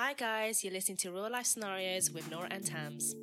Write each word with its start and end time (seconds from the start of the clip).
Hi 0.00 0.12
guys, 0.12 0.62
you're 0.62 0.72
listening 0.72 0.96
to 0.98 1.10
Real 1.10 1.28
Life 1.28 1.46
Scenarios 1.46 2.12
with 2.12 2.30
Nora 2.30 2.46
and 2.52 2.64
Tams. 2.64 3.16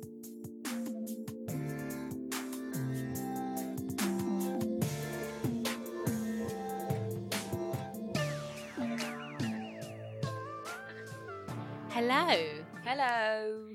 Hello. 11.88 12.44
Hello. 12.84 13.68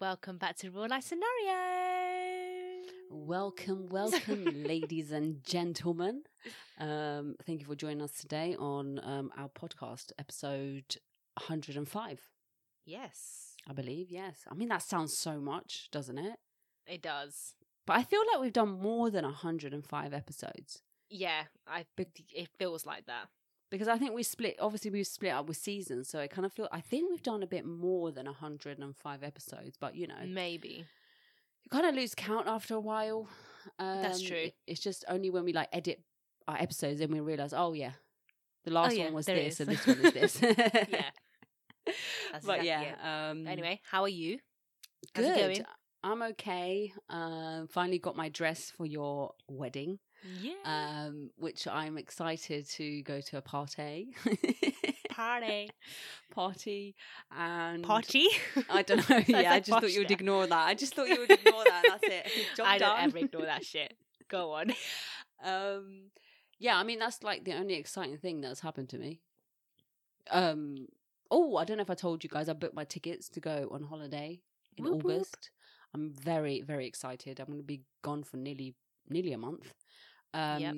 Welcome 0.00 0.38
back 0.38 0.56
to 0.56 0.70
Real 0.72 0.88
Life 0.88 1.04
Scenario. 1.04 2.82
Welcome, 3.08 3.88
welcome, 3.88 4.44
ladies 4.64 5.12
and 5.12 5.44
gentlemen. 5.44 6.24
Um, 6.80 7.36
thank 7.46 7.60
you 7.60 7.66
for 7.66 7.76
joining 7.76 8.02
us 8.02 8.14
today 8.20 8.56
on 8.58 8.98
um, 9.04 9.30
our 9.38 9.48
podcast, 9.48 10.10
episode 10.18 10.96
105, 11.34 12.20
Yes, 12.88 13.54
I 13.68 13.74
believe. 13.74 14.10
Yes. 14.10 14.44
I 14.50 14.54
mean, 14.54 14.68
that 14.68 14.82
sounds 14.82 15.16
so 15.16 15.38
much, 15.40 15.88
doesn't 15.92 16.18
it? 16.18 16.36
it 16.86 17.02
does. 17.02 17.54
But 17.86 17.98
I 17.98 18.02
feel 18.02 18.22
like 18.32 18.40
we've 18.40 18.52
done 18.52 18.80
more 18.80 19.10
than 19.10 19.24
105 19.24 20.14
episodes 20.14 20.82
Yeah, 21.10 21.42
I 21.66 21.84
it 21.98 22.48
feels 22.58 22.86
like 22.86 23.04
that. 23.06 23.28
because 23.70 23.88
I 23.88 23.98
think 23.98 24.14
we 24.14 24.22
split, 24.22 24.56
obviously, 24.58 24.90
we've 24.90 25.06
split 25.06 25.32
up 25.32 25.48
with 25.48 25.58
seasons. 25.58 26.08
So 26.08 26.18
I 26.18 26.28
kind 26.28 26.46
of 26.46 26.52
feel, 26.52 26.68
I 26.72 26.80
think 26.80 27.10
we've 27.10 27.22
done 27.22 27.42
a 27.42 27.46
bit 27.46 27.66
more 27.66 28.10
than 28.10 28.24
105 28.24 29.22
episodes, 29.22 29.76
but 29.78 29.94
you 29.94 30.06
know, 30.06 30.24
Maybe. 30.26 30.86
you 31.64 31.70
kind 31.70 31.86
of 31.86 31.94
lose 31.94 32.14
count 32.14 32.46
after 32.46 32.74
a 32.74 32.80
while. 32.80 33.28
Um, 33.78 34.00
That's 34.02 34.22
true. 34.22 34.48
It's 34.66 34.80
just 34.80 35.04
only 35.08 35.28
when 35.28 35.44
we 35.44 35.52
like 35.52 35.68
edit 35.74 36.00
our 36.46 36.56
episodes 36.56 37.02
and 37.02 37.12
we 37.12 37.20
realize, 37.20 37.52
oh 37.52 37.74
yeah, 37.74 37.92
the 38.64 38.70
last 38.70 38.96
yeah, 38.96 39.04
one 39.04 39.14
was 39.14 39.26
this 39.26 39.60
and 39.60 39.68
this 39.68 39.86
one 39.86 39.98
is 40.00 40.12
this. 40.14 40.40
Yeah. 40.90 41.10
That's 42.32 42.46
but 42.46 42.60
exactly 42.60 42.88
yeah, 42.88 43.30
um, 43.30 43.46
Anyway, 43.46 43.80
how 43.90 44.02
are 44.02 44.08
you? 44.08 44.38
How's 45.14 45.26
good. 45.26 45.64
I'm 46.02 46.22
okay. 46.22 46.92
Um, 47.10 47.66
finally 47.68 47.98
got 47.98 48.16
my 48.16 48.28
dress 48.28 48.70
for 48.70 48.86
your 48.86 49.32
wedding, 49.48 49.98
Yeah. 50.40 50.52
um, 50.64 51.30
which 51.36 51.66
I'm 51.66 51.98
excited 51.98 52.68
to 52.70 53.02
go 53.02 53.20
to 53.20 53.38
a 53.38 53.40
party. 53.42 54.14
Party. 55.10 55.70
party 56.32 56.94
and 57.36 57.82
Party. 57.82 58.28
I 58.70 58.82
don't 58.82 59.08
know. 59.10 59.20
Yeah, 59.26 59.52
I 59.52 59.58
just 59.58 59.70
thought 59.80 59.92
you 59.92 60.00
would 60.00 60.10
ignore 60.10 60.46
that. 60.46 60.66
I 60.68 60.74
just 60.74 60.94
thought 60.94 61.08
you 61.08 61.18
would 61.18 61.30
ignore 61.30 61.64
that. 61.64 61.82
That's 61.88 62.04
it. 62.04 62.30
Job 62.56 62.66
I 62.68 62.78
don't 62.78 63.02
ever 63.02 63.18
ignore 63.18 63.46
that 63.46 63.64
shit. 63.64 63.94
Go 64.28 64.52
on. 64.52 64.72
Um, 65.44 66.10
yeah, 66.60 66.76
I 66.76 66.84
mean 66.84 66.98
that's 67.00 67.22
like 67.24 67.44
the 67.44 67.54
only 67.54 67.74
exciting 67.74 68.18
thing 68.18 68.40
that's 68.40 68.60
happened 68.60 68.88
to 68.90 68.98
me. 68.98 69.20
Um, 70.30 70.86
oh, 71.30 71.56
I 71.56 71.64
don't 71.64 71.76
know 71.76 71.82
if 71.82 71.90
I 71.90 71.94
told 71.94 72.24
you 72.24 72.30
guys 72.30 72.48
I 72.48 72.52
booked 72.52 72.74
my 72.74 72.84
tickets 72.84 73.28
to 73.30 73.40
go 73.40 73.68
on 73.70 73.82
holiday 73.82 74.40
in 74.76 74.84
Whoop, 74.84 75.02
whoop. 75.04 75.16
August. 75.16 75.50
I'm 75.94 76.10
very 76.12 76.60
very 76.62 76.86
excited. 76.86 77.40
I'm 77.40 77.46
going 77.46 77.58
to 77.58 77.64
be 77.64 77.82
gone 78.02 78.22
for 78.22 78.36
nearly 78.36 78.74
nearly 79.08 79.32
a 79.32 79.38
month. 79.38 79.72
Um, 80.34 80.60
Yep. 80.60 80.74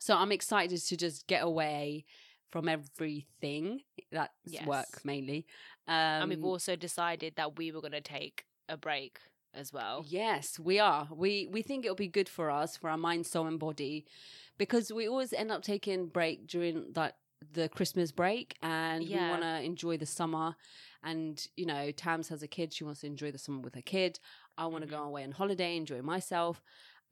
so 0.00 0.16
I'm 0.16 0.32
excited 0.32 0.80
to 0.80 0.96
just 0.96 1.26
get 1.26 1.42
away 1.42 2.04
from 2.50 2.68
everything. 2.68 3.80
That's 4.10 4.32
Yes. 4.44 4.66
work 4.66 5.04
mainly. 5.04 5.46
Um, 5.86 5.94
and 6.22 6.30
we've 6.30 6.44
also 6.44 6.76
decided 6.76 7.36
that 7.36 7.56
we 7.58 7.70
were 7.72 7.80
going 7.80 7.92
to 7.92 8.00
take 8.00 8.44
a 8.68 8.76
break 8.76 9.20
as 9.54 9.72
well. 9.72 10.04
Yes, 10.06 10.58
we 10.58 10.78
are. 10.78 11.08
We 11.14 11.48
we 11.50 11.62
think 11.62 11.84
it'll 11.84 11.94
be 11.94 12.08
good 12.08 12.28
for 12.28 12.50
us 12.50 12.76
for 12.76 12.90
our 12.90 12.98
mind, 12.98 13.26
soul, 13.26 13.46
and 13.46 13.58
body, 13.58 14.04
because 14.58 14.92
we 14.92 15.08
always 15.08 15.32
end 15.32 15.50
up 15.50 15.62
taking 15.62 16.06
break 16.08 16.46
during 16.46 16.92
that 16.92 17.16
the 17.52 17.68
Christmas 17.68 18.12
break, 18.12 18.56
and 18.62 19.02
we 19.08 19.14
want 19.14 19.42
to 19.42 19.60
enjoy 19.62 19.96
the 19.96 20.06
summer. 20.06 20.56
And 21.02 21.44
you 21.56 21.66
know, 21.66 21.90
Tams 21.92 22.28
has 22.28 22.42
a 22.42 22.48
kid; 22.48 22.72
she 22.72 22.84
wants 22.84 23.00
to 23.00 23.06
enjoy 23.06 23.30
the 23.30 23.38
summer 23.38 23.60
with 23.60 23.74
her 23.74 23.82
kid. 23.82 24.18
I 24.56 24.66
want 24.66 24.82
to 24.82 24.88
Mhm. 24.88 24.98
go 24.98 25.02
away 25.04 25.22
on 25.24 25.30
holiday, 25.32 25.76
enjoy 25.76 26.02
myself, 26.02 26.62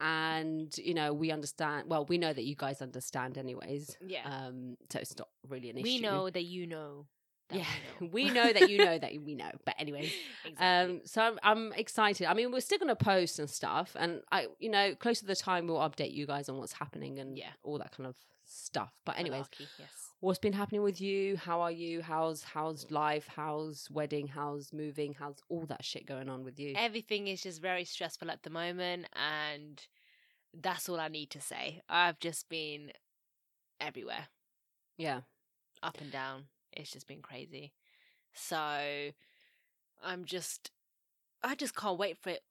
and 0.01 0.75
you 0.77 0.93
know, 0.93 1.13
we 1.13 1.31
understand. 1.31 1.89
Well, 1.89 2.05
we 2.05 2.17
know 2.17 2.33
that 2.33 2.43
you 2.43 2.55
guys 2.55 2.81
understand, 2.81 3.37
anyways. 3.37 3.97
Yeah. 4.05 4.23
Um, 4.47 4.77
so 4.91 4.99
it's 4.99 5.17
not 5.17 5.29
really 5.47 5.69
an 5.69 5.77
issue. 5.77 5.83
we 5.83 5.99
know 5.99 6.29
that 6.29 6.43
you 6.43 6.67
know. 6.67 7.07
That 7.49 7.59
yeah, 7.59 7.65
we 8.01 8.07
we 8.11 8.23
know. 8.25 8.43
know 8.47 8.53
that 8.53 8.69
you 8.69 8.77
know 8.79 8.97
that 8.99 9.13
we 9.23 9.33
know. 9.35 9.51
But 9.65 9.75
anyways, 9.79 10.11
exactly. 10.43 10.95
um, 10.95 11.01
so 11.05 11.21
I'm, 11.21 11.39
I'm 11.43 11.73
excited. 11.73 12.27
I 12.27 12.33
mean, 12.33 12.51
we're 12.51 12.59
still 12.59 12.77
going 12.77 12.89
to 12.89 12.95
post 12.97 13.39
and 13.39 13.49
stuff, 13.49 13.95
and 13.97 14.21
I, 14.33 14.47
you 14.59 14.69
know, 14.69 14.95
close 14.95 15.19
to 15.19 15.25
the 15.25 15.35
time, 15.35 15.67
we'll 15.67 15.77
update 15.77 16.11
you 16.13 16.27
guys 16.27 16.49
on 16.49 16.57
what's 16.57 16.73
happening 16.73 17.19
and 17.19 17.37
Yeah. 17.37 17.51
all 17.63 17.77
that 17.77 17.91
kind 17.95 18.05
of 18.07 18.15
stuff. 18.45 18.91
But 19.05 19.17
anyways, 19.17 19.45
Malarkey, 19.45 19.67
yes. 19.79 20.06
What's 20.19 20.39
been 20.39 20.53
happening 20.53 20.81
with 20.81 20.99
you? 20.99 21.37
How 21.37 21.61
are 21.61 21.71
you? 21.71 22.01
How's 22.01 22.43
how's 22.43 22.89
life? 22.91 23.27
How's 23.35 23.89
wedding? 23.91 24.27
How's 24.27 24.73
moving? 24.73 25.13
How's 25.13 25.41
all 25.49 25.65
that 25.67 25.85
shit 25.85 26.05
going 26.05 26.29
on 26.29 26.43
with 26.43 26.59
you? 26.59 26.73
Everything 26.75 27.27
is 27.27 27.41
just 27.43 27.61
very 27.61 27.85
stressful 27.85 28.31
at 28.31 28.43
the 28.43 28.49
moment, 28.49 29.07
and 29.13 29.85
that's 30.53 30.89
all 30.89 30.99
I 30.99 31.07
need 31.07 31.29
to 31.31 31.41
say. 31.41 31.81
I've 31.89 32.19
just 32.19 32.49
been 32.49 32.91
everywhere, 33.79 34.27
yeah, 34.97 35.21
up 35.83 35.99
and 36.01 36.11
down. 36.11 36.45
It's 36.73 36.91
just 36.91 37.07
been 37.07 37.21
crazy. 37.21 37.73
So 38.33 39.11
I'm 40.03 40.25
just, 40.25 40.71
I 41.43 41.55
just 41.55 41.75
can't 41.75 41.97
wait 41.97 42.17
for 42.17 42.29
it 42.31 42.43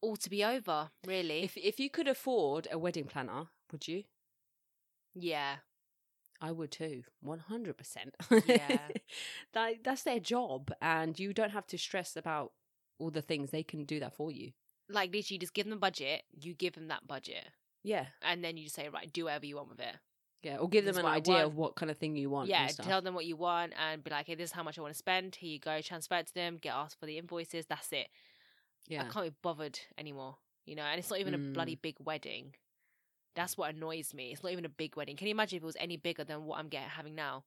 all 0.00 0.16
to 0.16 0.30
be 0.30 0.44
over. 0.44 0.90
Really, 1.06 1.42
if 1.42 1.56
if 1.56 1.80
you 1.80 1.90
could 1.90 2.08
afford 2.08 2.68
a 2.70 2.78
wedding 2.78 3.04
planner, 3.04 3.44
would 3.72 3.88
you? 3.88 4.04
yeah, 5.14 5.56
I 6.40 6.50
would 6.52 6.70
too, 6.70 7.04
one 7.20 7.38
hundred 7.38 7.76
percent. 7.76 8.14
Yeah. 8.46 8.78
that 9.54 9.84
that's 9.84 10.02
their 10.02 10.20
job, 10.20 10.70
and 10.82 11.18
you 11.18 11.32
don't 11.32 11.50
have 11.50 11.66
to 11.68 11.78
stress 11.78 12.16
about 12.16 12.52
all 12.98 13.10
the 13.10 13.22
things. 13.22 13.50
They 13.50 13.62
can 13.62 13.84
do 13.84 14.00
that 14.00 14.14
for 14.16 14.30
you. 14.30 14.52
like 14.88 15.12
literally, 15.12 15.36
you 15.36 15.38
just 15.38 15.54
give 15.54 15.64
them 15.66 15.74
a 15.74 15.80
budget. 15.80 16.22
You 16.38 16.54
give 16.54 16.74
them 16.74 16.88
that 16.88 17.06
budget, 17.06 17.44
Yeah, 17.82 18.06
and 18.22 18.44
then 18.44 18.56
you 18.56 18.64
just 18.64 18.76
say, 18.76 18.88
right, 18.88 19.10
do 19.12 19.24
whatever 19.24 19.46
you 19.46 19.56
want 19.56 19.70
with 19.70 19.80
it. 19.80 19.96
yeah, 20.42 20.56
or 20.58 20.68
give 20.68 20.84
This 20.84 20.96
them 20.96 21.06
an 21.06 21.10
idea 21.12 21.46
of 21.46 21.56
what 21.56 21.74
kind 21.76 21.90
of 21.90 21.96
thing 21.98 22.16
you 22.16 22.28
want. 22.30 22.48
yeah, 22.48 22.62
and 22.64 22.70
stuff. 22.72 22.86
tell 22.86 23.00
them 23.00 23.14
what 23.14 23.24
you 23.24 23.36
want 23.36 23.72
and 23.80 24.04
be 24.04 24.10
like, 24.10 24.26
hey, 24.26 24.34
this 24.34 24.50
is 24.50 24.52
how 24.52 24.62
much 24.62 24.78
I 24.78 24.82
want 24.82 24.92
to 24.92 24.98
spend. 24.98 25.36
Here 25.36 25.50
you 25.52 25.58
go, 25.60 25.80
transfer 25.80 26.16
it 26.16 26.26
to 26.26 26.34
them, 26.34 26.58
get 26.60 26.74
asked 26.74 26.98
for 27.00 27.06
the 27.06 27.16
invoices. 27.16 27.64
That's 27.66 27.90
it. 27.92 28.08
yeah, 28.88 29.02
I 29.02 29.08
can't 29.08 29.26
be 29.26 29.34
bothered 29.42 29.78
anymore, 29.96 30.36
you 30.66 30.74
know. 30.74 30.82
And 30.82 30.98
it's 30.98 31.08
not 31.10 31.20
even 31.20 31.32
a 31.34 31.38
Mm. 31.38 31.54
bloody 31.54 31.76
big 31.76 31.96
wedding. 32.00 32.54
That's 33.34 33.56
what 33.58 33.74
annoys 33.74 34.14
me. 34.14 34.30
It's 34.32 34.42
not 34.42 34.52
even 34.52 34.64
a 34.64 34.68
big 34.68 34.96
wedding. 34.96 35.16
Can 35.16 35.26
you 35.26 35.32
imagine 35.32 35.56
if 35.56 35.62
it 35.62 35.66
was 35.66 35.76
any 35.80 35.96
bigger 35.96 36.24
than 36.24 36.44
what 36.44 36.58
I'm 36.58 36.68
getting 36.68 36.88
having 36.88 37.14
now? 37.14 37.44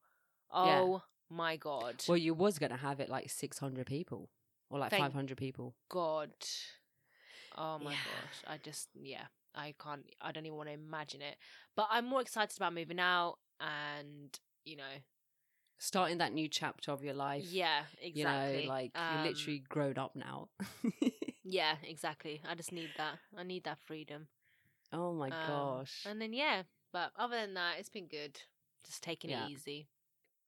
Oh 0.52 1.02
my 1.30 1.58
god, 1.58 2.04
Well, 2.08 2.18
you 2.18 2.34
was 2.34 2.58
gonna 2.60 2.78
have 2.78 3.00
it 3.00 3.10
like 3.10 3.30
six 3.30 3.60
hundred 3.60 3.86
people 3.88 4.30
or 4.70 4.80
like 4.80 4.92
Thank- 4.92 5.04
five 5.04 5.14
hundred 5.14 5.38
people. 5.38 5.76
god. 5.90 6.32
Oh 7.58 7.80
my 7.80 7.92
Yeah. 7.92 7.98
gosh, 8.06 8.54
I 8.54 8.58
just 8.58 8.90
yeah, 8.94 9.26
I 9.56 9.74
can't. 9.82 10.06
I 10.22 10.32
don't 10.32 10.46
even 10.46 10.58
want 10.58 10.70
to 10.70 10.74
imagine 10.74 11.22
it. 11.22 11.38
But 11.76 11.88
I'm 11.90 12.06
more 12.06 12.22
excited 12.22 12.56
about 12.58 12.74
moving 12.74 13.00
out 13.00 13.40
and 13.60 14.38
you 14.66 14.76
know, 14.78 14.84
Starting 15.80 16.18
that 16.20 16.34
new 16.34 16.48
chapter 16.48 16.92
of 16.92 17.04
your 17.04 17.14
life. 17.14 17.46
yeah, 17.46 17.84
exactly. 18.02 18.62
You 18.62 18.68
know, 18.68 18.74
like 18.74 18.92
Um, 18.96 19.16
you're 19.16 19.28
literally 19.28 19.60
grown 19.68 19.98
up 19.98 20.16
now. 20.16 20.50
Yeah, 21.50 21.78
exactly. 21.82 22.42
I 22.46 22.56
just 22.56 22.74
need 22.74 22.90
that. 22.98 23.20
I 23.38 23.44
need 23.44 23.64
that 23.64 23.80
freedom. 23.80 24.28
Oh 24.94 25.14
my 25.14 25.30
Um, 25.30 25.36
gosh. 25.48 26.04
And 26.06 26.22
then 26.22 26.34
yeah, 26.34 26.64
but 26.94 27.12
other 27.18 27.36
than 27.36 27.54
that, 27.56 27.76
it's 27.80 27.90
been 27.90 28.08
good. 28.08 28.40
Just 28.86 29.04
taking 29.04 29.30
Yeah. 29.30 29.46
it 29.46 29.52
easy. 29.52 29.88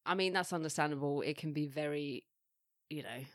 I 0.06 0.16
mean, 0.16 0.34
that's 0.34 0.54
understandable. 0.54 1.22
It 1.22 1.38
can 1.38 1.54
be 1.54 1.68
very, 1.68 2.26
you 2.90 3.04
know, 3.04 3.26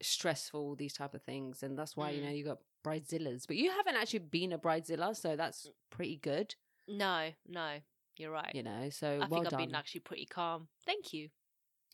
stressful, 0.00 0.76
these 0.76 0.92
type 0.94 1.14
of 1.14 1.22
things. 1.22 1.62
And 1.62 1.76
that's 1.78 1.96
why, 1.96 2.10
you 2.12 2.20
Mm. 2.22 2.24
know, 2.26 2.30
you 2.30 2.44
got 2.44 2.58
bridezillas. 2.84 3.46
But 3.46 3.56
you 3.56 3.70
haven't 3.70 3.96
actually 3.96 4.20
been 4.20 4.52
a 4.52 4.58
bridezilla, 4.58 5.14
so 5.16 5.36
that's 5.36 5.68
pretty 5.90 6.16
good, 6.16 6.54
No, 6.86 7.30
no, 7.46 7.80
you're 8.16 8.30
right. 8.30 8.54
you 8.54 8.62
know. 8.62 8.88
So 8.90 9.08
I 9.16 9.18
well 9.18 9.28
think 9.28 9.46
I've 9.46 9.50
done. 9.50 9.66
been 9.66 9.74
actually 9.74 10.00
pretty 10.02 10.24
calm. 10.26 10.68
Thank 10.86 11.12
you. 11.12 11.28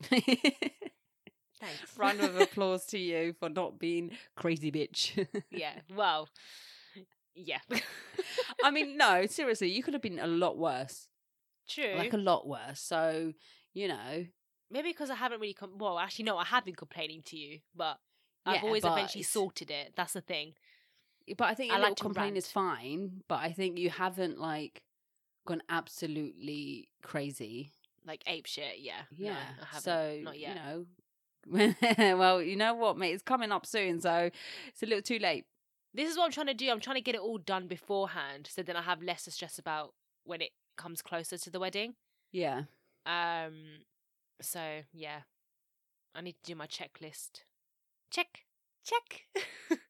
Thanks. 0.10 1.96
Round 1.96 2.20
of 2.20 2.36
applause 2.40 2.84
to 2.86 2.98
you 2.98 3.32
for 3.38 3.48
not 3.48 3.78
being 3.78 4.10
crazy 4.36 4.70
bitch. 4.70 5.26
yeah. 5.50 5.80
Well. 5.96 6.28
Yeah. 7.34 7.58
I 8.64 8.70
mean, 8.72 8.96
no, 8.96 9.26
seriously, 9.26 9.70
you 9.70 9.82
could 9.82 9.94
have 9.94 10.02
been 10.02 10.18
a 10.18 10.26
lot 10.26 10.56
worse. 10.58 11.08
True. 11.68 11.94
Like 11.96 12.12
a 12.12 12.18
lot 12.18 12.46
worse. 12.46 12.80
So, 12.80 13.32
you 13.72 13.88
know, 13.88 14.26
Maybe 14.70 14.88
because 14.90 15.10
I 15.10 15.14
haven't 15.14 15.40
really. 15.40 15.54
Com- 15.54 15.78
well, 15.78 15.98
actually, 15.98 16.24
no, 16.24 16.36
I 16.38 16.44
have 16.44 16.64
been 16.64 16.74
complaining 16.74 17.22
to 17.26 17.36
you, 17.36 17.60
but 17.76 17.98
I've 18.44 18.56
Yeah, 18.56 18.62
always 18.62 18.82
but 18.82 18.92
eventually 18.92 19.20
it's- 19.20 19.32
sorted 19.32 19.70
it. 19.70 19.92
That's 19.96 20.14
the 20.14 20.20
thing. 20.20 20.54
but 21.38 21.44
I 21.44 21.54
think 21.54 21.72
I 21.72 21.76
a 21.76 21.78
like 21.78 21.82
little 21.90 21.94
to 21.96 22.02
complaint 22.02 22.26
rant. 22.34 22.36
is 22.38 22.50
fine. 22.50 23.22
But 23.28 23.40
I 23.40 23.52
think 23.52 23.78
you 23.78 23.90
haven't 23.90 24.38
like 24.40 24.82
gone 25.46 25.62
absolutely 25.68 26.88
crazy. 27.02 27.72
Like 28.06 28.22
ape 28.26 28.46
shit. 28.46 28.78
Yeah. 28.80 29.02
No, 29.16 29.26
Yeah. 29.26 29.36
I 29.60 29.64
haven't. 29.66 29.82
so 29.82 30.20
Not 30.22 30.38
yet. 30.38 30.56
you 31.46 31.54
know, 31.56 32.16
well, 32.18 32.42
you 32.42 32.56
know 32.56 32.74
what, 32.74 32.96
mate, 32.98 33.12
it's 33.12 33.22
coming 33.22 33.52
up 33.52 33.66
soon, 33.66 34.00
so 34.00 34.30
it's 34.68 34.82
a 34.82 34.86
little 34.86 35.02
too 35.02 35.18
late. 35.18 35.44
This 35.94 36.10
is 36.10 36.18
what 36.18 36.24
I'm 36.24 36.32
trying 36.32 36.48
to 36.48 36.54
do. 36.54 36.70
I'm 36.70 36.80
trying 36.80 36.96
to 36.96 37.02
get 37.02 37.14
it 37.14 37.20
all 37.20 37.38
done 37.38 37.68
beforehand, 37.68 38.48
so 38.50 38.62
then 38.62 38.76
I 38.76 38.82
have 38.82 39.02
less 39.02 39.24
to 39.24 39.30
stress 39.30 39.58
about 39.58 39.94
when 40.24 40.40
it 40.40 40.50
comes 40.76 41.02
closer 41.02 41.38
to 41.38 41.50
the 41.50 41.60
wedding. 41.60 41.94
Yeah. 42.32 42.62
Um. 43.06 43.84
So 44.40 44.80
yeah, 44.92 45.20
I 46.14 46.20
need 46.20 46.36
to 46.42 46.52
do 46.52 46.56
my 46.56 46.66
checklist. 46.66 47.44
Check, 48.10 48.44
check. 48.84 49.22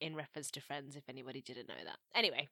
In 0.00 0.14
reference 0.14 0.50
to 0.52 0.60
friends, 0.60 0.96
if 0.96 1.08
anybody 1.08 1.40
didn't 1.40 1.68
know 1.68 1.74
that. 1.84 1.98
Anyway, 2.14 2.48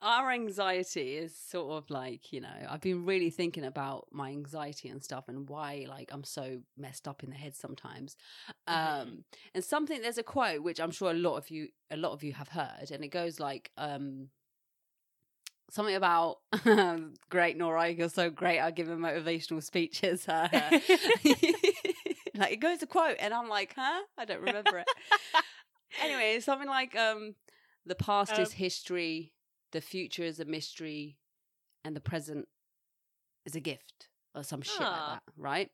our 0.00 0.30
anxiety 0.30 1.16
is 1.16 1.36
sort 1.36 1.72
of 1.72 1.90
like 1.90 2.32
you 2.32 2.40
know 2.40 2.54
i've 2.68 2.80
been 2.80 3.04
really 3.04 3.30
thinking 3.30 3.64
about 3.64 4.06
my 4.12 4.30
anxiety 4.30 4.88
and 4.88 5.02
stuff 5.02 5.24
and 5.28 5.48
why 5.48 5.84
like 5.88 6.10
i'm 6.12 6.22
so 6.24 6.60
messed 6.76 7.08
up 7.08 7.24
in 7.24 7.30
the 7.30 7.36
head 7.36 7.54
sometimes. 7.56 8.16
Mhm. 8.68 9.00
um 9.02 9.24
and 9.54 9.64
something 9.64 10.00
there's 10.00 10.18
a 10.18 10.22
quote 10.22 10.62
which 10.62 10.78
i'm 10.80 10.92
sure 10.92 11.10
a 11.10 11.14
lot 11.14 11.36
of 11.36 11.50
you 11.50 11.68
a 11.90 11.96
lot 11.96 12.12
of 12.12 12.22
you 12.22 12.32
have 12.32 12.48
heard 12.48 12.90
and 12.92 13.02
it 13.04 13.08
goes 13.08 13.40
like 13.40 13.70
um 13.76 14.28
something 15.70 15.96
about 15.96 16.38
great 17.28 17.56
nora 17.56 17.88
you're 17.90 18.08
so 18.08 18.30
great 18.30 18.58
at 18.58 18.74
giving 18.76 18.98
motivational 18.98 19.62
speeches. 19.62 20.26
Like 22.36 22.52
it 22.52 22.60
goes 22.60 22.80
a 22.82 22.86
quote 22.86 23.16
and 23.18 23.34
i'm 23.34 23.48
like 23.48 23.74
huh? 23.76 24.02
I 24.16 24.24
don't 24.24 24.40
remember 24.40 24.78
it. 24.78 24.86
Anyway 26.00 26.38
something 26.40 26.68
like 26.68 26.94
um 26.94 27.34
the 27.84 27.96
past 27.96 28.38
is 28.38 28.50
Um, 28.50 28.54
history 28.54 29.32
the 29.72 29.80
future 29.80 30.22
is 30.22 30.40
a 30.40 30.44
mystery 30.44 31.18
and 31.84 31.94
the 31.94 32.00
present 32.00 32.48
is 33.44 33.54
a 33.54 33.60
gift 33.60 34.08
or 34.34 34.42
some 34.42 34.62
shit 34.62 34.80
like 34.80 34.88
Ah. 34.90 35.20
that 35.26 35.32
right 35.36 35.70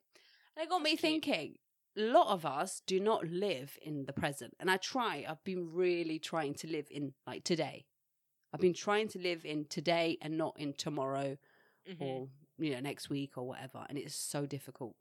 and 0.56 0.64
it 0.64 0.68
got 0.70 0.82
me 0.82 0.96
thinking 0.96 1.56
a 1.96 2.00
lot 2.02 2.28
of 2.28 2.44
us 2.44 2.82
do 2.86 2.98
not 3.00 3.26
live 3.26 3.78
in 3.82 4.04
the 4.06 4.12
present 4.12 4.54
and 4.60 4.70
i 4.70 4.76
try 4.76 5.24
i've 5.28 5.42
been 5.44 5.72
really 5.72 6.18
trying 6.18 6.54
to 6.54 6.66
live 6.68 6.86
in 6.90 7.14
like 7.26 7.44
today 7.44 7.84
i've 8.52 8.60
been 8.60 8.74
trying 8.74 9.08
to 9.08 9.18
live 9.18 9.44
in 9.44 9.64
today 9.66 10.16
and 10.20 10.36
not 10.36 10.54
in 10.58 10.72
tomorrow 10.72 11.36
Mhm. 11.88 12.00
or 12.00 12.28
you 12.58 12.70
know 12.72 12.80
next 12.80 13.10
week 13.10 13.36
or 13.36 13.46
whatever 13.46 13.84
and 13.88 13.98
it's 13.98 14.14
so 14.14 14.46
difficult 14.46 14.96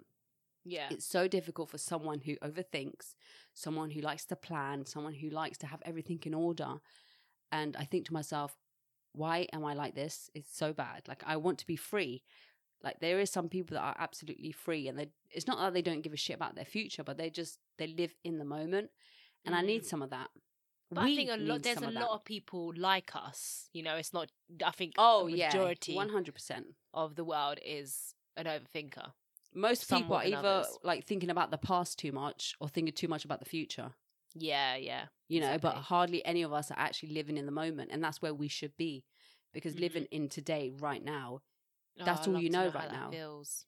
yeah, 0.65 0.87
it's 0.91 1.05
so 1.05 1.27
difficult 1.27 1.69
for 1.69 1.77
someone 1.77 2.21
who 2.21 2.37
overthinks, 2.37 3.15
someone 3.53 3.91
who 3.91 3.99
likes 3.99 4.23
to 4.27 4.37
plan, 4.37 4.85
someone 4.85 5.13
who 5.13 5.29
likes 5.29 5.57
to 5.57 5.67
have 5.67 5.81
everything 5.85 6.21
in 6.23 6.33
order. 6.33 6.75
And 7.51 7.75
I 7.75 7.83
think 7.83 8.05
to 8.05 8.13
myself, 8.13 8.55
why 9.13 9.47
am 9.53 9.63
I 9.65 9.73
like 9.73 9.95
this? 9.95 10.29
It's 10.33 10.55
so 10.55 10.73
bad. 10.73 11.03
Like 11.07 11.23
I 11.25 11.37
want 11.37 11.59
to 11.59 11.67
be 11.67 11.75
free. 11.75 12.23
Like 12.83 12.99
there 12.99 13.19
is 13.19 13.29
some 13.31 13.47
people 13.47 13.75
that 13.75 13.83
are 13.83 13.95
absolutely 13.97 14.51
free 14.51 14.87
and 14.87 14.99
they 14.99 15.07
it's 15.29 15.47
not 15.47 15.57
that 15.59 15.73
they 15.73 15.81
don't 15.81 16.01
give 16.01 16.13
a 16.13 16.17
shit 16.17 16.35
about 16.35 16.55
their 16.55 16.65
future, 16.65 17.03
but 17.03 17.17
they 17.17 17.29
just 17.29 17.59
they 17.77 17.87
live 17.87 18.13
in 18.23 18.37
the 18.39 18.45
moment. 18.45 18.89
And 19.45 19.55
I 19.55 19.61
need 19.61 19.83
Mm. 19.83 19.85
some 19.85 20.01
of 20.01 20.09
that. 20.11 20.29
But 20.91 21.01
I 21.05 21.15
think 21.15 21.29
a 21.31 21.37
lot. 21.37 21.63
There's 21.63 21.77
a 21.77 21.85
lot 21.89 21.93
that. 21.93 22.09
of 22.09 22.25
people 22.25 22.73
like 22.77 23.15
us. 23.15 23.69
You 23.73 23.83
know, 23.83 23.95
it's 23.95 24.13
not. 24.13 24.29
I 24.63 24.71
think. 24.71 24.93
Oh 24.97 25.27
majority 25.27 25.95
one 25.95 26.09
hundred 26.09 26.33
percent. 26.35 26.67
of 26.93 27.15
the 27.15 27.23
world 27.23 27.59
is 27.65 28.13
an 28.37 28.45
overthinker. 28.45 29.11
Most 29.55 29.89
people 29.89 30.15
are 30.15 30.23
either 30.25 30.37
others. 30.37 30.77
like 30.83 31.05
thinking 31.05 31.29
about 31.29 31.51
the 31.51 31.57
past 31.57 31.97
too 31.99 32.11
much 32.11 32.55
or 32.59 32.67
thinking 32.67 32.93
too 32.93 33.07
much 33.07 33.23
about 33.25 33.39
the 33.39 33.45
future. 33.45 33.91
Yeah, 34.35 34.75
yeah. 34.75 35.07
you 35.27 35.39
know 35.39 35.57
but 35.57 35.75
hardly 35.75 36.23
any 36.25 36.41
of 36.41 36.53
us 36.53 36.71
are 36.71 36.77
actually 36.79 37.09
living 37.09 37.37
in 37.37 37.45
the 37.45 37.51
moment 37.51 37.91
and 37.91 38.03
that's 38.03 38.21
where 38.21 38.33
we 38.33 38.47
should 38.47 38.75
be 38.77 39.05
because 39.53 39.75
Mhm. 39.75 39.79
living 39.79 40.05
in 40.11 40.29
today 40.29 40.71
right 40.79 41.03
now 41.03 41.41
Oh, 41.99 42.03
That's 42.05 42.27
I'd 42.27 42.27
all 42.27 42.37
you 42.37 42.49
know 42.49 42.69
how 42.69 42.73
right 42.79 42.91
now. 42.91 43.09
Feels. 43.09 43.65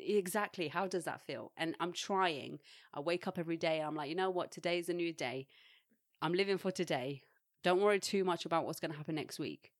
exactly 0.00 0.68
how 0.68 0.86
does 0.86 1.04
that 1.04 1.20
feel 1.20 1.52
and 1.56 1.76
i'm 1.78 1.92
trying 1.92 2.58
i 2.94 3.00
wake 3.00 3.26
up 3.26 3.38
every 3.38 3.58
day 3.58 3.80
i'm 3.80 3.94
like 3.94 4.08
you 4.08 4.14
know 4.14 4.30
what 4.30 4.50
today's 4.50 4.88
a 4.88 4.94
new 4.94 5.12
day 5.12 5.46
i'm 6.22 6.34
living 6.34 6.58
for 6.58 6.70
today 6.70 7.22
don't 7.64 7.80
worry 7.82 8.00
too 8.00 8.24
much 8.24 8.46
about 8.46 8.66
what's 8.66 8.80
going 8.80 8.90
to 8.90 8.96
happen 8.96 9.16
next 9.16 9.38
week 9.38 9.72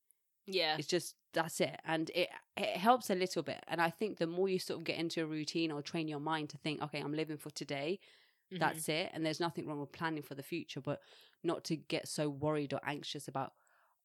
Yeah. 0.46 0.78
it's 0.78 0.88
just 0.88 1.16
that's 1.34 1.60
it 1.60 1.80
and 1.84 2.10
it 2.14 2.28
it 2.56 2.76
helps 2.78 3.10
a 3.10 3.14
little 3.14 3.42
bit 3.42 3.62
and 3.68 3.80
i 3.80 3.90
think 3.90 4.18
the 4.18 4.26
more 4.26 4.48
you 4.48 4.58
sort 4.58 4.78
of 4.78 4.84
get 4.84 4.98
into 4.98 5.22
a 5.22 5.26
routine 5.26 5.72
or 5.72 5.82
train 5.82 6.08
your 6.08 6.20
mind 6.20 6.50
to 6.50 6.58
think 6.58 6.82
okay 6.82 7.00
i'm 7.00 7.14
living 7.14 7.38
for 7.38 7.50
today 7.50 7.98
Mhm. 8.52 8.58
that's 8.58 8.88
it 8.88 9.10
and 9.12 9.24
there's 9.24 9.40
nothing 9.40 9.66
wrong 9.66 9.80
with 9.80 9.92
planning 9.92 10.22
for 10.22 10.34
the 10.34 10.42
future 10.42 10.80
but 10.80 11.00
not 11.42 11.64
to 11.64 11.76
get 11.76 12.06
so 12.06 12.28
worried 12.28 12.72
or 12.72 12.80
anxious 12.86 13.28
about 13.28 13.52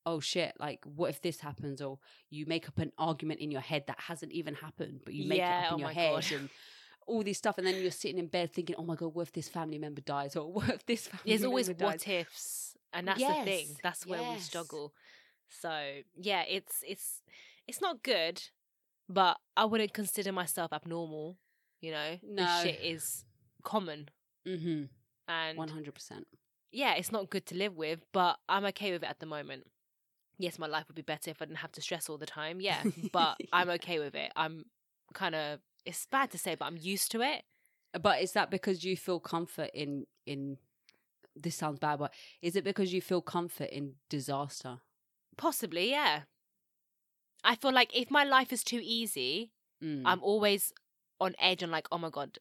oh 0.05 0.19
shit 0.19 0.53
like 0.59 0.83
what 0.85 1.09
if 1.09 1.21
this 1.21 1.39
happens 1.41 1.81
or 1.81 1.99
you 2.29 2.45
make 2.45 2.67
up 2.67 2.77
an 2.79 2.91
argument 2.97 3.39
in 3.41 3.51
your 3.51 3.61
head 3.61 3.83
that 3.87 3.99
hasn't 3.99 4.31
even 4.31 4.55
happened 4.55 5.01
but 5.03 5.13
you 5.13 5.27
make 5.27 5.39
it 5.39 5.43
up 5.43 5.73
in 5.73 5.75
oh 5.75 5.77
your 5.79 5.89
head 5.89 6.11
God. 6.23 6.31
and 6.31 6.49
all 7.07 7.23
this 7.23 7.37
stuff 7.37 7.57
and 7.57 7.65
then 7.67 7.81
you're 7.81 7.91
sitting 7.91 8.17
in 8.17 8.27
bed 8.27 8.51
thinking 8.53 8.75
oh 8.77 8.83
my 8.83 8.95
god 8.95 9.13
what 9.13 9.23
if 9.23 9.31
this 9.33 9.47
family 9.49 9.77
member 9.77 10.01
dies 10.01 10.35
or 10.35 10.51
what 10.51 10.69
if 10.69 10.85
this 10.85 11.07
family 11.07 11.23
There's 11.25 11.43
always 11.43 11.67
member 11.69 11.85
what 11.85 12.07
ifs, 12.07 12.75
and 12.93 13.07
that's 13.07 13.19
the 13.19 13.33
thing. 13.43 13.77
That's 13.83 14.05
where 14.05 14.23
we 14.23 14.37
struggle. 14.39 14.93
So 15.49 16.01
yeah, 16.15 16.43
it's 16.47 16.83
it's 16.85 17.21
it's 17.67 17.81
not 17.81 18.03
good, 18.03 18.41
but 19.07 19.37
I 19.55 19.65
wouldn't 19.65 19.93
consider 19.93 20.31
myself 20.31 20.73
abnormal. 20.73 21.37
You 21.81 21.91
know, 21.91 22.19
No. 22.23 22.43
this 22.43 22.61
shit 22.63 22.79
is 22.81 23.25
common, 23.63 24.09
mm-hmm 24.47 24.83
and 25.27 25.57
100% 25.57 26.23
yeah, 26.71 26.95
it's 26.95 27.11
not 27.11 27.29
good 27.29 27.45
to 27.47 27.55
live 27.55 27.75
with, 27.77 27.99
but 28.13 28.37
I'm 28.49 28.65
okay 28.65 28.91
with 28.91 29.01
it 29.03 29.09
at 29.09 29.19
the 29.19 29.25
moment. 29.25 29.63
Yes, 30.37 30.59
my 30.59 30.67
life 30.67 30.85
would 30.87 30.95
be 30.95 31.01
better 31.01 31.31
if 31.31 31.41
I 31.41 31.45
didn't 31.45 31.59
have 31.59 31.71
to 31.73 31.81
stress 31.81 32.09
all 32.09 32.17
the 32.17 32.25
time. 32.25 32.59
Yeah, 32.59 32.83
but 33.13 33.37
I'm 33.53 33.69
okay 33.71 33.99
with 33.99 34.15
it. 34.15 34.31
I'm 34.35 34.65
kind 35.13 35.33
of. 35.33 35.59
It's 35.85 36.05
bad 36.05 36.29
to 36.31 36.37
say, 36.37 36.55
but 36.55 36.65
I'm 36.65 36.77
used 36.77 37.09
to 37.13 37.21
it. 37.21 37.43
but 38.01 38.21
is 38.21 38.33
that 38.33 38.51
because 38.51 38.83
you 38.83 38.97
feel 38.97 39.19
comfort 39.21 39.71
in 39.73 40.05
in 40.25 40.57
this 41.35 41.55
sounds 41.55 41.79
bad 41.79 41.99
but 41.99 42.13
is 42.41 42.55
it 42.55 42.63
because 42.63 42.91
you 42.93 43.01
feel 43.01 43.21
comfort 43.21 43.69
in 43.71 43.93
disaster 44.09 44.79
Possibly, 45.37 45.91
yeah. 45.91 46.23
I 47.43 47.55
feel 47.55 47.71
like 47.71 47.95
if 47.95 48.09
my 48.11 48.23
life 48.23 48.51
is 48.51 48.63
too 48.63 48.81
easy, 48.83 49.51
Mm. 49.83 50.01
I'm 50.05 50.21
always 50.23 50.73
on 51.21 51.35
edge 51.39 51.61
and 51.63 51.71
like, 51.71 51.87
oh 51.91 51.97
my 51.99 52.09
god, 52.09 52.39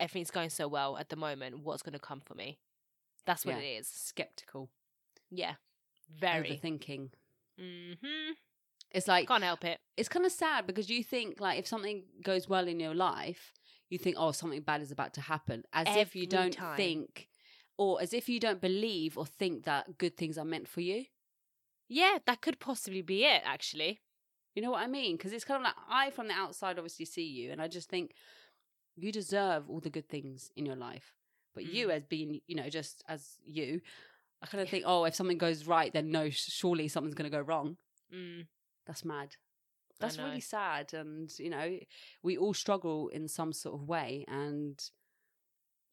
everything's 0.00 0.30
going 0.30 0.50
so 0.50 0.68
well 0.68 0.96
at 0.96 1.08
the 1.08 1.16
moment. 1.16 1.60
What's 1.60 1.82
going 1.82 1.92
to 1.94 1.98
come 1.98 2.20
for 2.20 2.34
me? 2.34 2.58
That's 3.26 3.44
what 3.44 3.56
Yeah. 3.56 3.60
it 3.60 3.78
is. 3.80 3.86
skeptical 3.88 4.70
Yeah, 5.30 5.54
very. 6.20 6.60
overthinking 6.62 7.10
hmm 7.58 8.32
it's 8.90 9.06
like 9.08 9.28
Can't 9.28 9.42
help 9.44 9.64
it. 9.64 9.80
it's 9.96 10.08
kind 10.08 10.24
of 10.24 10.32
sad 10.32 10.66
because 10.66 10.88
you 10.88 11.04
think 11.04 11.40
like 11.40 11.58
if 11.58 11.66
something 11.66 12.04
goes 12.22 12.48
well 12.48 12.66
in 12.66 12.80
your 12.80 12.94
life 12.94 13.52
you 13.90 13.98
think 13.98 14.16
oh 14.18 14.32
something 14.32 14.62
bad 14.62 14.80
is 14.80 14.90
about 14.90 15.12
to 15.14 15.20
happen 15.20 15.62
as 15.72 15.86
if 15.96 16.16
you 16.16 16.26
don't 16.26 16.54
time. 16.54 16.76
think 16.76 17.28
or 17.76 18.00
as 18.00 18.14
if 18.14 18.28
you 18.28 18.40
don't 18.40 18.60
believe 18.60 19.18
or 19.18 19.26
think 19.26 19.64
that 19.64 19.98
good 19.98 20.16
things 20.16 20.38
are 20.38 20.44
meant 20.44 20.68
for 20.68 20.80
you 20.80 21.04
Yeah, 21.88 22.18
that 22.26 22.40
could 22.42 22.58
possibly 22.60 23.02
be 23.02 23.24
it. 23.24 23.42
Actually, 23.44 24.00
you 24.54 24.62
know 24.62 24.70
what 24.72 24.82
i 24.82 24.86
mean 24.86 25.16
because 25.16 25.32
it's 25.32 25.44
kind 25.44 25.58
of 25.58 25.64
like 25.64 25.74
i 25.88 26.10
from 26.10 26.26
the 26.28 26.34
outside 26.34 26.78
obviously 26.78 27.04
see 27.04 27.24
you 27.24 27.52
and 27.52 27.62
i 27.62 27.68
just 27.68 27.88
think 27.88 28.12
you 29.00 29.12
deserve 29.12 29.68
all 29.70 29.80
the 29.80 29.90
good 29.90 30.08
things 30.08 30.50
in 30.56 30.66
your 30.66 30.76
life 30.76 31.14
but 31.54 31.64
you 31.64 31.88
Mm. 31.88 31.92
as 31.96 32.04
being 32.04 32.40
you 32.46 32.56
know 32.56 32.68
just 32.68 33.02
as 33.08 33.38
you 33.44 33.80
i 34.42 34.46
kind 34.46 34.62
of 34.62 34.68
think 34.68 34.84
oh 34.86 35.04
if 35.04 35.14
something 35.14 35.38
goes 35.38 35.66
right 35.66 35.92
then 35.92 36.10
no 36.10 36.30
surely 36.30 36.88
something's 36.88 37.14
going 37.14 37.30
to 37.30 37.36
go 37.36 37.42
wrong. 37.42 37.76
Mm, 38.12 38.46
that's 38.86 39.04
mad. 39.04 39.36
That's 40.00 40.16
really 40.18 40.40
sad 40.40 40.94
and 40.94 41.28
you 41.38 41.50
know 41.50 41.78
we 42.22 42.38
all 42.38 42.54
struggle 42.54 43.08
in 43.08 43.26
some 43.28 43.52
sort 43.52 43.74
of 43.74 43.88
way 43.88 44.24
and 44.28 44.78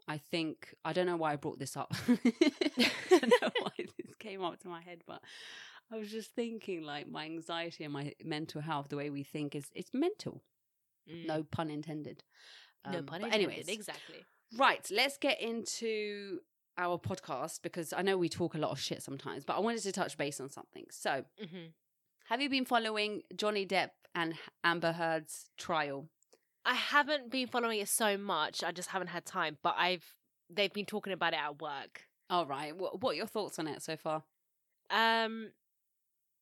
i 0.07 0.17
think 0.17 0.75
i 0.85 0.93
don't 0.93 1.07
know 1.07 1.17
why 1.17 1.33
i 1.33 1.35
brought 1.35 1.57
this 1.59 1.75
up. 1.75 1.91
I 2.07 2.89
don't 3.09 3.33
know 3.41 3.49
why 3.59 3.71
this 3.77 4.15
came 4.19 4.43
up 4.43 4.59
to 4.59 4.67
my 4.67 4.81
head 4.81 5.01
but 5.07 5.21
i 5.91 5.97
was 5.97 6.11
just 6.11 6.35
thinking 6.35 6.83
like 6.83 7.07
my 7.07 7.25
anxiety 7.25 7.83
and 7.83 7.93
my 7.93 8.13
mental 8.23 8.61
health 8.61 8.89
the 8.89 8.97
way 8.97 9.09
we 9.09 9.23
think 9.23 9.55
is 9.55 9.65
it's 9.73 9.93
mental. 9.93 10.43
Mm. 11.11 11.25
no 11.27 11.43
pun 11.43 11.69
intended 11.69 12.23
no 12.91 12.99
Um, 12.99 13.05
pun 13.05 13.21
but 13.21 13.27
intended. 13.27 13.49
anyways 13.49 13.67
exactly. 13.69 14.25
right 14.57 14.87
let's 14.91 15.17
get 15.17 15.41
into 15.41 16.39
our 16.77 16.97
podcast 16.97 17.61
because 17.61 17.93
i 17.93 18.01
know 18.01 18.17
we 18.17 18.29
talk 18.29 18.53
a 18.55 18.57
lot 18.57 18.71
of 18.71 18.79
shit 18.79 19.01
sometimes 19.01 19.43
but 19.45 19.55
i 19.55 19.59
wanted 19.59 19.81
to 19.83 19.91
touch 19.91 20.17
base 20.17 20.39
on 20.39 20.49
something 20.49 20.85
so 20.91 21.23
hmm 21.39 21.65
have 22.25 22.41
you 22.41 22.49
been 22.49 22.65
following 22.65 23.21
johnny 23.35 23.65
depp 23.65 23.91
and 24.13 24.33
amber 24.63 24.91
heard's 24.91 25.49
trial 25.57 26.09
I 26.67 26.73
haven't 26.73 27.29
been 27.29 27.45
following 27.45 27.79
it 27.79 27.87
so 27.89 28.17
much. 28.17 28.63
I 28.63 28.71
just 28.71 28.89
haven't 28.89 29.09
had 29.09 29.23
time. 29.23 29.59
But 29.61 29.75
I've 29.77 30.15
they've 30.49 30.73
been 30.73 30.87
talking 30.87 31.13
about 31.13 31.33
it 31.33 31.39
at 31.39 31.61
work. 31.61 32.05
All 32.27 32.47
right. 32.47 32.75
What, 32.75 33.01
what 33.03 33.11
are 33.11 33.13
your 33.17 33.27
thoughts 33.27 33.59
on 33.59 33.67
it 33.67 33.83
so 33.83 33.95
far? 33.95 34.23
Um, 34.89 35.51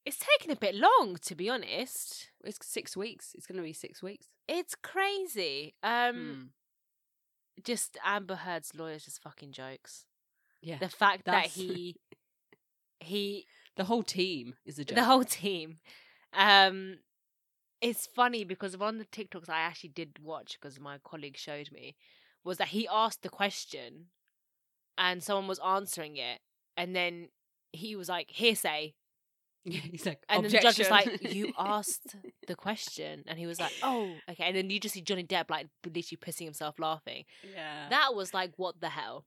it's 0.05 0.17
taken 0.19 0.51
a 0.51 0.55
bit 0.55 0.75
long 0.75 1.17
to 1.23 1.35
be 1.35 1.49
honest. 1.49 2.29
It's 2.43 2.59
six 2.65 2.95
weeks. 2.97 3.31
It's 3.35 3.45
going 3.47 3.57
to 3.57 3.63
be 3.63 3.73
six 3.73 4.01
weeks. 4.03 4.27
It's 4.47 4.75
crazy. 4.75 5.75
Um, 5.83 6.15
Hmm. 6.15 7.61
just 7.63 7.97
Amber 8.03 8.35
Heard's 8.35 8.73
lawyers 8.75 9.05
just 9.05 9.21
fucking 9.21 9.51
jokes. 9.51 10.05
Yeah. 10.61 10.77
The 10.79 10.89
fact 10.89 11.25
that 11.25 11.45
he 11.47 11.95
he 12.99 13.45
The 13.75 13.83
whole 13.85 14.03
team 14.03 14.55
is 14.65 14.79
a 14.79 14.85
joke. 14.85 14.95
the 14.95 15.03
whole 15.03 15.23
team. 15.23 15.79
Um, 16.33 16.99
it's 17.81 18.05
funny 18.07 18.43
because 18.43 18.77
one 18.77 18.99
of 18.99 19.05
the 19.11 19.23
TikToks 19.25 19.49
I 19.49 19.59
actually 19.61 19.89
did 19.89 20.19
watch 20.21 20.57
because 20.59 20.79
my 20.79 20.97
colleague 21.03 21.37
showed 21.37 21.69
me 21.71 21.95
was 22.43 22.57
that 22.57 22.69
he 22.69 22.87
asked 22.87 23.23
the 23.23 23.29
question, 23.29 24.07
and 24.97 25.21
someone 25.23 25.47
was 25.47 25.59
answering 25.59 26.17
it, 26.17 26.39
and 26.77 26.95
then 26.95 27.29
he 27.71 27.95
was 27.95 28.09
like 28.09 28.29
hearsay, 28.29 28.95
Yeah, 29.65 29.79
he's 29.91 30.05
like, 30.05 30.19
And 30.29 30.43
then 30.43 30.51
the 30.51 30.59
judge 30.59 30.79
was 30.79 30.89
like, 30.89 31.33
"You 31.33 31.53
asked 31.57 32.15
the 32.47 32.55
question," 32.55 33.23
and 33.27 33.39
he 33.39 33.45
was 33.47 33.59
like, 33.59 33.71
"Oh, 33.81 34.13
okay." 34.29 34.43
And 34.45 34.55
then 34.55 34.69
you 34.69 34.79
just 34.79 34.93
see 34.93 35.01
Johnny 35.01 35.23
Depp 35.23 35.49
like 35.49 35.67
literally 35.85 36.17
pissing 36.19 36.45
himself 36.45 36.79
laughing. 36.79 37.25
yeah. 37.53 37.87
That 37.89 38.13
was 38.15 38.33
like, 38.33 38.51
what 38.57 38.81
the 38.81 38.89
hell? 38.89 39.25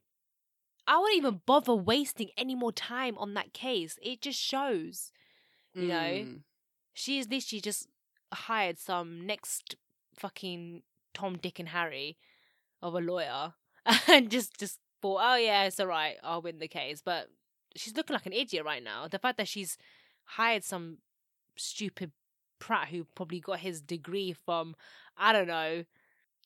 I 0.87 0.99
wouldn't 0.99 1.17
even 1.17 1.41
bother 1.45 1.73
wasting 1.75 2.29
any 2.37 2.55
more 2.55 2.71
time 2.71 3.17
on 3.17 3.33
that 3.33 3.51
case. 3.53 3.97
It 4.01 4.21
just 4.21 4.39
shows 4.39 5.11
you 5.73 5.87
know, 5.89 5.95
Mm. 5.95 6.39
she's 6.93 7.27
literally 7.29 7.61
just 7.61 7.87
hired 8.33 8.79
some 8.79 9.25
next 9.27 9.75
fucking 10.15 10.81
Tom, 11.13 11.37
Dick, 11.37 11.59
and 11.59 11.69
Harry 11.69 12.17
of 12.81 12.93
a 12.95 12.99
lawyer, 12.99 13.53
and 14.07 14.29
just 14.31 14.57
just 14.59 14.79
thought, 15.01 15.19
oh 15.23 15.35
yeah, 15.35 15.63
it's 15.65 15.79
alright, 15.79 16.15
I'll 16.23 16.41
win 16.41 16.57
the 16.59 16.67
case. 16.67 17.01
But 17.03 17.27
she's 17.75 17.95
looking 17.95 18.13
like 18.15 18.25
an 18.25 18.33
idiot 18.33 18.65
right 18.65 18.83
now. 18.83 19.07
The 19.07 19.19
fact 19.19 19.37
that 19.37 19.47
she's 19.47 19.77
hired 20.31 20.63
some 20.63 20.97
stupid 21.55 22.11
prat 22.59 22.89
who 22.89 23.05
probably 23.15 23.39
got 23.39 23.59
his 23.59 23.81
degree 23.81 24.33
from 24.33 24.75
I 25.17 25.33
don't 25.33 25.47
know 25.47 25.83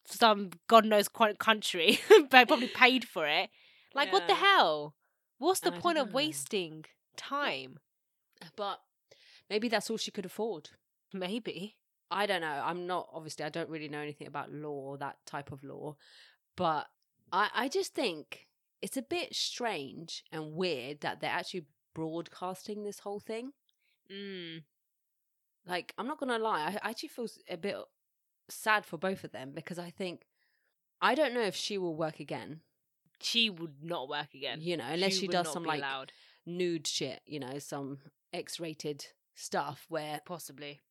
some 0.06 0.52
God 0.68 0.86
knows 0.86 1.10
what 1.16 1.40
country, 1.40 2.00
but 2.30 2.48
probably 2.48 2.68
paid 2.68 3.06
for 3.08 3.28
it. 3.28 3.50
Like, 3.94 4.14
what 4.14 4.26
the 4.26 4.36
hell? 4.36 4.96
What's 5.38 5.60
the 5.60 5.74
I 5.74 5.78
point 5.78 5.98
of 5.98 6.14
wasting 6.14 6.86
time? 7.18 7.78
But 8.56 8.80
maybe 9.50 9.68
that's 9.68 9.90
all 9.90 9.98
she 9.98 10.12
could 10.12 10.26
afford. 10.26 10.70
Maybe. 11.12 11.76
I 12.10 12.26
don't 12.26 12.40
know. 12.40 12.62
I'm 12.64 12.88
not 12.88 13.10
obviously 13.14 13.44
I 13.44 13.50
don't 13.50 13.68
really 13.70 13.90
know 13.90 14.00
anything 14.00 14.28
about 14.28 14.50
law, 14.50 14.96
that 14.96 15.18
type 15.26 15.52
of 15.52 15.62
law. 15.66 15.98
But 16.56 16.88
I 17.34 17.50
I 17.54 17.68
just 17.68 17.94
think 17.94 18.48
it's 18.82 18.96
a 18.96 19.02
bit 19.02 19.36
strange 19.36 20.24
and 20.32 20.54
weird 20.54 21.02
that 21.02 21.20
they're 21.20 21.30
actually 21.30 21.66
broadcasting 21.94 22.86
this 22.86 23.00
whole 23.00 23.20
thing. 23.20 23.52
Mm. 24.12 24.63
Like, 25.65 25.94
I'm 25.98 26.08
not 26.08 26.20
gonna 26.20 26.39
lie, 26.39 26.77
I 26.84 26.89
actually 26.89 27.10
feel 27.10 27.27
a 27.50 27.58
bit 27.58 27.75
sad 28.50 28.86
for 28.86 28.98
both 28.98 29.24
of 29.24 29.32
them 29.32 29.51
because 29.53 29.80
I 29.80 29.89
think 29.89 30.24
I 31.01 31.15
don't 31.15 31.34
know 31.34 31.41
if 31.44 31.56
she 31.56 31.77
will 31.77 31.96
work 31.96 32.20
again. 32.20 32.62
she 33.22 33.50
would 33.50 33.84
not 33.84 34.10
work 34.10 34.34
again. 34.34 34.60
You 34.62 34.77
know, 34.77 34.86
unless 34.88 35.18
she, 35.18 35.27
would 35.27 35.32
does 35.32 35.51
some 35.51 35.63
like 35.63 35.80
allowed. 35.80 36.12
nude 36.46 36.88
shit, 36.88 37.22
you 37.25 37.39
know, 37.39 37.60
some 37.60 38.00
X-rated 38.34 39.06
stuff 39.36 39.86
where 39.89 40.20
possibly. 40.25 40.82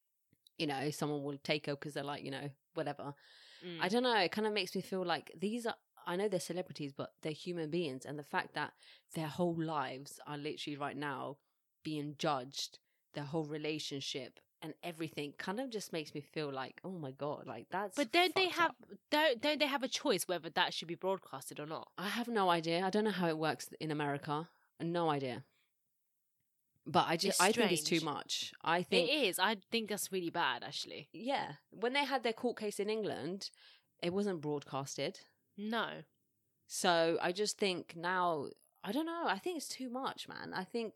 you 0.58 0.66
know 0.66 0.90
someone 0.90 1.22
will 1.22 1.38
take 1.42 1.66
her 1.66 1.74
because 1.74 1.94
they're 1.94 2.04
like 2.04 2.22
you 2.24 2.30
know 2.30 2.50
whatever. 2.74 3.14
Mm. 3.66 3.78
I 3.80 3.88
don't 3.88 4.02
know. 4.02 4.16
It 4.16 4.32
kind 4.32 4.46
of 4.46 4.52
makes 4.52 4.74
me 4.74 4.80
feel 4.82 5.04
like 5.04 5.32
these 5.38 5.66
are. 5.66 5.74
I 6.06 6.16
know 6.16 6.28
they're 6.28 6.40
celebrities, 6.40 6.92
but 6.96 7.12
they're 7.22 7.32
human 7.32 7.70
beings, 7.70 8.04
and 8.06 8.18
the 8.18 8.24
fact 8.24 8.54
that 8.54 8.72
their 9.14 9.26
whole 9.26 9.54
lives 9.54 10.18
are 10.26 10.38
literally 10.38 10.76
right 10.76 10.96
now 10.96 11.36
being 11.84 12.14
judged, 12.18 12.78
their 13.14 13.24
whole 13.24 13.44
relationship 13.44 14.40
and 14.62 14.74
everything, 14.82 15.32
kind 15.38 15.58
of 15.58 15.70
just 15.70 15.92
makes 15.92 16.14
me 16.14 16.20
feel 16.20 16.52
like, 16.52 16.80
oh 16.84 16.90
my 16.90 17.12
god, 17.12 17.46
like 17.46 17.66
that's. 17.70 17.96
but 17.96 18.12
don't 18.12 18.34
they 18.34 18.48
have 18.48 18.70
up. 18.70 18.76
don't 19.10 19.40
don't 19.40 19.58
they 19.58 19.66
have 19.66 19.82
a 19.82 19.88
choice 19.88 20.28
whether 20.28 20.50
that 20.50 20.74
should 20.74 20.88
be 20.88 20.94
broadcasted 20.94 21.58
or 21.58 21.66
not? 21.66 21.88
I 21.96 22.08
have 22.08 22.28
no 22.28 22.50
idea. 22.50 22.84
I 22.84 22.90
don't 22.90 23.04
know 23.04 23.10
how 23.10 23.28
it 23.28 23.38
works 23.38 23.70
in 23.80 23.90
America. 23.90 24.48
No 24.80 25.10
idea. 25.10 25.44
But 26.86 27.06
I 27.08 27.16
just, 27.16 27.40
I 27.40 27.52
think 27.52 27.70
it's 27.70 27.82
too 27.82 28.00
much. 28.00 28.52
I 28.64 28.82
think 28.82 29.08
it 29.08 29.12
is. 29.12 29.38
I 29.38 29.58
think 29.70 29.90
that's 29.90 30.10
really 30.10 30.30
bad, 30.30 30.64
actually. 30.64 31.08
yeah, 31.12 31.52
when 31.70 31.92
they 31.92 32.04
had 32.04 32.22
their 32.22 32.32
court 32.32 32.58
case 32.58 32.80
in 32.80 32.88
England, 32.88 33.50
it 34.02 34.12
wasn't 34.12 34.40
broadcasted. 34.40 35.20
No. 35.56 35.88
So 36.66 37.18
I 37.20 37.32
just 37.32 37.58
think 37.58 37.94
now, 37.96 38.46
I 38.82 38.92
don't 38.92 39.06
know. 39.06 39.24
I 39.26 39.38
think 39.38 39.58
it's 39.58 39.68
too 39.68 39.90
much, 39.90 40.26
man. 40.28 40.52
I 40.54 40.64
think 40.64 40.94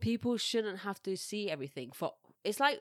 people 0.00 0.36
shouldn't 0.36 0.80
have 0.80 1.02
to 1.02 1.16
see 1.16 1.50
everything. 1.50 1.90
For 1.92 2.12
it's 2.44 2.60
like 2.60 2.80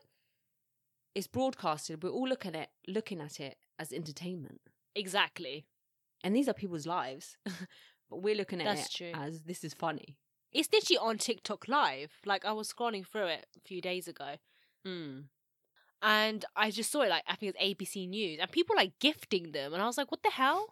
it's 1.13 1.27
broadcasted. 1.27 2.03
We're 2.03 2.10
all 2.10 2.27
looking 2.27 2.55
at 2.55 2.69
looking 2.88 3.22
at 3.22 3.39
it 3.39 3.57
as 3.79 3.91
entertainment, 3.91 4.62
Exactly. 4.95 5.65
and 6.24 6.36
these 6.36 6.48
are 6.48 6.53
people's 6.53 6.86
lives. 6.86 7.38
but 8.10 8.22
we're 8.22 8.36
looking 8.36 8.62
at 8.62 8.65
That's 8.65 8.88
it 8.88 8.91
true. 8.98 9.12
as 9.13 9.43
this 9.43 9.63
is 9.63 9.74
funny. 9.74 10.17
It's 10.51 10.69
literally 10.72 10.98
on 10.98 11.17
TikTok 11.17 11.67
live. 11.67 12.12
Like 12.25 12.45
I 12.45 12.51
was 12.53 12.72
scrolling 12.72 13.05
through 13.05 13.27
it 13.27 13.45
a 13.57 13.60
few 13.62 13.81
days 13.81 14.07
ago. 14.07 14.36
Mm. 14.88 15.25
And 16.01 16.45
I 16.55 16.69
just 16.72 16.91
saw 16.91 17.01
it 17.01 17.10
like 17.10 17.24
I 17.27 17.36
think 17.36 17.55
it's 17.55 17.63
ABC 17.63 18.07
News 18.07 18.39
and 18.39 18.51
people 18.51 18.75
like 18.75 18.93
gifting 19.00 19.51
them 19.51 19.74
and 19.74 19.81
I 19.81 19.86
was 19.86 19.98
like, 19.98 20.12
what 20.12 20.24
the 20.24 20.29
hell? 20.29 20.67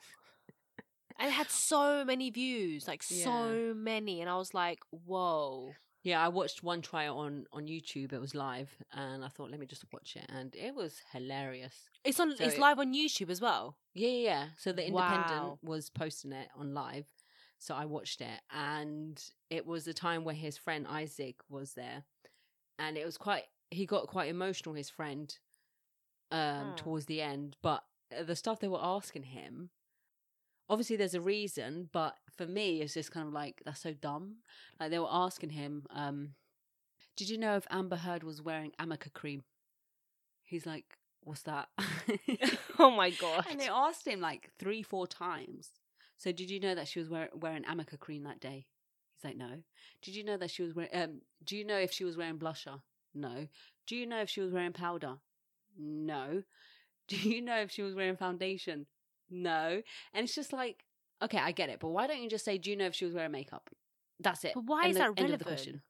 and 1.20 1.30
it 1.30 1.34
had 1.34 1.50
so 1.50 2.04
many 2.06 2.30
views, 2.30 2.88
like 2.88 3.04
so 3.28 3.74
many, 3.76 4.22
and 4.22 4.30
I 4.30 4.38
was 4.38 4.54
like, 4.54 4.80
whoa. 4.90 5.74
Yeah, 6.04 6.22
I 6.24 6.28
watched 6.28 6.64
one 6.64 6.82
trial 6.82 7.18
on 7.18 7.46
on 7.54 7.68
YouTube. 7.68 8.12
It 8.14 8.20
was 8.20 8.36
live, 8.36 8.70
and 8.92 9.24
I 9.24 9.30
thought, 9.30 9.50
let 9.50 9.60
me 9.60 9.66
just 9.66 9.86
watch 9.94 10.16
it, 10.18 10.26
and 10.30 10.54
it 10.56 10.76
was 10.76 11.02
hilarious. 11.14 11.74
It's 12.04 12.20
on 12.20 12.36
So 12.36 12.44
it's 12.44 12.56
it- 12.56 12.60
live 12.60 12.78
on 12.80 12.94
YouTube 12.94 13.30
as 13.30 13.40
well. 13.42 13.78
Yeah, 13.94 14.10
yeah. 14.10 14.18
yeah. 14.30 14.48
So 14.58 14.74
the 14.74 14.86
Independent 14.88 15.42
Wow. 15.44 15.60
was 15.64 15.90
posting 15.90 16.34
it 16.34 16.50
on 16.58 16.74
live, 16.74 17.06
so 17.58 17.74
I 17.74 17.86
watched 17.86 18.20
it, 18.22 18.42
and 18.52 19.24
it 19.50 19.66
was 19.66 19.88
a 19.88 19.94
time 19.94 20.24
where 20.26 20.36
his 20.36 20.58
friend 20.58 20.86
Isaac 20.90 21.38
was 21.50 21.74
there, 21.74 22.04
and 22.78 22.98
it 22.98 23.06
was 23.06 23.18
quite. 23.18 23.46
He 23.72 23.86
got 23.86 24.08
quite 24.08 24.30
emotional. 24.30 24.76
His 24.76 24.90
friend, 24.90 25.34
um, 26.32 26.72
Oh. 26.72 26.76
towards 26.76 27.06
the 27.06 27.22
end, 27.22 27.56
but 27.62 27.84
uh, 28.16 28.24
the 28.24 28.36
stuff 28.36 28.60
they 28.60 28.68
were 28.68 28.84
asking 28.84 29.24
him. 29.24 29.70
Obviously, 30.70 30.96
there's 30.96 31.14
a 31.14 31.22
reason, 31.22 31.90
but 31.92 32.18
for 32.36 32.46
me, 32.46 32.82
it's 32.82 32.94
just 32.94 33.12
kind 33.12 33.28
of 33.28 33.34
like 33.34 33.62
that's 33.66 33.82
so 33.82 33.94
dumb. 33.94 34.38
Like 34.80 34.92
they 34.92 35.00
were 35.00 35.08
asking 35.10 35.52
him, 35.52 35.86
um, 35.90 36.36
"Did 37.16 37.30
you 37.30 37.38
know 37.38 37.56
if 37.56 37.68
Amber 37.70 37.98
Heard 37.98 38.24
was 38.24 38.42
wearing 38.42 38.72
Amica 38.80 39.10
cream?" 39.10 39.44
He's 40.44 40.66
like, 40.66 40.98
"What's 41.22 41.44
that?" 41.44 41.70
oh 42.80 42.92
my 42.92 43.10
god. 43.10 43.46
and 43.50 43.60
they 43.60 43.70
asked 43.70 44.08
him 44.08 44.22
like 44.22 44.50
three, 44.58 44.84
four 44.84 45.06
times. 45.08 45.70
So, 46.18 46.32
did 46.32 46.50
you 46.50 46.60
know 46.60 46.76
that 46.76 46.88
she 46.88 47.00
was 47.00 47.10
wear- 47.10 47.30
wearing 47.34 47.66
Amica 47.66 47.98
cream 47.98 48.24
that 48.24 48.40
day? 48.40 48.68
He's 49.16 49.24
like, 49.30 49.38
no. 49.38 49.64
Did 50.02 50.16
you 50.16 50.24
know 50.24 50.38
that 50.38 50.52
she 50.52 50.64
was 50.64 50.74
wearing? 50.74 50.92
Um, 50.94 51.22
do 51.44 51.58
you 51.58 51.66
know 51.66 51.78
if 51.78 51.92
she 51.92 52.06
was 52.06 52.18
wearing 52.18 52.38
blusher? 52.38 52.82
No. 53.14 53.48
Do 53.88 53.96
you 53.96 54.06
know 54.06 54.22
if 54.22 54.30
she 54.30 54.42
was 54.42 54.54
wearing 54.54 54.74
powder? 54.74 55.18
No. 55.78 56.44
Do 57.10 57.18
you 57.18 57.42
know 57.42 57.58
if 57.58 57.70
she 57.70 57.82
was 57.82 57.96
wearing 57.96 58.16
foundation? 58.16 58.86
No. 59.30 59.82
And 60.14 60.24
it's 60.24 60.36
just 60.36 60.54
like, 60.54 60.84
okay, 61.24 61.38
I 61.38 61.52
get 61.52 61.70
it, 61.70 61.80
but 61.80 61.90
why 61.90 62.08
don't 62.08 62.22
you 62.22 62.30
just 62.30 62.46
say, 62.46 62.58
do 62.58 62.70
you 62.70 62.76
know 62.76 62.86
if 62.86 62.96
she 62.96 63.06
was 63.06 63.14
wearing 63.14 63.32
makeup? 63.32 63.70
That's 64.20 64.44
it. 64.46 64.52
But 64.56 64.66
why 64.66 64.84
End 64.84 64.92
is 64.92 64.98
of- 64.98 65.02
that 65.02 65.06
end 65.06 65.34
of 65.34 65.40
the 65.40 65.46
relevant? 65.46 65.48
question. 65.48 65.82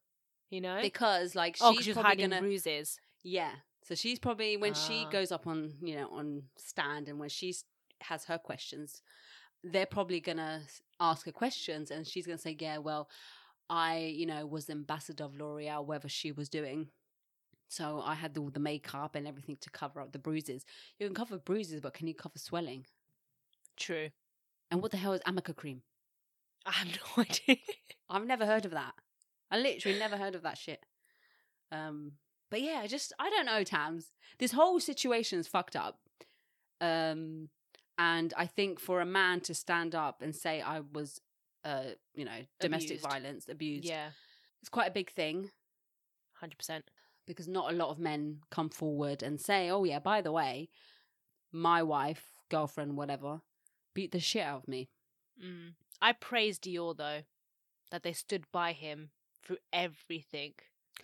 you 0.49 0.61
know? 0.61 0.79
Because 0.81 1.35
like 1.35 1.57
oh, 1.61 1.69
she's 1.71 1.75
because 1.77 1.85
she's 1.85 1.93
probably 1.93 2.09
hiding 2.09 2.29
gonna 2.29 2.41
bruises. 2.41 2.99
yeah. 3.23 3.51
So 3.85 3.95
she's 3.95 4.17
probably 4.17 4.55
when 4.55 4.73
she 4.75 5.03
Ah. 5.05 5.09
goes 5.09 5.31
up 5.31 5.45
on 5.45 5.73
you 5.81 5.95
know 5.95 6.07
on 6.09 6.43
stand 6.57 7.09
and 7.09 7.19
when 7.19 7.27
she 7.29 7.53
has 8.01 8.23
her 8.25 8.37
questions, 8.37 9.01
they're 9.63 9.85
probably 9.85 10.19
gonna 10.21 10.61
ask 11.01 11.25
her 11.25 11.31
questions 11.33 11.91
and 11.91 12.07
she's 12.07 12.25
gonna 12.25 12.37
say, 12.37 12.55
yeah, 12.59 12.77
well, 12.77 13.09
I 13.69 13.97
you 14.15 14.25
know 14.25 14.45
was 14.45 14.69
ambassador 14.69 15.25
of 15.25 15.35
L'Oreal, 15.35 15.85
whatever 15.85 16.07
she 16.07 16.31
was 16.31 16.47
doing. 16.49 16.87
So 17.67 18.01
I 18.01 18.13
had 18.13 18.37
all 18.37 18.49
the 18.51 18.59
makeup 18.59 19.15
and 19.15 19.27
everything 19.27 19.57
to 19.61 19.69
cover 19.69 19.99
up 19.99 20.11
the 20.13 20.19
bruises. 20.19 20.63
You 20.99 21.07
can 21.07 21.15
cover 21.15 21.37
bruises, 21.39 21.81
but 21.81 21.93
can 21.93 22.07
you 22.07 22.13
cover 22.15 22.37
swelling? 22.37 22.85
True. 23.77 24.09
And 24.71 24.81
what 24.81 24.91
the 24.91 24.97
hell 24.97 25.13
is 25.13 25.21
amica 25.25 25.53
cream? 25.53 25.81
I 26.65 26.71
have 26.71 26.87
no 27.17 27.23
idea. 27.23 27.57
I've 28.09 28.25
never 28.25 28.45
heard 28.45 28.65
of 28.65 28.71
that. 28.71 28.93
I 29.51 29.57
literally 29.57 29.99
never 29.99 30.17
heard 30.17 30.35
of 30.35 30.43
that 30.43 30.57
shit. 30.57 30.83
Um, 31.71 32.13
but 32.49 32.61
yeah, 32.61 32.79
I 32.83 32.87
just 32.87 33.13
I 33.19 33.29
don't 33.29 33.45
know, 33.45 33.63
Tams. 33.63 34.11
This 34.39 34.51
whole 34.51 34.79
situation 34.79 35.39
is 35.39 35.47
fucked 35.47 35.75
up. 35.75 35.99
Um, 36.81 37.49
and 37.97 38.33
I 38.37 38.45
think 38.47 38.79
for 38.79 39.01
a 39.01 39.05
man 39.05 39.41
to 39.41 39.53
stand 39.53 39.93
up 39.95 40.21
and 40.21 40.35
say 40.35 40.61
I 40.61 40.81
was, 40.93 41.21
uh, 41.63 41.91
you 42.15 42.25
know, 42.25 42.41
domestic 42.59 42.97
Abused. 42.99 43.09
violence, 43.09 43.45
abused, 43.49 43.85
yeah, 43.85 44.09
it's 44.61 44.69
quite 44.69 44.87
a 44.89 44.93
big 44.93 45.11
thing 45.11 45.51
hundred 46.39 46.57
percent. 46.57 46.83
because 47.25 47.47
not 47.47 47.71
a 47.71 47.75
lot 47.75 47.89
of 47.89 47.99
men 47.99 48.39
come 48.51 48.69
forward 48.69 49.23
and 49.23 49.39
say, 49.39 49.69
"Oh 49.69 49.83
yeah, 49.85 49.99
by 49.99 50.21
the 50.21 50.31
way, 50.31 50.69
my 51.51 51.81
wife, 51.83 52.23
girlfriend, 52.49 52.97
whatever, 52.97 53.41
beat 53.93 54.11
the 54.11 54.19
shit 54.19 54.43
out 54.43 54.63
of 54.63 54.67
me." 54.67 54.89
Mm. 55.43 55.73
I 56.01 56.11
praise 56.13 56.59
Dior 56.59 56.95
though, 56.95 57.21
that 57.91 58.03
they 58.03 58.13
stood 58.13 58.45
by 58.51 58.73
him 58.73 59.11
through 59.43 59.57
everything. 59.71 60.53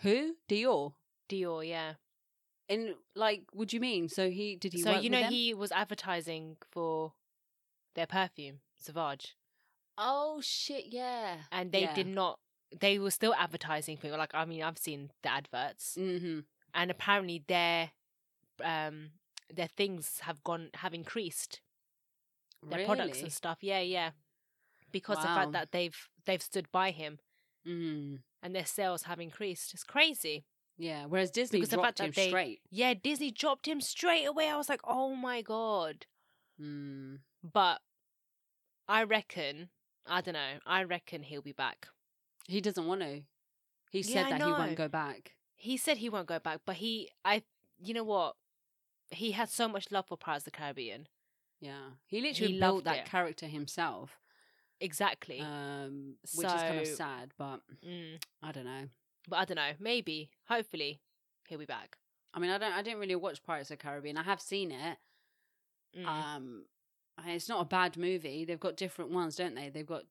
Who? 0.01 0.35
Dior. 0.47 0.93
Dior, 1.29 1.67
yeah. 1.67 1.93
And 2.67 2.95
like, 3.15 3.43
what 3.51 3.69
do 3.69 3.75
you 3.75 3.81
mean? 3.81 4.09
So 4.09 4.29
he 4.29 4.55
did 4.55 4.73
he? 4.73 4.81
so 4.81 4.91
you 4.99 5.09
know 5.09 5.23
he 5.23 5.53
was 5.53 5.71
advertising 5.71 6.57
for 6.69 7.13
their 7.95 8.05
perfume, 8.07 8.59
Savage, 8.77 9.35
Oh 9.97 10.39
shit! 10.41 10.85
Yeah, 10.87 11.37
and 11.51 11.71
they 11.71 11.81
Yeah. 11.81 11.93
did 11.95 12.07
not. 12.07 12.39
They 12.79 12.99
were 12.99 13.11
still 13.11 13.33
advertising 13.33 13.97
for 13.97 14.09
like 14.15 14.33
I 14.35 14.45
mean 14.45 14.61
I've 14.63 14.77
seen 14.77 15.11
the 15.23 15.31
adverts, 15.31 15.97
Mm-hmm. 15.99 16.41
and 16.73 16.91
apparently 16.91 17.43
their 17.47 17.91
um 18.63 19.11
their 19.53 19.67
things 19.67 20.19
have 20.21 20.43
gone 20.43 20.69
have 20.75 20.93
increased 20.93 21.61
their 22.67 22.85
products 22.85 23.21
and 23.21 23.31
stuff. 23.31 23.59
Yeah, 23.61 23.79
yeah, 23.79 24.11
because 24.91 25.17
the 25.17 25.23
fact 25.23 25.51
that 25.53 25.71
they've 25.71 25.97
they've 26.25 26.41
stood 26.41 26.71
by 26.71 26.91
him 26.91 27.19
Mm. 27.67 28.19
and 28.41 28.55
their 28.55 28.65
sales 28.65 29.03
have 29.03 29.19
increased. 29.19 29.73
It's 29.73 29.83
crazy. 29.83 30.45
Yeah. 30.77 31.05
Whereas 31.05 31.29
Disney 31.29 31.59
Because 31.59 31.69
the 31.71 31.75
dropped 31.75 31.87
fact 31.87 31.97
that 31.97 32.05
him 32.05 32.11
they- 32.15 32.27
straight. 32.29 32.61
Yeah, 32.71 32.93
Disney 32.93 33.31
dropped 33.31 33.67
him 33.67 33.81
straight 33.81 34.23
away. 34.25 34.47
I 34.49 34.55
was 34.55 34.69
like, 34.69 34.79
oh 34.85 35.13
my 35.15 35.41
god. 35.41 36.05
Mm. 36.59 37.19
But 37.43 37.81
I 38.87 39.03
reckon, 39.03 39.69
I 40.07 40.21
don't 40.21 40.33
know, 40.35 40.59
I 40.65 40.83
reckon 40.83 41.23
he'll 41.23 41.41
be 41.41 41.51
back. 41.51 41.89
He 42.47 42.61
doesn't 42.61 42.87
want 42.87 43.01
to. 43.01 43.23
He 43.91 44.03
said 44.03 44.27
I 44.27 44.29
that 44.37 44.41
he 44.41 44.51
won't 44.51 44.75
go 44.75 44.87
back. 44.87 45.33
He 45.57 45.75
said 45.77 45.97
he 45.97 46.09
won't 46.09 46.27
go 46.27 46.39
back, 46.39 46.61
but 46.65 46.77
he, 46.77 47.09
I, 47.25 47.43
you 47.77 47.93
know 47.93 48.03
what? 48.05 48.35
He 49.11 49.31
had 49.31 49.49
so 49.49 49.67
much 49.67 49.91
love 49.91 50.05
for 50.07 50.17
Pirates 50.17 50.47
of 50.47 50.53
the 50.53 50.57
Caribbean. 50.57 51.07
Yeah. 51.61 51.89
He 52.07 52.21
literally 52.21 52.53
He 52.53 52.59
built 52.59 52.83
that 52.85 52.99
it. 52.99 53.05
character 53.05 53.47
himself. 53.47 54.17
Exactly. 54.81 55.39
Um, 55.41 56.15
which 56.35 56.47
is 56.47 56.53
kind 56.53 56.79
of 56.79 56.87
sad, 56.87 57.33
but 57.37 57.59
mm. 57.85 58.17
I 58.41 58.51
don't 58.51 58.65
know. 58.65 58.83
But 59.27 59.35
I 59.39 59.45
don't 59.45 59.57
know. 59.57 59.71
Maybe, 59.79 60.29
hopefully, 60.47 61.01
he'll 61.47 61.59
be 61.59 61.65
back. 61.65 61.97
I 62.33 62.39
mean, 62.39 62.49
I 62.49 62.57
don't. 62.57 62.71
I 62.73 62.81
didn't 62.81 62.99
really 62.99 63.15
watch 63.15 63.43
Pirates 63.43 63.69
of 63.71 63.77
the 63.77 63.83
Caribbean. 63.83 64.17
I 64.17 64.23
have 64.23 64.39
seen 64.39 64.71
it. 64.71 64.97
Mm. 65.97 66.05
Um, 66.05 66.65
it's 67.25 67.49
not 67.49 67.61
a 67.61 67.65
bad 67.65 67.97
movie. 67.97 68.45
They've 68.45 68.59
got 68.59 68.77
different 68.77 69.11
ones, 69.11 69.35
don't 69.35 69.55
they? 69.55 69.69
They've 69.69 69.85
got 69.85 70.03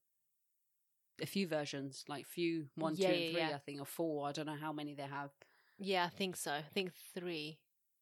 a 1.23 1.27
few 1.27 1.47
versions, 1.49 2.05
like 2.09 2.27
few 2.27 2.67
one, 2.75 2.95
Yeah, 2.97 3.09
two, 3.11 3.15
yeah, 3.15 3.21
and 3.25 3.33
three. 3.33 3.41
yeah. 3.41 3.55
I 3.55 3.59
think, 3.59 3.81
or 3.81 3.87
four. 3.87 4.29
I 4.29 4.33
don't 4.33 4.47
know 4.47 4.57
how 4.61 4.73
many 4.73 4.95
they 4.95 5.05
have. 5.05 5.31
yeah, 5.79 6.05
I 6.05 6.09
think 6.09 6.37
so. 6.37 6.53
I 6.53 6.63
think 6.75 6.93
three. 7.15 7.59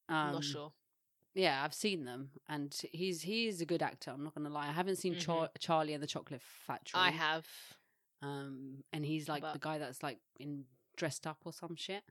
Um, 0.08 0.16
I'm 0.16 0.32
not 0.32 0.44
sure. 0.44 0.72
Yeah, 1.36 1.62
I've 1.62 1.74
seen 1.74 2.04
them, 2.06 2.30
and 2.48 2.74
he's 2.92 3.20
he 3.22 3.46
is 3.46 3.60
a 3.60 3.66
good 3.66 3.82
actor. 3.82 4.10
I'm 4.10 4.24
not 4.24 4.34
gonna 4.34 4.48
lie. 4.48 4.68
I 4.68 4.72
haven't 4.72 4.96
seen 4.96 5.16
Char- 5.18 5.50
Charlie 5.58 5.92
and 5.92 6.02
the 6.02 6.06
Chocolate 6.06 6.40
Factory. 6.66 6.98
Mm-hmm. 6.98 7.08
I 7.08 7.10
have. 7.12 7.46
Um, 8.22 8.82
and 8.92 9.04
he's 9.04 9.28
like 9.28 9.42
the 9.52 9.58
guy 9.58 9.76
that's 9.78 10.02
like 10.02 10.18
in 10.40 10.64
dressed 10.96 11.26
up 11.26 11.36
or 11.44 11.52
some 11.52 11.76
shit. 11.76 12.02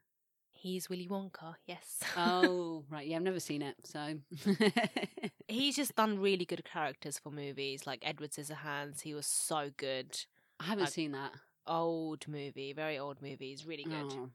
He's 0.53 0.89
Willy 0.89 1.07
Wonka. 1.07 1.55
Yes. 1.67 1.99
Oh, 2.17 2.85
right. 2.89 3.05
Yeah, 3.05 3.17
I've 3.17 3.23
never 3.23 3.39
seen 3.41 3.61
it, 3.61 3.75
so 3.83 4.15
He's 5.47 5.75
just 5.75 5.95
done 5.95 6.19
really 6.19 6.45
good 6.45 6.63
characters 6.63 7.19
for 7.19 7.31
movies, 7.31 7.85
like 7.85 7.99
Edward 8.07 8.31
Scissorhands. 8.31 9.01
He 9.01 9.13
was 9.13 9.25
so 9.27 9.69
good. 9.75 10.17
I 10.59 10.65
haven't 10.65 10.85
Like- 10.85 10.93
seen 10.93 11.11
that. 11.11 11.31
Old 11.67 12.27
movie, 12.27 12.73
very 12.73 12.99
old 12.99 13.21
movie. 13.23 13.49
He's 13.49 13.65
really 13.65 13.83
good. 13.85 14.11
Oh, 14.13 14.29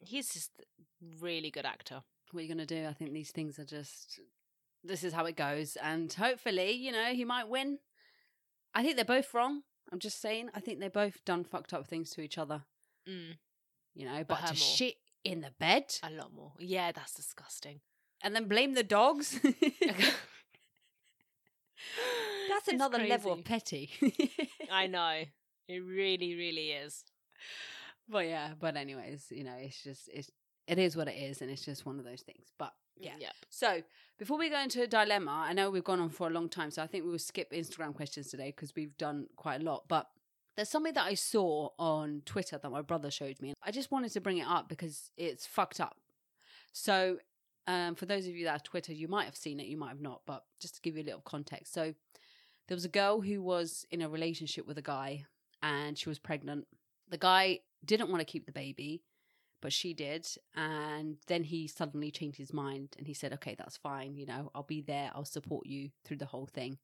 He's 0.00 0.32
just 0.32 0.50
really 1.20 1.50
good 1.50 1.66
actor. 1.66 2.02
What 2.30 2.40
are 2.40 2.42
you 2.42 2.48
gonna 2.48 2.66
do? 2.66 2.86
I 2.86 2.92
think 2.92 3.12
these 3.12 3.30
things 3.30 3.58
are 3.58 3.64
just. 3.64 4.20
This 4.82 5.02
is 5.02 5.14
how 5.14 5.24
it 5.24 5.36
goes, 5.36 5.76
and 5.82 6.12
hopefully, 6.12 6.72
you 6.72 6.92
know, 6.92 7.06
he 7.14 7.24
might 7.24 7.48
win. 7.48 7.78
I 8.74 8.82
think 8.82 8.96
they're 8.96 9.04
both 9.04 9.32
wrong. 9.32 9.62
I'm 9.92 9.98
just 9.98 10.20
saying. 10.20 10.50
I 10.54 10.60
think 10.60 10.78
they 10.80 10.88
both 10.88 11.24
done 11.24 11.44
fucked 11.44 11.72
up 11.72 11.86
things 11.86 12.10
to 12.10 12.20
each 12.20 12.36
other. 12.38 12.62
Mm, 13.08 13.36
You 13.94 14.06
know, 14.06 14.24
But 14.28 14.28
but, 14.28 14.36
to 14.40 14.46
more. 14.46 14.54
shit 14.56 14.96
in 15.24 15.40
the 15.40 15.52
bed 15.58 15.84
a 16.02 16.10
lot 16.10 16.34
more. 16.34 16.52
Yeah, 16.58 16.92
that's 16.92 17.14
disgusting. 17.14 17.80
and 18.22 18.34
then 18.36 18.46
blame 18.48 18.74
the 18.74 18.82
dogs. 18.82 19.38
That's 19.80 19.80
It's 22.66 22.68
another 22.68 22.98
level 22.98 23.32
of 23.32 23.44
petty. 23.44 23.90
I 24.70 24.86
know. 24.86 25.24
It 25.68 25.78
really, 25.78 26.34
really 26.34 26.70
is. 26.70 27.04
But 28.08 28.26
yeah, 28.26 28.50
but 28.58 28.76
anyways, 28.76 29.26
you 29.30 29.44
know, 29.44 29.56
it's 29.58 29.82
just 29.82 30.08
it's 30.12 30.30
it 30.66 30.78
is 30.78 30.96
what 30.96 31.08
it 31.08 31.16
is, 31.16 31.42
and 31.42 31.50
it's 31.50 31.64
just 31.64 31.86
one 31.86 31.98
of 31.98 32.04
those 32.04 32.22
things. 32.22 32.52
But 32.58 32.72
yeah. 32.96 33.14
Yeah. 33.18 33.30
So 33.50 33.82
before 34.18 34.38
we 34.38 34.50
go 34.50 34.60
into 34.60 34.82
a 34.82 34.86
dilemma, 34.86 35.44
I 35.48 35.52
know 35.52 35.70
we've 35.70 35.84
gone 35.84 36.00
on 36.00 36.10
for 36.10 36.28
a 36.28 36.30
long 36.30 36.48
time, 36.48 36.70
so 36.70 36.82
I 36.82 36.86
think 36.86 37.04
we 37.04 37.10
will 37.10 37.18
skip 37.18 37.52
Instagram 37.52 37.94
questions 37.94 38.28
today 38.28 38.52
because 38.54 38.74
we've 38.76 38.96
done 38.96 39.26
quite 39.36 39.60
a 39.60 39.64
lot. 39.64 39.84
But 39.88 40.06
there's 40.56 40.68
something 40.68 40.94
that 40.94 41.06
I 41.06 41.14
saw 41.14 41.70
on 41.78 42.22
Twitter 42.24 42.58
that 42.58 42.70
my 42.70 42.82
brother 42.82 43.10
showed 43.10 43.40
me. 43.42 43.54
I 43.62 43.70
just 43.70 43.90
wanted 43.90 44.12
to 44.12 44.20
bring 44.20 44.38
it 44.38 44.46
up 44.46 44.68
because 44.68 45.10
it's 45.16 45.46
fucked 45.46 45.80
up. 45.80 45.96
So 46.72 47.18
um, 47.66 47.94
for 47.94 48.06
those 48.06 48.26
of 48.26 48.34
you 48.36 48.44
that 48.44 48.52
have 48.52 48.62
Twitter, 48.62 48.92
you 48.92 49.08
might 49.08 49.24
have 49.24 49.36
seen 49.36 49.58
it, 49.58 49.66
you 49.66 49.76
might 49.76 49.88
have 49.88 50.00
not, 50.00 50.22
but 50.26 50.44
just 50.60 50.76
to 50.76 50.80
give 50.80 50.96
you 50.96 51.02
a 51.02 51.04
little 51.04 51.22
context. 51.22 51.72
So 51.72 51.94
there 52.68 52.76
was 52.76 52.84
a 52.84 52.90
girl 52.90 53.20
who 53.20 53.42
was 53.42 53.84
in 53.90 54.02
a 54.02 54.08
relationship 54.08 54.66
with 54.66 54.78
a 54.78 54.82
guy 54.82 55.24
and 55.62 55.98
she 55.98 56.08
was 56.08 56.18
pregnant. 56.18 56.66
The 57.08 57.18
guy 57.18 57.60
didn't 57.84 58.10
want 58.10 58.20
to 58.20 58.24
keep 58.24 58.46
the 58.46 58.52
baby, 58.52 59.02
but 59.64 59.72
she 59.72 59.94
did. 59.94 60.28
And 60.54 61.16
then 61.26 61.42
he 61.42 61.66
suddenly 61.66 62.10
changed 62.10 62.36
his 62.36 62.52
mind 62.52 62.90
and 62.98 63.06
he 63.06 63.14
said, 63.14 63.32
okay, 63.32 63.54
that's 63.56 63.78
fine. 63.78 64.14
You 64.14 64.26
know, 64.26 64.50
I'll 64.54 64.62
be 64.62 64.82
there. 64.82 65.10
I'll 65.14 65.24
support 65.24 65.66
you 65.66 65.88
through 66.04 66.18
the 66.18 66.26
whole 66.26 66.46
thing. 66.46 66.76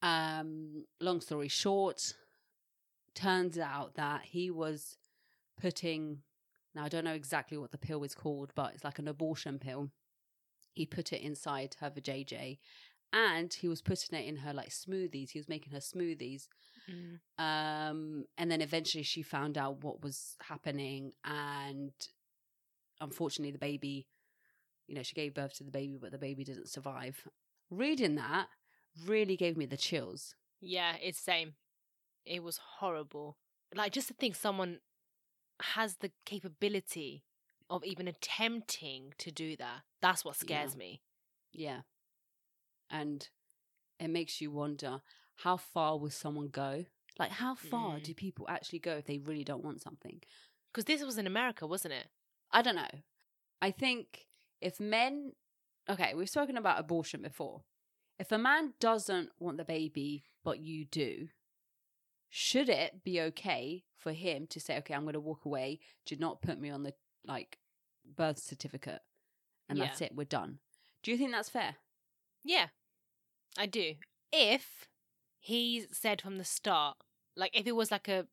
Um, 0.00 0.86
long 0.98 1.20
story 1.20 1.48
short, 1.48 2.14
turns 3.14 3.58
out 3.58 3.96
that 3.96 4.22
he 4.24 4.50
was 4.50 4.96
putting, 5.60 6.20
now 6.74 6.84
I 6.84 6.88
don't 6.88 7.04
know 7.04 7.12
exactly 7.12 7.58
what 7.58 7.70
the 7.70 7.76
pill 7.76 8.02
is 8.02 8.14
called, 8.14 8.52
but 8.54 8.72
it's 8.72 8.84
like 8.84 8.98
an 8.98 9.06
abortion 9.06 9.58
pill. 9.58 9.90
He 10.72 10.86
put 10.86 11.12
it 11.12 11.20
inside 11.20 11.76
her 11.80 11.90
vajayjay 11.90 12.56
and 13.12 13.52
he 13.52 13.68
was 13.68 13.82
putting 13.82 14.18
it 14.18 14.26
in 14.26 14.38
her 14.38 14.54
like 14.54 14.70
smoothies. 14.70 15.32
He 15.32 15.38
was 15.38 15.50
making 15.50 15.74
her 15.74 15.80
smoothies 15.80 16.48
Mm. 16.90 17.18
um 17.42 18.24
and 18.36 18.50
then 18.50 18.60
eventually 18.60 19.02
she 19.04 19.22
found 19.22 19.56
out 19.56 19.82
what 19.82 20.02
was 20.02 20.36
happening 20.42 21.12
and 21.24 21.92
unfortunately 23.00 23.52
the 23.52 23.58
baby 23.58 24.06
you 24.86 24.94
know 24.94 25.02
she 25.02 25.14
gave 25.14 25.34
birth 25.34 25.54
to 25.54 25.64
the 25.64 25.70
baby 25.70 25.98
but 26.00 26.12
the 26.12 26.18
baby 26.18 26.44
didn't 26.44 26.68
survive 26.68 27.26
reading 27.70 28.14
that 28.16 28.48
really 29.06 29.36
gave 29.36 29.56
me 29.56 29.66
the 29.66 29.76
chills 29.76 30.34
Yeah, 30.60 30.94
it's 31.02 31.18
same. 31.18 31.54
It 32.24 32.42
was 32.42 32.58
horrible. 32.78 33.36
Like 33.74 33.92
just 33.92 34.08
to 34.08 34.14
think 34.14 34.34
someone 34.36 34.78
has 35.60 35.96
the 35.96 36.12
capability 36.24 37.24
of 37.68 37.84
even 37.84 38.08
attempting 38.08 39.12
to 39.18 39.30
do 39.30 39.56
that. 39.56 39.82
That's 40.00 40.24
what 40.24 40.36
scares 40.36 40.72
Yeah. 40.72 40.78
me. 40.78 41.02
yeah 41.52 41.80
and 42.90 43.28
it 43.98 44.08
makes 44.08 44.40
you 44.40 44.50
wonder 44.50 45.00
how 45.36 45.56
far 45.56 45.98
will 45.98 46.10
someone 46.10 46.48
go 46.48 46.84
like 47.18 47.30
how 47.30 47.54
far 47.54 47.96
Mm. 47.98 48.02
do 48.02 48.14
people 48.14 48.46
actually 48.48 48.80
go 48.80 48.92
if 48.96 49.06
they 49.06 49.18
really 49.18 49.44
don't 49.44 49.64
want 49.64 49.82
something 49.82 50.20
Because 50.72 50.84
this 50.86 51.04
was 51.04 51.18
in 51.18 51.26
America, 51.26 51.66
wasn't 51.66 51.94
it? 51.94 52.08
I 52.50 52.60
don't 52.62 52.74
know. 52.74 52.90
I 53.62 53.70
think 53.70 54.26
if 54.60 54.80
men, 54.80 55.32
okay, 55.88 56.14
we've 56.14 56.28
spoken 56.28 56.56
about 56.56 56.80
abortion 56.80 57.22
before. 57.22 57.62
If 58.18 58.32
a 58.32 58.38
man 58.38 58.74
doesn't 58.80 59.30
want 59.38 59.56
the 59.58 59.64
baby, 59.64 60.24
but 60.42 60.58
you 60.60 60.84
do, 60.84 61.28
should 62.28 62.68
it 62.68 63.04
be 63.04 63.20
okay 63.20 63.84
for 63.96 64.12
him 64.12 64.46
to 64.48 64.58
say, 64.60 64.76
okay, 64.78 64.94
I'm 64.94 65.02
going 65.02 65.14
to 65.14 65.20
walk 65.20 65.44
away, 65.44 65.78
do 66.06 66.16
not 66.16 66.42
put 66.42 66.58
me 66.60 66.70
on 66.70 66.82
the 66.82 66.94
like 67.26 67.58
birth 68.04 68.38
certificate, 68.40 69.02
and 69.68 69.78
Yeah. 69.78 69.86
that's 69.86 70.00
it, 70.00 70.14
we're 70.14 70.24
done? 70.24 70.58
Do 71.02 71.10
you 71.12 71.16
think 71.16 71.30
that's 71.30 71.48
fair? 71.48 71.76
Yeah, 72.42 72.66
I 73.56 73.66
do. 73.66 73.94
If 74.32 74.88
he 75.44 75.86
said 75.92 76.22
from 76.22 76.38
the 76.38 76.44
start, 76.44 76.96
like 77.36 77.52
if 77.54 77.66
it 77.66 77.76
was 77.76 77.90
like 77.90 78.08
a 78.08 78.26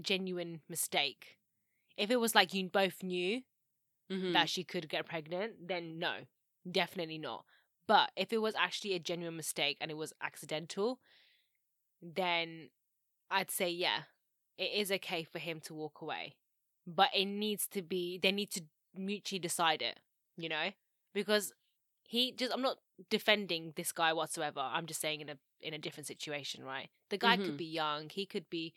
genuine 0.00 0.62
mistake, 0.68 1.38
if 1.96 2.10
it 2.10 2.20
was 2.20 2.34
like 2.34 2.54
you 2.54 2.68
both 2.68 3.02
knew 3.02 3.42
Mm-hmm. 4.10 4.34
that 4.34 4.48
she 4.48 4.64
could 4.64 4.88
get 4.88 5.06
pregnant, 5.06 5.68
then 5.68 5.98
no, 5.98 6.14
definitely 6.70 7.18
not. 7.18 7.44
But 7.86 8.10
if 8.16 8.32
it 8.32 8.38
was 8.42 8.54
actually 8.56 8.94
a 8.94 8.98
genuine 9.00 9.36
mistake 9.36 9.78
and 9.80 9.90
it 9.90 9.96
was 9.96 10.12
accidental, 10.22 11.00
then 12.02 12.70
I'd 13.30 13.50
say 13.50 13.70
yeah, 13.70 14.02
it 14.58 14.72
is 14.74 14.92
okay 14.92 15.24
for 15.24 15.38
him 15.38 15.60
to 15.62 15.74
walk 15.74 16.00
away. 16.02 16.36
But 16.86 17.10
it 17.14 17.26
needs 17.26 17.66
to 17.68 17.82
be 17.82 18.18
they 18.18 18.32
need 18.32 18.50
to 18.52 18.62
mutually 18.96 19.38
decide 19.38 19.82
it, 19.82 20.00
you 20.36 20.48
know? 20.48 20.70
Because 21.14 21.52
he 22.06 22.32
just 22.32 22.52
I'm 22.52 22.62
not 22.62 22.78
defending 23.10 23.72
this 23.76 23.92
guy 23.92 24.12
whatsoever. 24.12 24.60
I'm 24.60 24.86
just 24.86 25.00
saying 25.00 25.20
in 25.20 25.28
a 25.30 25.36
in 25.60 25.74
a 25.74 25.78
different 25.78 26.06
situation, 26.06 26.62
right? 26.64 26.90
The 27.10 27.18
guy 27.18 27.36
Mhm. 27.36 27.44
could 27.44 27.56
be 27.56 27.64
young, 27.64 28.08
he 28.10 28.26
could 28.26 28.48
be 28.50 28.74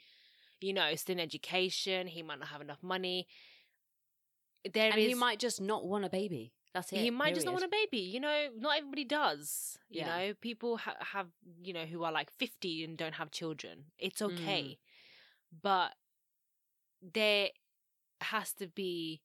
you 0.59 0.73
know, 0.73 0.95
still 0.95 1.13
in 1.13 1.19
education, 1.19 2.07
he 2.07 2.23
might 2.23 2.39
not 2.39 2.47
have 2.47 2.61
enough 2.61 2.81
money. 2.81 3.27
There 4.73 4.89
and 4.91 4.99
is 4.99 5.07
he 5.07 5.13
might 5.13 5.39
just 5.39 5.61
not 5.61 5.85
want 5.85 6.03
a 6.03 6.09
baby. 6.09 6.51
That's 6.73 6.91
it. 6.91 6.97
he 6.97 7.11
might 7.11 7.33
just 7.35 7.45
not 7.45 7.53
want 7.53 7.63
a 7.65 7.67
baby. 7.69 7.99
You 7.99 8.19
know, 8.19 8.49
not 8.57 8.77
everybody 8.77 9.03
does. 9.05 9.77
You 9.89 10.01
Yeah. 10.01 10.07
know, 10.17 10.33
people 10.35 10.77
ha- 10.77 10.97
have 10.99 11.27
you 11.61 11.73
know 11.73 11.85
who 11.85 12.03
are 12.03 12.11
like 12.11 12.31
fifty 12.31 12.83
and 12.83 12.97
don't 12.97 13.13
have 13.15 13.29
children. 13.31 13.91
It's 13.99 14.19
Mm. 14.21 14.33
okay, 14.33 14.79
but 15.61 15.95
there 17.01 17.49
has 18.21 18.53
to 18.53 18.67
be 18.67 19.21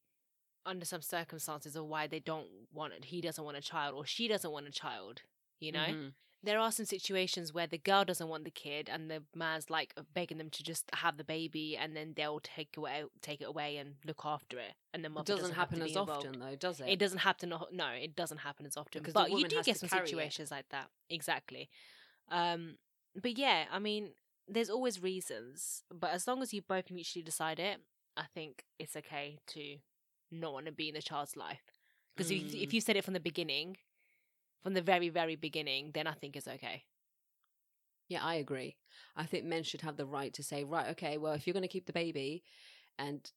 under 0.65 0.85
some 0.85 1.01
circumstances 1.01 1.75
of 1.75 1.85
why 1.85 2.07
they 2.07 2.19
don't 2.19 2.47
want 2.73 2.93
it. 2.93 3.05
He 3.05 3.21
doesn't 3.21 3.43
want 3.43 3.57
a 3.57 3.61
child, 3.61 3.95
or 3.95 4.05
she 4.05 4.27
doesn't 4.27 4.51
want 4.51 4.67
a 4.67 4.71
child. 4.71 5.21
You 5.59 5.71
know, 5.71 5.85
Mhm. 5.85 6.13
there 6.41 6.59
are 6.59 6.71
some 6.71 6.85
situations 6.85 7.53
where 7.53 7.67
the 7.67 7.77
girl 7.77 8.03
doesn't 8.03 8.27
want 8.27 8.43
the 8.43 8.51
kid, 8.51 8.89
and 8.89 9.09
the 9.09 9.23
man's 9.33 9.69
like 9.69 9.93
begging 10.13 10.37
them 10.37 10.49
to 10.49 10.63
just 10.63 10.89
have 10.95 11.17
the 11.17 11.23
baby, 11.23 11.77
and 11.77 11.95
then 11.95 12.13
they'll 12.15 12.39
take 12.41 12.75
away 12.77 13.03
take 13.21 13.39
it 13.41 13.45
away 13.45 13.77
and 13.77 13.95
look 14.05 14.25
after 14.25 14.59
it, 14.59 14.75
and 14.93 15.03
the 15.05 15.09
It 15.09 15.13
doesn't, 15.25 15.37
doesn't 15.37 15.55
happen 15.55 15.81
as 15.81 15.89
involved. 15.95 16.11
often, 16.27 16.39
though, 16.39 16.55
does 16.55 16.79
it? 16.81 16.89
It 16.89 16.99
doesn't 16.99 17.19
happen. 17.19 17.49
No, 17.49 17.67
no, 17.71 17.87
it 17.89 18.15
doesn't 18.15 18.39
happen 18.39 18.65
as 18.65 18.75
often. 18.77 19.01
Because 19.01 19.13
but 19.13 19.31
you 19.31 19.47
do 19.47 19.63
get 19.63 19.77
some 19.77 19.87
carry 19.89 20.03
it. 20.03 20.07
situations 20.09 20.51
like 20.51 20.67
that. 20.69 20.89
Exactly. 21.09 21.69
Um, 22.29 22.77
but 23.15 23.37
yeah, 23.37 23.67
I 23.71 23.79
mean, 23.79 24.13
there's 24.47 24.69
always 24.69 25.01
reasons. 25.01 25.83
But 25.89 26.11
as 26.11 26.27
long 26.27 26.41
as 26.41 26.53
you 26.53 26.61
both 26.61 26.89
mutually 26.91 27.23
decide 27.23 27.59
it, 27.59 27.79
I 28.17 28.25
think 28.33 28.65
it's 28.79 28.95
okay 28.97 29.39
to 29.47 29.79
not 30.33 30.53
want 30.53 30.65
to 30.65 30.71
be 30.71 30.89
in 30.89 30.95
the 30.95 31.01
child's 31.01 31.35
life. 31.35 31.61
Because 32.15 32.29
if, 32.31 32.41
Mm. 32.43 32.61
if 32.63 32.73
you 32.73 32.81
said 32.81 32.95
it 32.95 33.03
from 33.03 33.13
the 33.13 33.19
beginning, 33.19 33.77
from 34.61 34.73
the 34.73 34.81
very, 34.81 35.09
very 35.09 35.35
beginning, 35.35 35.91
then 35.93 36.07
I 36.07 36.13
think 36.13 36.35
it's 36.35 36.47
okay. 36.47 36.83
Yeah, 38.07 38.23
I 38.23 38.35
agree. 38.35 38.75
I 39.15 39.25
think 39.25 39.45
men 39.45 39.63
should 39.63 39.81
have 39.81 39.97
the 39.97 40.05
right 40.05 40.33
to 40.33 40.43
say, 40.43 40.63
right, 40.63 40.87
okay, 40.89 41.17
well, 41.17 41.33
if 41.33 41.47
you're 41.47 41.53
going 41.53 41.61
to 41.63 41.67
keep 41.67 41.85
the 41.85 41.93
baby 41.93 42.43
and 42.99 43.29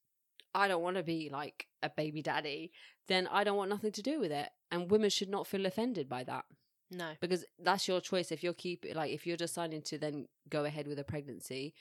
I 0.54 0.68
don't 0.68 0.82
want 0.82 0.96
to 0.96 1.02
be 1.02 1.28
like 1.30 1.66
a 1.82 1.88
baby 1.90 2.22
daddy, 2.22 2.72
then 3.08 3.26
I 3.28 3.44
don't 3.44 3.56
want 3.56 3.70
nothing 3.70 3.92
to 3.92 4.02
do 4.02 4.18
with 4.20 4.32
it. 4.32 4.50
And 4.70 4.90
women 4.90 5.10
should 5.10 5.28
not 5.28 5.46
feel 5.46 5.66
offended 5.66 6.08
by 6.08 6.24
that 6.24 6.44
No. 6.90 7.12
because 7.20 7.44
that's 7.58 7.86
your 7.88 8.00
choice. 8.00 8.32
If 8.32 8.42
you're 8.42 8.52
keep 8.54 8.84
like 8.94 9.12
if 9.12 9.26
you're 9.26 9.36
deciding 9.36 9.82
to 9.82 9.98
then 9.98 10.28
go 10.48 10.64
ahead 10.64 10.86
with 10.88 10.98
a 10.98 11.04
pregnancy 11.04 11.72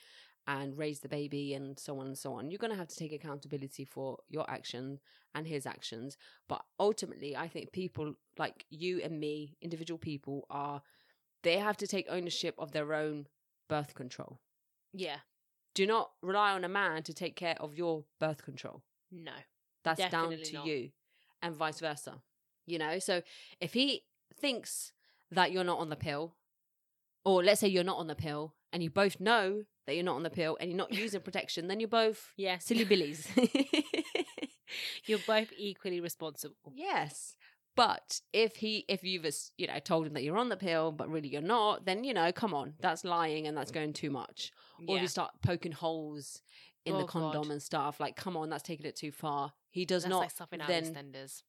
and 0.46 0.78
raise 0.78 1.00
the 1.00 1.08
baby 1.08 1.54
and 1.54 1.78
so 1.78 1.98
on 1.98 2.06
and 2.06 2.18
so 2.18 2.34
on, 2.34 2.50
you're 2.50 2.58
going 2.58 2.72
to 2.72 2.78
have 2.78 2.88
to 2.88 2.96
take 2.96 3.12
accountability 3.12 3.84
for 3.84 4.18
your 4.28 4.48
action 4.48 5.00
and 5.34 5.46
his 5.46 5.66
actions. 5.66 6.16
But 6.48 6.62
ultimately, 6.78 7.36
I 7.36 7.48
think 7.48 7.72
people 7.72 8.14
like 8.38 8.64
you 8.70 9.00
and 9.02 9.18
me, 9.18 9.56
individual 9.60 9.98
people, 9.98 10.46
are 10.48 10.82
they 11.42 11.58
have 11.58 11.76
to 11.78 11.86
take 11.86 12.06
ownership 12.08 12.54
of 12.58 12.72
their 12.72 12.94
own 12.94 13.26
birth 13.68 13.94
control. 13.94 14.40
Yeah. 14.92 15.18
Do 15.74 15.86
not 15.86 16.10
rely 16.22 16.52
on 16.52 16.64
a 16.64 16.68
man 16.68 17.02
to 17.04 17.14
take 17.14 17.36
care 17.36 17.56
of 17.60 17.74
your 17.74 18.04
birth 18.18 18.42
control. 18.44 18.82
No. 19.12 19.32
That's 19.84 20.00
down 20.10 20.30
to 20.30 20.52
not. 20.54 20.66
you 20.66 20.90
and 21.42 21.54
vice 21.54 21.80
versa. 21.80 22.22
You 22.66 22.78
know, 22.78 22.98
so 22.98 23.22
if 23.60 23.74
he 23.74 24.02
thinks 24.40 24.92
that 25.30 25.52
you're 25.52 25.64
not 25.64 25.78
on 25.78 25.90
the 25.90 25.96
pill, 25.96 26.34
or 27.24 27.42
let's 27.44 27.60
say 27.60 27.68
you're 27.68 27.84
not 27.84 27.98
on 27.98 28.08
the 28.08 28.14
pill 28.14 28.54
and 28.76 28.82
you 28.82 28.90
both 28.90 29.18
know 29.20 29.62
that 29.86 29.94
you're 29.94 30.04
not 30.04 30.16
on 30.16 30.22
the 30.22 30.28
pill 30.28 30.58
and 30.60 30.68
you're 30.68 30.76
not 30.76 30.92
using 30.92 31.22
protection, 31.22 31.66
then 31.66 31.80
you're 31.80 31.88
both 31.88 32.32
Yes. 32.36 32.66
silly 32.66 32.84
billies. 32.84 33.26
You're 35.06 35.20
both 35.26 35.52
equally 35.56 36.00
responsible. 36.00 36.72
yes. 36.74 37.36
But 37.76 38.20
if 38.32 38.56
he, 38.56 38.84
if 38.88 39.04
you've, 39.04 39.26
you 39.58 39.66
know, 39.68 39.78
told 39.78 40.06
him 40.06 40.14
that 40.14 40.22
you're 40.24 40.36
on 40.38 40.48
the 40.48 40.56
pill, 40.56 40.90
but 40.92 41.08
really 41.10 41.28
you're 41.28 41.40
not, 41.42 41.84
then 41.84 42.04
you 42.04 42.14
know, 42.14 42.32
come 42.32 42.52
on, 42.54 42.74
that's 42.80 43.04
lying 43.04 43.46
and 43.46 43.56
that's 43.56 43.70
going 43.70 43.92
too 43.92 44.10
much. 44.10 44.50
Or 44.88 44.96
if 44.96 45.02
you 45.02 45.08
start 45.08 45.30
poking 45.42 45.72
holes 45.72 46.40
in 46.86 46.96
the 46.96 47.04
Oh, 47.04 47.06
condom 47.06 47.42
God. 47.44 47.52
and 47.52 47.62
stuff, 47.62 48.00
like, 48.00 48.16
come 48.16 48.36
on, 48.36 48.48
that's 48.50 48.62
taking 48.62 48.86
it 48.86 48.96
too 48.96 49.12
far. 49.12 49.52
He 49.70 49.84
does 49.84 50.02
That's 50.04 50.10
not. 50.10 50.18
like 50.20 50.30
something 50.30 50.60
out 50.60 50.68
then, 50.68 50.84
of 50.84 50.90
EastEnders. 50.94 51.42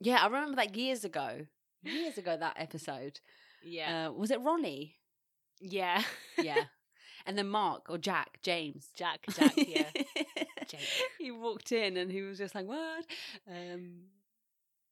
Yeah, 0.00 0.18
I 0.22 0.26
remember 0.26 0.56
that 0.56 0.76
years 0.76 1.04
ago. 1.04 1.46
Years 1.82 2.16
ago, 2.16 2.36
that 2.36 2.54
episode. 2.58 3.18
yeah. 3.64 4.08
Uh, 4.08 4.12
was 4.12 4.30
it 4.30 4.40
Ronnie? 4.40 4.94
Yeah. 5.60 6.02
Yeah. 6.38 6.64
and 7.26 7.36
then 7.38 7.48
Mark 7.48 7.86
or 7.88 7.98
Jack, 7.98 8.38
James. 8.42 8.88
Jack, 8.96 9.24
Jack, 9.30 9.52
yeah. 9.56 9.90
Jake. 10.66 10.80
he 11.18 11.30
walked 11.30 11.72
in 11.72 11.96
and 11.96 12.10
he 12.10 12.22
was 12.22 12.38
just 12.38 12.54
like, 12.54 12.66
what? 12.66 13.04
Um, 13.50 14.04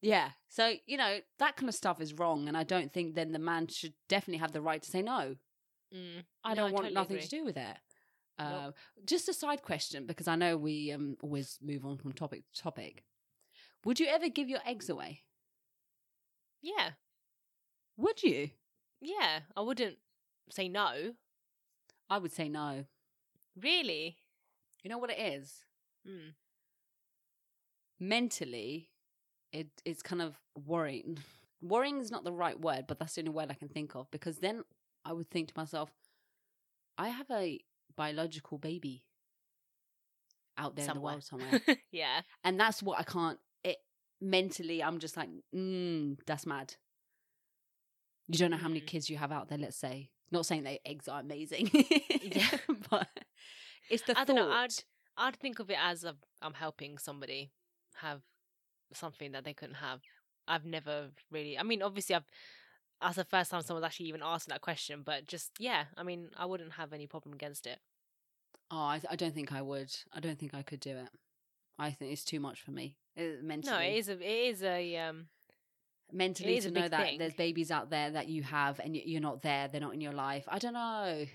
yeah. 0.02 0.30
So, 0.48 0.74
you 0.86 0.96
know, 0.96 1.18
that 1.38 1.56
kind 1.56 1.68
of 1.68 1.74
stuff 1.74 2.00
is 2.00 2.14
wrong. 2.14 2.48
And 2.48 2.56
I 2.56 2.62
don't 2.64 2.92
think 2.92 3.14
then 3.14 3.32
the 3.32 3.38
man 3.38 3.68
should 3.68 3.94
definitely 4.08 4.38
have 4.38 4.52
the 4.52 4.60
right 4.60 4.82
to 4.82 4.90
say, 4.90 5.02
no, 5.02 5.36
Mm. 5.94 6.24
I 6.42 6.48
No, 6.50 6.54
don't 6.56 6.72
want 6.72 6.76
totally 6.86 6.94
nothing 6.94 7.16
agree. 7.18 7.28
to 7.28 7.36
do 7.36 7.44
with 7.44 7.56
it. 7.56 7.76
Uh, 8.40 8.50
Nope. 8.64 8.74
Just 9.06 9.28
a 9.28 9.32
side 9.32 9.62
question, 9.62 10.04
because 10.04 10.26
I 10.26 10.34
know 10.34 10.56
we 10.56 10.90
um, 10.90 11.16
always 11.22 11.58
move 11.62 11.86
on 11.86 11.96
from 11.96 12.12
topic 12.12 12.42
to 12.52 12.60
topic. 12.60 13.04
Would 13.84 14.00
you 14.00 14.06
ever 14.08 14.28
give 14.28 14.48
your 14.48 14.58
eggs 14.66 14.88
away? 14.90 15.20
Yeah. 16.60 16.90
Would 17.96 18.22
you? 18.24 18.50
Yeah. 19.00 19.40
I 19.56 19.60
wouldn't 19.60 19.96
say 20.50 20.68
no. 20.68 21.14
I 22.08 22.18
would 22.18 22.32
say 22.32 22.48
no. 22.48 22.84
Really? 23.60 24.16
You 24.82 24.90
know 24.90 24.98
what 24.98 25.10
it 25.10 25.18
is? 25.18 25.64
Mm. 26.06 26.34
mentally 27.98 28.90
it 29.52 29.68
it's 29.84 30.02
kind 30.02 30.20
of 30.22 30.36
worrying 30.66 31.18
worrying 31.62 31.98
is 31.98 32.10
not 32.10 32.22
the 32.24 32.32
right 32.32 32.60
word 32.60 32.84
but 32.86 32.98
that's 32.98 33.14
the 33.14 33.22
only 33.22 33.30
word 33.32 33.50
i 33.50 33.54
can 33.54 33.68
think 33.68 33.94
of 33.96 34.08
because 34.10 34.38
then 34.38 34.62
i 35.04 35.12
would 35.12 35.28
think 35.30 35.48
to 35.48 35.54
myself 35.56 35.90
i 36.98 37.08
have 37.08 37.26
a 37.30 37.58
biological 37.96 38.58
baby 38.58 39.02
out 40.58 40.76
there 40.76 40.84
in 40.84 40.86
the 40.88 40.94
Somewhere. 40.94 41.12
world 41.14 41.24
somewhere 41.24 41.60
yeah. 41.90 42.20
and 42.44 42.60
that's 42.60 42.82
what 42.82 42.98
i 42.98 43.02
can't 43.02 43.38
it 43.64 43.78
mentally 44.20 44.82
i'm 44.82 44.98
just 44.98 45.16
like 45.16 45.28
mm, 45.54 46.16
that's 46.26 46.46
mad 46.46 46.74
you 48.28 48.38
don't 48.38 48.50
know 48.50 48.56
how 48.58 48.68
many 48.68 48.80
Mm. 48.80 48.86
kids 48.86 49.08
you 49.10 49.16
have 49.16 49.32
out 49.32 49.48
there 49.48 49.58
let's 49.58 49.76
say 49.76 50.10
not 50.30 50.46
saying 50.46 50.64
that 50.64 50.80
eggs 50.84 51.08
are 51.08 51.20
amazing 51.20 51.70
Yeah. 52.22 52.48
but 52.90 53.08
it's 53.90 54.02
the 54.02 54.12
I 54.12 54.24
thought 54.24 54.26
don't 54.26 54.36
know. 54.36 54.50
I'd 54.50 54.74
I'd 55.16 55.36
think 55.36 55.58
of 55.58 55.70
it 55.70 55.78
as 55.80 56.04
a, 56.04 56.14
I'm 56.42 56.54
helping 56.54 56.98
somebody 56.98 57.50
have 57.96 58.20
something 58.92 59.32
that 59.32 59.44
they 59.44 59.54
couldn't 59.54 59.76
have. 59.76 60.00
I've 60.46 60.64
never 60.64 61.08
really. 61.30 61.58
I 61.58 61.62
mean, 61.62 61.82
obviously, 61.82 62.14
I've. 62.14 62.26
That's 63.00 63.16
the 63.16 63.24
first 63.24 63.50
time 63.50 63.60
someone's 63.62 63.84
actually 63.84 64.06
even 64.06 64.22
asked 64.24 64.48
that 64.48 64.62
question, 64.62 65.02
but 65.04 65.26
just 65.26 65.52
yeah. 65.58 65.84
I 65.96 66.02
mean, 66.02 66.30
I 66.36 66.46
wouldn't 66.46 66.72
have 66.72 66.92
any 66.92 67.06
problem 67.06 67.34
against 67.34 67.66
it. 67.66 67.78
Oh, 68.70 68.76
I, 68.76 69.00
I 69.10 69.16
don't 69.16 69.34
think 69.34 69.52
I 69.52 69.62
would. 69.62 69.94
I 70.12 70.20
don't 70.20 70.38
think 70.38 70.54
I 70.54 70.62
could 70.62 70.80
do 70.80 70.96
it. 70.96 71.08
I 71.78 71.90
think 71.90 72.12
it's 72.12 72.24
too 72.24 72.40
much 72.40 72.62
for 72.62 72.70
me 72.70 72.96
uh, 73.18 73.42
mentally. 73.42 73.74
No, 73.74 73.80
it 73.80 73.96
is 73.96 74.08
a. 74.08 74.12
It 74.12 74.54
is 74.54 74.62
a. 74.62 74.96
Um. 74.96 75.26
Mentally 76.12 76.60
to 76.60 76.70
know 76.70 76.88
that 76.88 77.02
thing. 77.06 77.18
there's 77.18 77.34
babies 77.34 77.70
out 77.70 77.90
there 77.90 78.10
that 78.12 78.28
you 78.28 78.42
have 78.42 78.78
and 78.80 78.96
you're 78.96 79.20
not 79.20 79.42
there. 79.42 79.68
They're 79.68 79.80
not 79.80 79.94
in 79.94 80.00
your 80.00 80.12
life. 80.12 80.44
I 80.48 80.58
don't 80.58 80.74
know. 80.74 81.26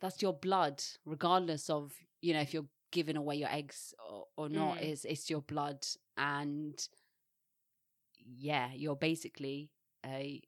That's 0.00 0.20
your 0.22 0.32
blood, 0.34 0.82
regardless 1.04 1.70
of 1.70 1.92
you 2.20 2.34
know 2.34 2.40
if 2.40 2.52
you're 2.54 2.66
giving 2.92 3.16
away 3.16 3.36
your 3.36 3.50
eggs 3.50 3.94
or, 4.10 4.26
or 4.36 4.48
not. 4.48 4.78
Mm. 4.78 4.90
Is 4.92 5.04
it's 5.04 5.28
your 5.30 5.40
blood, 5.42 5.86
and 6.16 6.74
yeah, 8.18 8.68
you're 8.74 8.96
basically 8.96 9.70
a 10.04 10.42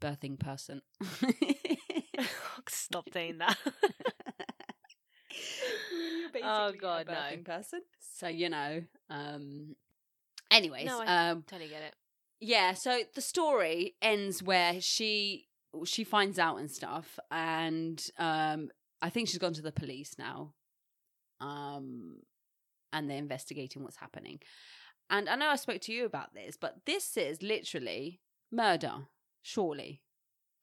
birthing 0.00 0.38
person. 0.38 0.82
Stop 2.68 3.08
saying 3.12 3.38
that. 3.38 3.58
Basically 6.32 6.42
Oh, 6.44 6.68
a 6.68 6.76
God, 6.76 7.06
no. 7.06 7.12
birthing 7.14 7.44
person. 7.44 7.80
So 8.16 8.28
you 8.28 8.48
know. 8.48 8.82
Um. 9.10 9.76
Anyways, 10.50 10.86
No, 10.86 11.00
I- 11.00 11.30
um, 11.30 11.44
totally 11.46 11.68
get 11.70 11.82
it. 11.82 11.94
Yeah. 12.42 12.74
So 12.74 13.02
the 13.14 13.20
story 13.20 13.94
ends 14.02 14.42
where 14.42 14.80
she 14.80 15.46
she 15.84 16.04
finds 16.04 16.38
out 16.38 16.58
and 16.58 16.70
stuff, 16.70 17.18
and 17.30 18.04
um, 18.18 18.68
I 19.00 19.08
think 19.08 19.28
she's 19.28 19.38
gone 19.38 19.54
to 19.54 19.62
the 19.62 19.72
police 19.72 20.16
now. 20.18 20.52
Um, 21.40 22.16
and 22.92 23.08
they're 23.08 23.16
investigating 23.16 23.82
what's 23.82 23.96
happening. 23.96 24.40
And 25.08 25.28
I 25.28 25.36
know 25.36 25.48
I 25.48 25.56
spoke 25.56 25.80
to 25.82 25.92
you 25.92 26.04
about 26.04 26.34
this, 26.34 26.56
but 26.60 26.84
this 26.84 27.16
is 27.16 27.42
literally 27.42 28.20
murder, 28.50 29.06
surely. 29.40 30.02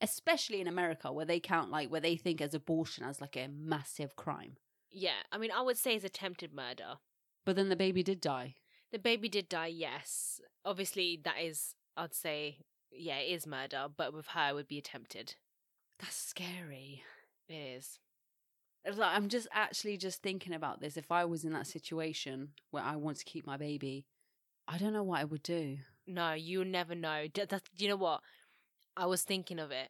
Especially 0.02 0.62
in 0.62 0.68
America, 0.68 1.12
where 1.12 1.26
they 1.26 1.39
count 1.39 1.72
like 1.72 1.89
where 1.89 2.02
they 2.02 2.15
think 2.15 2.42
as 2.42 2.54
abortion 2.54 3.04
as 3.04 3.20
like 3.20 3.36
a 3.36 3.48
massive 3.48 4.15
crime. 4.15 4.58
Yeah, 4.92 5.22
I 5.32 5.38
mean, 5.38 5.52
I 5.52 5.62
would 5.62 5.78
say 5.78 5.96
it's 5.96 6.06
attempted 6.06 6.54
murder. 6.54 7.00
But 7.46 7.56
then 7.56 7.70
the 7.70 7.76
baby 7.76 8.04
did 8.04 8.22
die. 8.22 8.56
The 8.91 8.99
baby 8.99 9.30
did 9.30 9.49
die, 9.49 9.67
yes. 9.67 10.41
Obviously, 10.65 11.19
that 11.23 11.39
is, 11.41 11.75
I'd 11.95 12.13
say, 12.13 12.58
yeah, 12.91 13.17
it 13.17 13.32
is 13.32 13.45
murder, 13.47 13.88
but 13.95 14.13
with 14.13 14.28
her, 14.28 14.49
it 14.49 14.56
would 14.56 14.67
be 14.67 14.78
attempted. 14.80 15.36
That's 15.99 16.15
scary. 16.15 17.04
It 17.47 17.54
is. 17.54 17.99
Like, 18.86 19.15
I'm 19.15 19.30
just 19.30 19.47
actually 19.54 19.97
just 19.97 20.23
thinking 20.23 20.54
about 20.54 20.80
this. 20.82 20.97
If 20.97 21.12
I 21.12 21.25
was 21.25 21.43
in 21.43 21.54
that 21.54 21.67
situation 21.67 22.49
where 22.71 22.84
I 22.84 22.95
want 22.95 23.17
to 23.17 23.25
keep 23.25 23.45
my 23.45 23.58
baby, 23.58 24.06
I 24.67 24.78
don't 24.78 24.93
know 24.93 25.04
what 25.04 25.19
I 25.19 25.25
would 25.25 25.43
do. 25.43 25.80
No, 26.08 26.34
you'll 26.34 26.65
never 26.65 26.95
know. 26.95 27.28
D- 27.32 27.45
That's, 27.47 27.69
you 27.78 27.89
know 27.89 27.95
what? 27.95 28.21
I 28.97 29.06
was 29.06 29.23
thinking 29.23 29.60
of 29.60 29.71
it. 29.71 29.89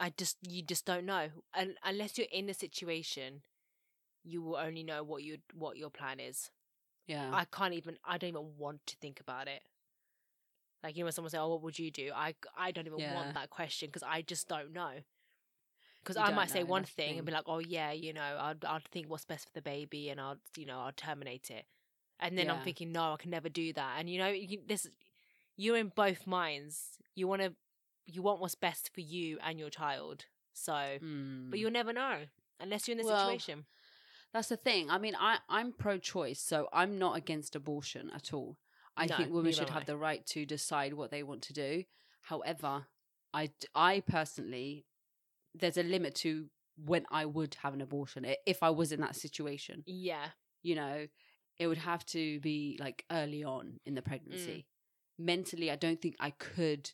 I 0.00 0.12
just, 0.16 0.38
you 0.42 0.62
just 0.62 0.84
don't 0.84 1.06
know. 1.06 1.28
And 1.54 1.76
unless 1.84 2.18
you're 2.18 2.26
in 2.32 2.46
the 2.46 2.54
situation, 2.54 3.42
you 4.24 4.42
will 4.42 4.56
only 4.56 4.82
know 4.82 5.04
what 5.04 5.22
you 5.22 5.38
what 5.54 5.76
your 5.76 5.90
plan 5.90 6.18
is. 6.20 6.50
Yeah. 7.06 7.36
I 7.36 7.44
can't 7.46 7.74
even. 7.74 7.98
I 8.04 8.18
don't 8.18 8.28
even 8.28 8.56
want 8.58 8.86
to 8.86 8.96
think 8.96 9.20
about 9.20 9.48
it. 9.48 9.62
Like 10.82 10.96
you 10.96 11.02
know, 11.02 11.06
when 11.06 11.12
someone 11.12 11.30
say, 11.30 11.38
"Oh, 11.38 11.48
what 11.48 11.62
would 11.62 11.78
you 11.78 11.90
do?" 11.90 12.12
I 12.14 12.34
I 12.56 12.70
don't 12.72 12.86
even 12.86 13.08
Yeah. 13.08 13.08
want 13.08 13.34
that 13.34 13.50
question 13.50 13.88
because 13.88 14.02
I 14.02 14.22
just 14.22 14.48
don't 14.48 14.72
know. 14.72 15.02
Because 16.02 16.16
I 16.16 16.30
might 16.30 16.50
say 16.50 16.62
one 16.62 16.84
that's 16.84 16.90
thing 16.96 17.18
and 17.18 17.26
be 17.26 17.32
like, 17.32 17.44
"Oh 17.46 17.58
yeah, 17.58 17.92
you 17.92 18.12
know, 18.12 18.38
I'd 18.40 18.64
I'd 18.64 18.84
think 18.90 19.08
what's 19.08 19.24
best 19.24 19.46
for 19.46 19.52
the 19.54 19.62
baby, 19.62 20.08
and 20.08 20.20
I'll 20.20 20.38
you 20.56 20.66
know 20.66 20.80
I'll 20.80 20.92
terminate 20.92 21.50
it." 21.50 21.66
And 22.20 22.38
then 22.38 22.48
I'm 22.50 22.60
thinking, 22.60 22.92
"No, 22.92 23.14
I 23.14 23.16
can 23.16 23.30
never 23.30 23.48
do 23.48 23.72
that." 23.72 23.96
And 23.98 24.08
you 24.08 24.18
know, 24.18 24.28
you, 24.28 24.60
this 24.66 24.86
you're 25.56 25.76
in 25.76 25.88
both 25.94 26.26
minds. 26.26 26.98
You 27.14 27.28
want 27.28 27.42
to, 27.42 27.54
you 28.06 28.22
want 28.22 28.40
what's 28.40 28.54
best 28.54 28.92
for 28.94 29.00
you 29.00 29.38
and 29.42 29.58
your 29.58 29.70
child. 29.70 30.26
So, 30.54 30.98
Mm. 31.00 31.50
but 31.50 31.58
you'll 31.60 31.70
never 31.72 31.92
know 31.92 32.24
unless 32.60 32.86
you're 32.88 32.94
in 32.94 32.98
the 32.98 33.04
Well, 33.04 33.16
situation. 33.16 33.66
That's 34.32 34.48
the 34.48 34.56
thing. 34.56 34.90
I 34.90 34.98
mean, 34.98 35.14
I, 35.18 35.38
I'm 35.48 35.72
pro 35.72 35.98
choice, 35.98 36.40
so 36.40 36.68
I'm 36.72 36.98
not 36.98 37.16
against 37.16 37.56
abortion 37.56 38.10
at 38.14 38.32
all. 38.34 38.58
I 38.96 39.06
No, 39.06 39.16
think 39.16 39.32
women 39.32 39.52
should 39.52 39.70
have 39.70 39.82
I. 39.82 39.86
the 39.86 39.96
right 39.96 40.24
to 40.26 40.44
decide 40.46 40.94
what 40.94 41.10
they 41.10 41.22
want 41.22 41.42
to 41.42 41.52
do. 41.52 41.84
However, 42.22 42.86
I 43.32 43.50
I 43.74 44.00
personally, 44.00 44.84
there's 45.54 45.76
a 45.76 45.82
limit 45.82 46.14
to 46.16 46.46
when 46.84 47.06
I 47.10 47.24
would 47.24 47.56
have 47.62 47.74
an 47.74 47.80
abortion 47.80 48.26
if 48.46 48.62
I 48.62 48.70
was 48.70 48.92
in 48.92 49.00
that 49.00 49.16
situation. 49.16 49.84
Yeah, 49.86 50.26
You 50.62 50.74
know, 50.74 51.06
it 51.58 51.66
would 51.66 51.78
have 51.78 52.04
to 52.06 52.40
be 52.40 52.76
like 52.80 53.04
early 53.10 53.44
on 53.44 53.80
in 53.86 53.94
the 53.94 54.02
Mm. 54.02 54.06
pregnancy. 54.08 54.66
Mentally, 55.18 55.70
I 55.70 55.76
don't 55.76 56.00
think 56.02 56.16
I 56.20 56.30
could, 56.30 56.90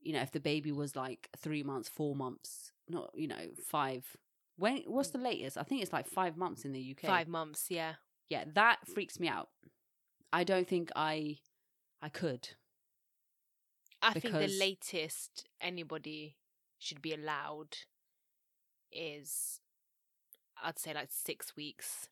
you 0.00 0.12
know, 0.12 0.20
if 0.20 0.30
the 0.30 0.40
baby 0.40 0.70
was 0.70 0.94
like 0.94 1.28
three 1.36 1.62
months, 1.64 1.88
four 1.88 2.14
months, 2.14 2.72
not, 2.88 3.10
you 3.14 3.26
know, 3.26 3.48
five. 3.64 4.16
When 4.56 4.82
what's 4.86 5.10
the 5.10 5.18
latest? 5.18 5.58
I 5.58 5.62
think 5.62 5.82
it's 5.82 5.92
like 5.92 6.06
five 6.06 6.36
months 6.36 6.64
in 6.64 6.72
the 6.72 6.80
UK. 6.96 7.04
Mm. 7.04 7.06
Five 7.08 7.28
months, 7.28 7.66
yeah. 7.68 7.94
Yeah, 8.28 8.44
that 8.54 8.78
freaks 8.86 9.20
me 9.20 9.28
out. 9.28 9.48
I 10.32 10.44
don't 10.44 10.66
think 10.66 10.90
I 10.96 11.38
I 12.02 12.08
could. 12.08 12.48
I 14.02 14.12
think 14.18 14.34
the 14.34 14.58
latest 14.58 15.48
anybody 15.60 16.36
should 16.78 17.02
be 17.02 17.14
allowed 17.14 17.76
is, 18.92 19.60
I'd 20.62 20.78
say, 20.78 20.94
like 20.94 21.08
six 21.10 21.56
weeks. 21.56 22.08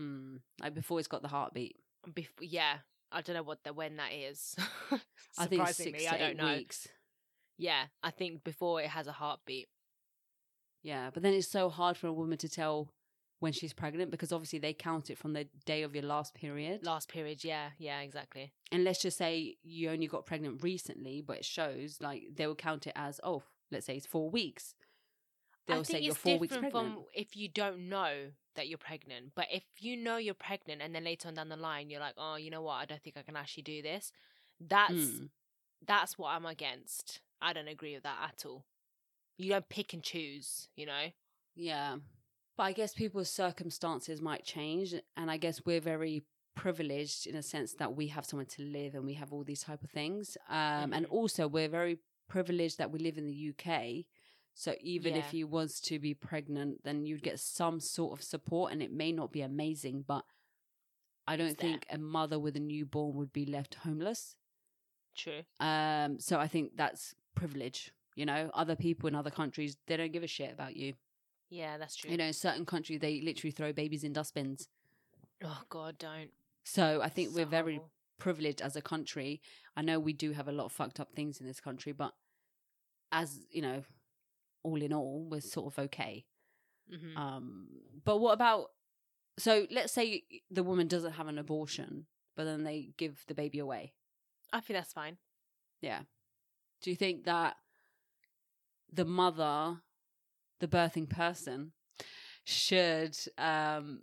Mm, 0.00 0.40
like 0.60 0.74
before 0.74 0.98
it's 0.98 1.08
got 1.08 1.22
the 1.22 1.28
heartbeat. 1.28 1.76
Bef- 2.08 2.28
yeah, 2.40 2.78
I 3.12 3.20
don't 3.20 3.36
know 3.36 3.42
what 3.42 3.64
the 3.64 3.72
when 3.72 3.96
that 3.96 4.12
is. 4.12 4.54
I 5.38 5.46
think 5.46 5.66
six 5.68 6.02
to 6.02 6.14
I 6.14 6.18
don't 6.18 6.30
eight 6.30 6.36
know. 6.36 6.46
weeks. 6.46 6.88
Yeah, 7.58 7.84
I 8.02 8.10
think 8.10 8.44
before 8.44 8.80
it 8.80 8.88
has 8.88 9.06
a 9.06 9.12
heartbeat. 9.12 9.68
Yeah, 10.82 11.10
but 11.12 11.22
then 11.22 11.34
it's 11.34 11.48
so 11.48 11.68
hard 11.68 11.96
for 11.96 12.06
a 12.06 12.12
woman 12.12 12.38
to 12.38 12.48
tell 12.48 12.88
when 13.38 13.52
she's 13.52 13.72
pregnant 13.72 14.10
because 14.10 14.32
obviously 14.32 14.58
they 14.58 14.72
count 14.74 15.08
it 15.10 15.16
from 15.18 15.32
the 15.32 15.46
day 15.64 15.82
of 15.82 15.94
your 15.94 16.04
last 16.04 16.34
period. 16.34 16.84
Last 16.84 17.08
period, 17.08 17.42
yeah, 17.44 17.70
yeah, 17.78 18.00
exactly. 18.00 18.52
and 18.72 18.84
let's 18.84 19.00
just 19.00 19.16
say 19.18 19.56
you 19.62 19.90
only 19.90 20.06
got 20.06 20.26
pregnant 20.26 20.62
recently, 20.62 21.20
but 21.22 21.38
it 21.38 21.44
shows 21.44 21.98
like 22.00 22.22
they 22.34 22.46
will 22.46 22.54
count 22.54 22.86
it 22.86 22.92
as 22.96 23.20
oh, 23.24 23.42
let's 23.70 23.86
say 23.86 23.96
it's 23.96 24.06
four 24.06 24.28
weeks. 24.30 24.74
They'll 25.66 25.84
say 25.84 26.00
you're 26.00 26.14
four 26.14 26.38
weeks 26.38 26.56
pregnant. 26.56 26.72
from 26.94 27.04
if 27.14 27.36
you 27.36 27.48
don't 27.48 27.88
know 27.88 28.30
that 28.56 28.68
you're 28.68 28.78
pregnant. 28.78 29.32
But 29.36 29.46
if 29.52 29.62
you 29.78 29.96
know 29.96 30.16
you're 30.16 30.34
pregnant 30.34 30.82
and 30.82 30.92
then 30.94 31.04
later 31.04 31.28
on 31.28 31.34
down 31.34 31.48
the 31.48 31.56
line 31.56 31.90
you're 31.90 32.00
like, 32.00 32.14
oh, 32.18 32.36
you 32.36 32.50
know 32.50 32.62
what, 32.62 32.74
I 32.74 32.84
don't 32.86 33.00
think 33.02 33.16
I 33.16 33.22
can 33.22 33.36
actually 33.36 33.62
do 33.62 33.80
this. 33.82 34.10
That's 34.60 34.92
Mm. 34.94 35.28
that's 35.86 36.18
what 36.18 36.30
I'm 36.30 36.44
against. 36.46 37.20
I 37.40 37.52
don't 37.52 37.68
agree 37.68 37.94
with 37.94 38.02
that 38.02 38.18
at 38.22 38.44
all. 38.44 38.64
You 39.40 39.48
don't 39.48 39.68
pick 39.70 39.94
and 39.94 40.02
choose, 40.02 40.68
you 40.76 40.84
know. 40.84 41.06
Yeah. 41.54 41.96
But 42.58 42.64
I 42.64 42.72
guess 42.72 42.92
people's 42.92 43.30
circumstances 43.30 44.20
might 44.20 44.44
change. 44.44 44.94
And 45.16 45.30
I 45.30 45.38
guess 45.38 45.64
we're 45.64 45.80
very 45.80 46.24
privileged 46.54 47.26
in 47.26 47.36
a 47.36 47.42
sense 47.42 47.72
that 47.74 47.94
we 47.96 48.08
have 48.08 48.26
somewhere 48.26 48.44
to 48.44 48.62
live 48.62 48.94
and 48.94 49.06
we 49.06 49.14
have 49.14 49.32
all 49.32 49.42
these 49.42 49.62
type 49.62 49.82
of 49.82 49.90
things. 49.90 50.36
Um, 50.48 50.92
And 50.92 51.06
Mhm. 51.06 51.10
also, 51.10 51.48
we're 51.48 51.70
very 51.70 52.00
privileged 52.28 52.76
that 52.78 52.90
we 52.90 52.98
live 52.98 53.16
in 53.16 53.26
the 53.26 53.32
UK. 53.32 54.06
So 54.54 54.74
even 54.80 55.16
if 55.16 55.32
Yeah. 55.32 55.38
you 55.38 55.46
was 55.48 55.80
to 55.82 55.98
be 55.98 56.12
pregnant, 56.12 56.82
then 56.82 57.06
you'd 57.06 57.22
get 57.22 57.40
some 57.40 57.80
sort 57.80 58.12
of 58.18 58.22
support. 58.22 58.72
And 58.72 58.82
it 58.82 58.92
may 58.92 59.10
not 59.10 59.32
be 59.32 59.40
amazing, 59.40 60.02
but 60.02 60.26
I 61.26 61.36
don't 61.36 61.52
It's 61.52 61.62
there. 61.62 61.70
think 61.70 61.86
a 61.88 61.96
mother 61.96 62.38
with 62.38 62.56
a 62.56 62.60
newborn 62.60 63.14
would 63.16 63.32
be 63.32 63.46
left 63.46 63.76
homeless. 63.76 64.36
True. 65.14 65.44
Um, 65.60 66.20
so 66.20 66.38
I 66.38 66.46
think 66.48 66.76
that's 66.76 67.14
privilege. 67.34 67.92
You 68.20 68.26
know, 68.26 68.50
other 68.52 68.76
people 68.76 69.08
in 69.08 69.14
other 69.14 69.30
countries, 69.30 69.76
they 69.86 69.96
don't 69.96 70.12
give 70.12 70.22
a 70.22 70.26
shit 70.26 70.52
about 70.52 70.76
you. 70.76 70.92
Yeah, 71.48 71.78
that's 71.78 71.96
true. 71.96 72.10
You 72.10 72.16
know, 72.18 72.26
in 72.26 72.32
certain 72.34 72.66
countries, 72.66 73.00
they 73.00 73.20
literally 73.22 73.50
throw 73.50 73.72
babies 73.72 74.04
in 74.04 74.12
dustbins. 74.12 74.68
oh 75.42 75.62
God, 75.70 75.96
don't. 75.98 76.30
So 76.64 77.00
I 77.02 77.08
think 77.08 77.30
So 77.30 77.36
we're 77.36 77.46
very 77.60 77.76
horrible. 77.76 77.90
privileged 78.18 78.60
as 78.60 78.76
a 78.76 78.82
country. 78.82 79.40
I 79.74 79.80
know 79.82 79.98
we 79.98 80.12
do 80.12 80.32
have 80.32 80.48
a 80.48 80.52
lot 80.52 80.66
of 80.66 80.72
fucked 80.72 81.00
up 81.00 81.14
things 81.14 81.40
in 81.40 81.46
this 81.46 81.60
country, 81.60 81.92
but 81.92 82.12
as 83.10 83.46
you 83.50 83.62
know, 83.62 83.84
all 84.62 84.82
in 84.82 84.92
all, 84.92 85.26
we're 85.30 85.40
sort 85.40 85.72
of 85.72 85.78
okay. 85.86 86.26
Mhm. 86.92 87.16
Um, 87.16 87.68
but 88.04 88.18
what 88.18 88.32
about? 88.34 88.66
So 89.38 89.66
let's 89.70 89.92
say 89.94 90.24
the 90.50 90.62
woman 90.62 90.86
doesn't 90.88 91.12
have 91.12 91.28
an 91.28 91.38
abortion, 91.38 92.06
but 92.36 92.44
then 92.44 92.64
they 92.64 92.92
give 92.98 93.24
the 93.28 93.34
baby 93.34 93.58
away. 93.60 93.94
I 94.52 94.60
think 94.60 94.76
that's 94.78 94.92
fine. 94.92 95.16
Yeah. 95.80 96.02
Do 96.82 96.90
you 96.90 96.96
think 96.96 97.24
that 97.24 97.56
the 98.92 99.04
mother, 99.04 99.80
the 100.60 100.68
birthing 100.68 101.08
person, 101.08 101.72
should 102.44 103.16
um, 103.38 104.02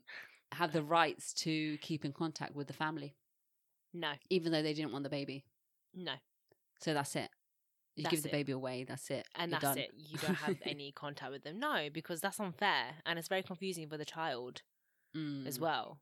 have 0.54 0.72
the 0.74 0.84
rights 0.84 1.34
to 1.34 1.78
keep 1.80 2.06
in 2.06 2.14
contact 2.14 2.56
with 2.56 2.68
the 2.68 2.74
family, 2.74 3.16
No, 3.94 4.14
even 4.30 4.52
though 4.52 4.62
they 4.62 4.74
didn't 4.74 4.92
want 4.92 5.04
the 5.04 5.10
baby? 5.10 5.46
no, 5.94 6.14
So 6.80 6.94
that's 6.94 7.16
it. 7.16 7.30
You 7.96 8.04
That's 8.04 8.12
give 8.16 8.24
the 8.24 8.30
it. 8.30 8.32
baby 8.32 8.52
away. 8.52 8.84
That's 8.88 9.10
it. 9.10 9.26
and 9.36 9.50
You're 9.52 9.60
that's 9.60 9.76
done. 9.76 9.78
it. 9.80 9.92
You 9.98 10.20
don't 10.20 10.36
have 10.36 10.58
any 10.64 10.92
contact 10.92 11.32
with 11.32 11.44
them. 11.44 11.60
No, 11.60 11.90
because 11.92 12.22
that's 12.22 12.40
unfair, 12.40 12.96
and 13.08 13.18
it's 13.18 13.28
very 13.28 13.42
confusing 13.42 13.90
for 13.90 13.98
the 13.98 14.06
child. 14.06 14.62
as 15.48 15.58
Mm. 15.58 15.62
well. 15.62 16.00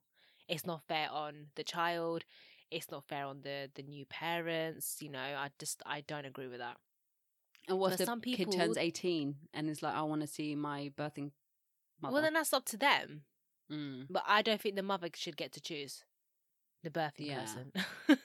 It's 0.50 0.65
not 0.65 0.84
fair 0.88 1.10
on 1.10 1.48
the 1.56 1.63
child. 1.63 2.26
It's 2.69 2.91
not 2.91 3.06
fair 3.08 3.26
on 3.26 3.41
the 3.43 3.69
the 3.74 3.84
new 3.84 4.06
parents. 4.06 4.98
You 5.02 5.10
know, 5.10 5.19
I 5.19 5.50
just 5.58 5.82
I 5.86 6.02
don't 6.02 6.26
agree 6.26 6.48
with 6.48 6.60
that. 6.60 6.78
And 7.67 7.80
what 7.80 7.93
if 7.93 7.97
the 7.99 8.06
some 8.06 8.21
kid 8.21 8.51
turns 8.51 8.78
eighteen 8.78 9.36
and 9.54 9.69
is 9.69 9.82
like, 9.82 9.95
"I 9.95 10.01
want 10.04 10.21
to 10.21 10.28
see 10.28 10.56
my 10.56 10.91
birthing 10.97 11.32
mother"? 12.01 12.13
Well, 12.13 12.21
then 12.21 12.34
that's 12.34 12.54
up 12.54 12.65
to 12.65 12.78
them. 12.78 13.23
Mm. 13.71 14.08
But 14.10 14.23
I 14.28 14.41
don't 14.41 14.62
think 14.62 14.75
the 14.75 14.84
mother 14.84 15.10
should 15.15 15.38
get 15.38 15.51
to 15.54 15.62
choose 15.62 16.04
the 16.84 16.89
birthing 16.91 17.28
Yeah. 17.28 17.41
person. 17.41 17.71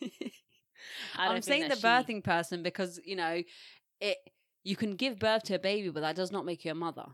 I'm 1.16 1.42
saying 1.42 1.68
the 1.68 1.76
she- 1.76 1.82
birthing 1.82 2.22
person 2.24 2.62
because 2.62 3.00
you 3.04 3.16
know 3.16 3.42
it. 4.00 4.18
You 4.64 4.74
can 4.74 4.96
give 4.96 5.20
birth 5.20 5.44
to 5.44 5.54
a 5.54 5.58
baby, 5.60 5.90
but 5.90 6.00
that 6.00 6.16
does 6.16 6.32
not 6.32 6.44
make 6.44 6.64
you 6.64 6.72
a 6.72 6.74
mother. 6.74 7.04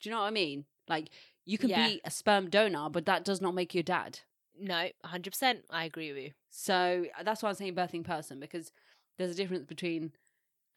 Do 0.00 0.08
you 0.08 0.12
know 0.14 0.22
what 0.22 0.26
I 0.26 0.30
mean? 0.32 0.64
Like 0.88 1.10
you 1.44 1.56
can 1.56 1.68
Yeah. 1.70 1.86
be 1.86 2.00
a 2.04 2.10
sperm 2.10 2.50
donor, 2.50 2.88
but 2.90 3.06
that 3.06 3.24
does 3.24 3.40
not 3.40 3.54
make 3.54 3.74
you 3.74 3.80
a 3.80 3.84
dad. 3.84 4.18
No, 4.58 4.88
hundred 5.04 5.30
percent. 5.30 5.64
I 5.70 5.84
agree 5.84 6.12
with 6.12 6.22
you. 6.22 6.32
So 6.50 7.06
that's 7.22 7.42
why 7.42 7.48
I'm 7.48 7.54
saying 7.54 7.76
birthing 7.76 8.04
person 8.04 8.40
because 8.40 8.72
there's 9.18 9.30
a 9.30 9.34
difference 9.34 9.66
between 9.66 10.12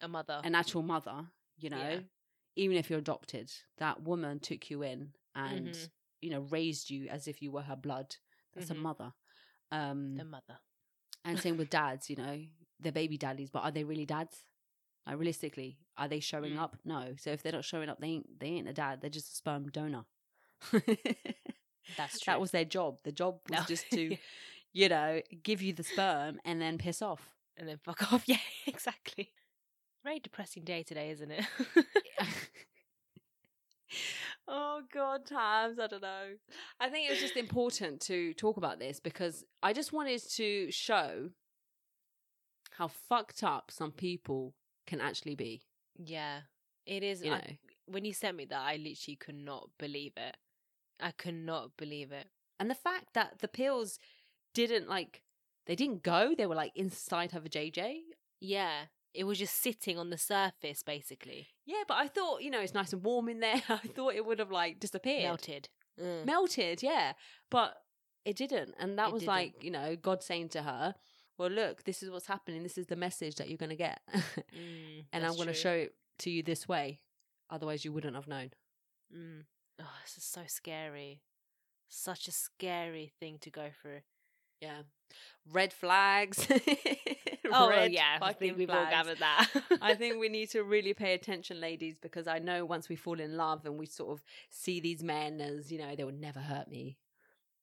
A 0.00 0.08
mother. 0.08 0.40
an 0.44 0.54
actual 0.54 0.82
mother, 0.82 1.26
you 1.58 1.70
know, 1.70 1.76
Yeah. 1.78 2.00
even 2.56 2.76
if 2.76 2.90
you're 2.90 2.98
adopted, 2.98 3.50
that 3.78 4.02
woman 4.02 4.38
took 4.40 4.70
you 4.70 4.82
in 4.82 5.14
and 5.34 5.68
Mhm. 5.74 5.90
you 6.20 6.30
know 6.30 6.40
raised 6.40 6.90
you 6.90 7.08
as 7.08 7.26
if 7.28 7.40
you 7.42 7.50
were 7.50 7.62
her 7.62 7.76
blood. 7.76 8.16
That's 8.52 8.68
Mhm. 8.68 8.70
a 8.70 8.74
mother. 8.74 9.14
Um, 9.70 10.16
the 10.16 10.24
mother. 10.24 10.58
and 11.24 11.38
same 11.40 11.56
with 11.56 11.70
dads, 11.80 12.10
you 12.10 12.16
know, 12.16 12.46
they're 12.80 12.92
baby 12.92 13.16
daddies, 13.16 13.50
but 13.50 13.60
are 13.64 13.70
they 13.70 13.84
really 13.84 14.04
dads? 14.06 14.44
Like 15.06 15.16
realistically, 15.18 15.78
are 15.96 16.08
they 16.08 16.20
showing 16.20 16.54
Mm. 16.54 16.58
up? 16.60 16.76
No. 16.84 17.14
So 17.16 17.30
if 17.30 17.42
they're 17.42 17.52
not 17.52 17.64
showing 17.64 17.88
up, 17.88 17.98
they 18.00 18.08
ain't 18.08 18.38
they 18.40 18.48
ain't 18.48 18.68
a 18.68 18.72
dad. 18.72 19.00
They're 19.00 19.10
just 19.10 19.30
a 19.32 19.34
sperm 19.34 19.68
donor. 19.70 20.04
That's 20.70 20.72
true. 22.20 22.32
that 22.32 22.40
was 22.40 22.50
their 22.52 22.64
job. 22.64 22.98
The 23.04 23.12
job 23.12 23.40
was 23.48 23.58
No. 23.60 23.64
just 23.66 23.90
to, 23.90 24.16
you 24.72 24.88
know, 24.88 25.20
give 25.42 25.60
you 25.62 25.72
the 25.72 25.82
sperm 25.82 26.40
and 26.44 26.60
then 26.60 26.78
piss 26.78 27.02
off. 27.02 27.30
and 27.56 27.68
then 27.68 27.78
fuck 27.78 28.12
off. 28.12 28.24
Yeah, 28.26 28.38
exactly. 28.66 29.32
Very 30.04 30.20
depressing 30.20 30.64
day 30.64 30.82
today, 30.82 31.10
isn't 31.10 31.30
it? 31.30 31.44
oh 34.48 34.80
god 34.92 35.24
times 35.26 35.78
i 35.78 35.86
don't 35.86 36.02
know 36.02 36.32
i 36.80 36.88
think 36.88 37.08
it 37.08 37.12
was 37.12 37.20
just 37.20 37.36
important 37.36 38.00
to 38.00 38.32
talk 38.34 38.56
about 38.56 38.78
this 38.78 39.00
because 39.00 39.44
i 39.62 39.72
just 39.72 39.92
wanted 39.92 40.20
to 40.30 40.70
show 40.70 41.28
how 42.72 42.88
fucked 42.88 43.42
up 43.42 43.70
some 43.70 43.92
people 43.92 44.54
can 44.86 45.00
actually 45.00 45.34
be 45.34 45.62
yeah, 45.96 46.40
it 46.86 47.04
is. 47.04 47.22
you 47.22 47.32
I- 47.32 47.36
know 47.36 47.42
when 47.86 48.04
you 48.04 48.12
sent 48.12 48.36
me 48.36 48.46
that, 48.46 48.60
I 48.60 48.76
literally 48.76 49.16
could 49.16 49.36
not 49.36 49.68
believe 49.78 50.12
it. 50.16 50.36
I 51.00 51.10
could 51.12 51.34
not 51.34 51.76
believe 51.76 52.10
it. 52.12 52.26
and 52.58 52.70
the 52.70 52.74
fact 52.74 53.08
that 53.14 53.38
the 53.40 53.48
pills 53.48 53.98
didn't 54.54 54.88
like 54.88 55.22
they 55.66 55.76
didn't 55.76 56.02
go 56.02 56.34
they 56.36 56.46
were 56.46 56.54
like 56.54 56.72
inside 56.74 57.32
her 57.32 57.40
jj 57.40 58.00
Yeah, 58.40 58.86
it 59.14 59.24
was 59.24 59.38
just 59.38 59.62
sitting 59.62 59.96
on 59.98 60.10
the 60.10 60.18
surface, 60.18 60.82
basically 60.82 61.48
yeah 61.64 61.82
but 61.88 61.94
i 61.94 62.08
thought 62.08 62.42
you 62.42 62.50
know 62.50 62.60
it's 62.60 62.74
nice 62.74 62.92
and 62.92 63.02
warm 63.04 63.28
in 63.28 63.40
there 63.40 63.62
i 63.68 63.76
thought 63.94 64.14
it 64.14 64.24
would 64.26 64.38
have 64.38 64.50
like 64.50 64.80
disappeared 64.80 65.22
melted. 65.24 65.68
Mm. 66.00 66.24
melted 66.26 66.82
yeah 66.82 67.12
but 67.50 67.76
it 68.24 68.36
didn't 68.36 68.74
and 68.78 68.98
that 68.98 69.08
It 69.08 69.12
was 69.12 69.22
didn't. 69.22 69.34
like 69.34 69.54
you 69.62 69.70
know 69.70 69.96
god 69.96 70.22
saying 70.22 70.48
to 70.50 70.62
her 70.62 70.94
well 71.38 71.50
look 71.50 71.84
this 71.84 72.02
is 72.02 72.10
what's 72.10 72.26
happening 72.26 72.62
this 72.62 72.76
is 72.78 72.86
the 72.86 72.96
message 72.96 73.36
that 73.36 73.48
you're 73.48 73.58
going 73.58 73.70
to 73.70 73.76
get 73.76 74.00
Mm, 74.14 75.04
and 75.12 75.24
i'm 75.24 75.34
going 75.36 75.48
to 75.48 75.54
show 75.54 75.72
it 75.72 75.94
to 76.18 76.30
you 76.30 76.42
this 76.42 76.66
way 76.68 77.00
otherwise 77.50 77.84
you 77.84 77.92
wouldn't 77.92 78.14
have 78.16 78.28
known 78.28 78.50
Mm. 79.14 79.44
Oh, 79.80 79.84
this 80.04 80.16
is 80.16 80.24
so 80.24 80.42
scary. 80.46 81.20
Such 81.88 82.26
a 82.26 82.32
scary 82.32 83.12
thing 83.20 83.38
to 83.42 83.50
go 83.50 83.68
through. 83.80 84.00
Yeah 84.60 84.82
red 85.52 85.72
flags 85.72 86.46
Oh 87.50 87.68
Red 87.68 87.86
yeah, 87.86 88.18
I 88.20 88.32
think 88.32 88.56
we've 88.58 88.72
all 88.74 88.86
flags. 88.86 88.86
gathered 88.86 89.20
that. 89.20 89.48
I 89.80 89.94
think 89.94 90.18
we 90.18 90.28
need 90.28 90.50
to 90.50 90.62
really 90.62 90.94
pay 90.94 91.14
attention, 91.14 91.60
ladies, 91.60 91.96
because 92.00 92.26
I 92.26 92.38
know 92.38 92.64
once 92.64 92.88
we 92.88 92.96
fall 92.96 93.20
in 93.20 93.36
love 93.36 93.64
and 93.66 93.78
we 93.78 93.86
sort 93.86 94.10
of 94.12 94.24
see 94.50 94.80
these 94.80 95.02
men 95.02 95.40
as, 95.40 95.70
you 95.70 95.78
know, 95.78 95.94
they 95.94 96.04
will 96.04 96.12
never 96.12 96.40
hurt 96.40 96.68
me. 96.68 96.98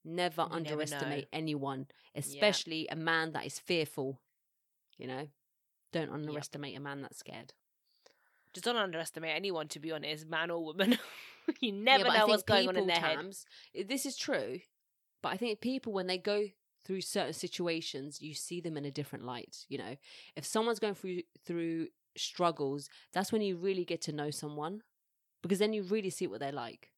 Never 0.03 0.47
You 0.47 0.51
underestimate 0.51 1.27
know. 1.27 1.27
anyone, 1.33 1.87
especially 2.15 2.87
a 2.89 2.95
man 2.95 3.31
that 3.33 3.45
is 3.45 3.59
fearful. 3.59 4.21
You 4.97 5.07
know, 5.07 5.27
don't 5.91 6.11
underestimate 6.11 6.77
a 6.77 6.81
man 6.81 7.01
that's 7.01 7.17
scared. 7.19 7.53
Just 8.53 8.65
don't 8.65 8.75
underestimate 8.77 9.35
anyone, 9.35 9.67
to 9.69 9.79
be 9.79 9.91
honest, 9.91 10.27
man 10.27 10.51
or 10.51 10.63
woman. 10.63 10.97
you 11.61 11.71
never 11.71 12.05
Yeah, 12.05 12.11
know 12.11 12.27
what's 12.27 12.43
going 12.43 12.67
on 12.67 12.77
in 12.77 12.87
their 12.87 12.99
head. 12.99 13.25
This 13.87 14.05
is 14.05 14.15
true, 14.17 14.59
But 15.21 15.29
I 15.33 15.37
think 15.37 15.61
people, 15.61 15.93
when 15.93 16.07
they 16.07 16.17
go 16.17 16.47
through 16.83 17.01
certain 17.01 17.33
situations, 17.33 18.21
you 18.21 18.33
see 18.33 18.59
them 18.61 18.77
in 18.77 18.85
a 18.85 18.91
different 18.91 19.25
light. 19.25 19.65
You 19.69 19.77
know, 19.77 19.95
if 20.35 20.45
someone's 20.45 20.79
going 20.79 20.95
through 20.95 21.21
through 21.45 21.87
struggles, 22.17 22.89
that's 23.13 23.31
when 23.31 23.41
you 23.41 23.55
really 23.55 23.85
get 23.85 24.01
to 24.01 24.11
know 24.11 24.31
someone 24.31 24.81
because 25.41 25.59
then 25.59 25.73
you 25.73 25.83
really 25.83 26.09
see 26.09 26.27
what 26.27 26.39
they're 26.39 26.51
like. 26.51 26.91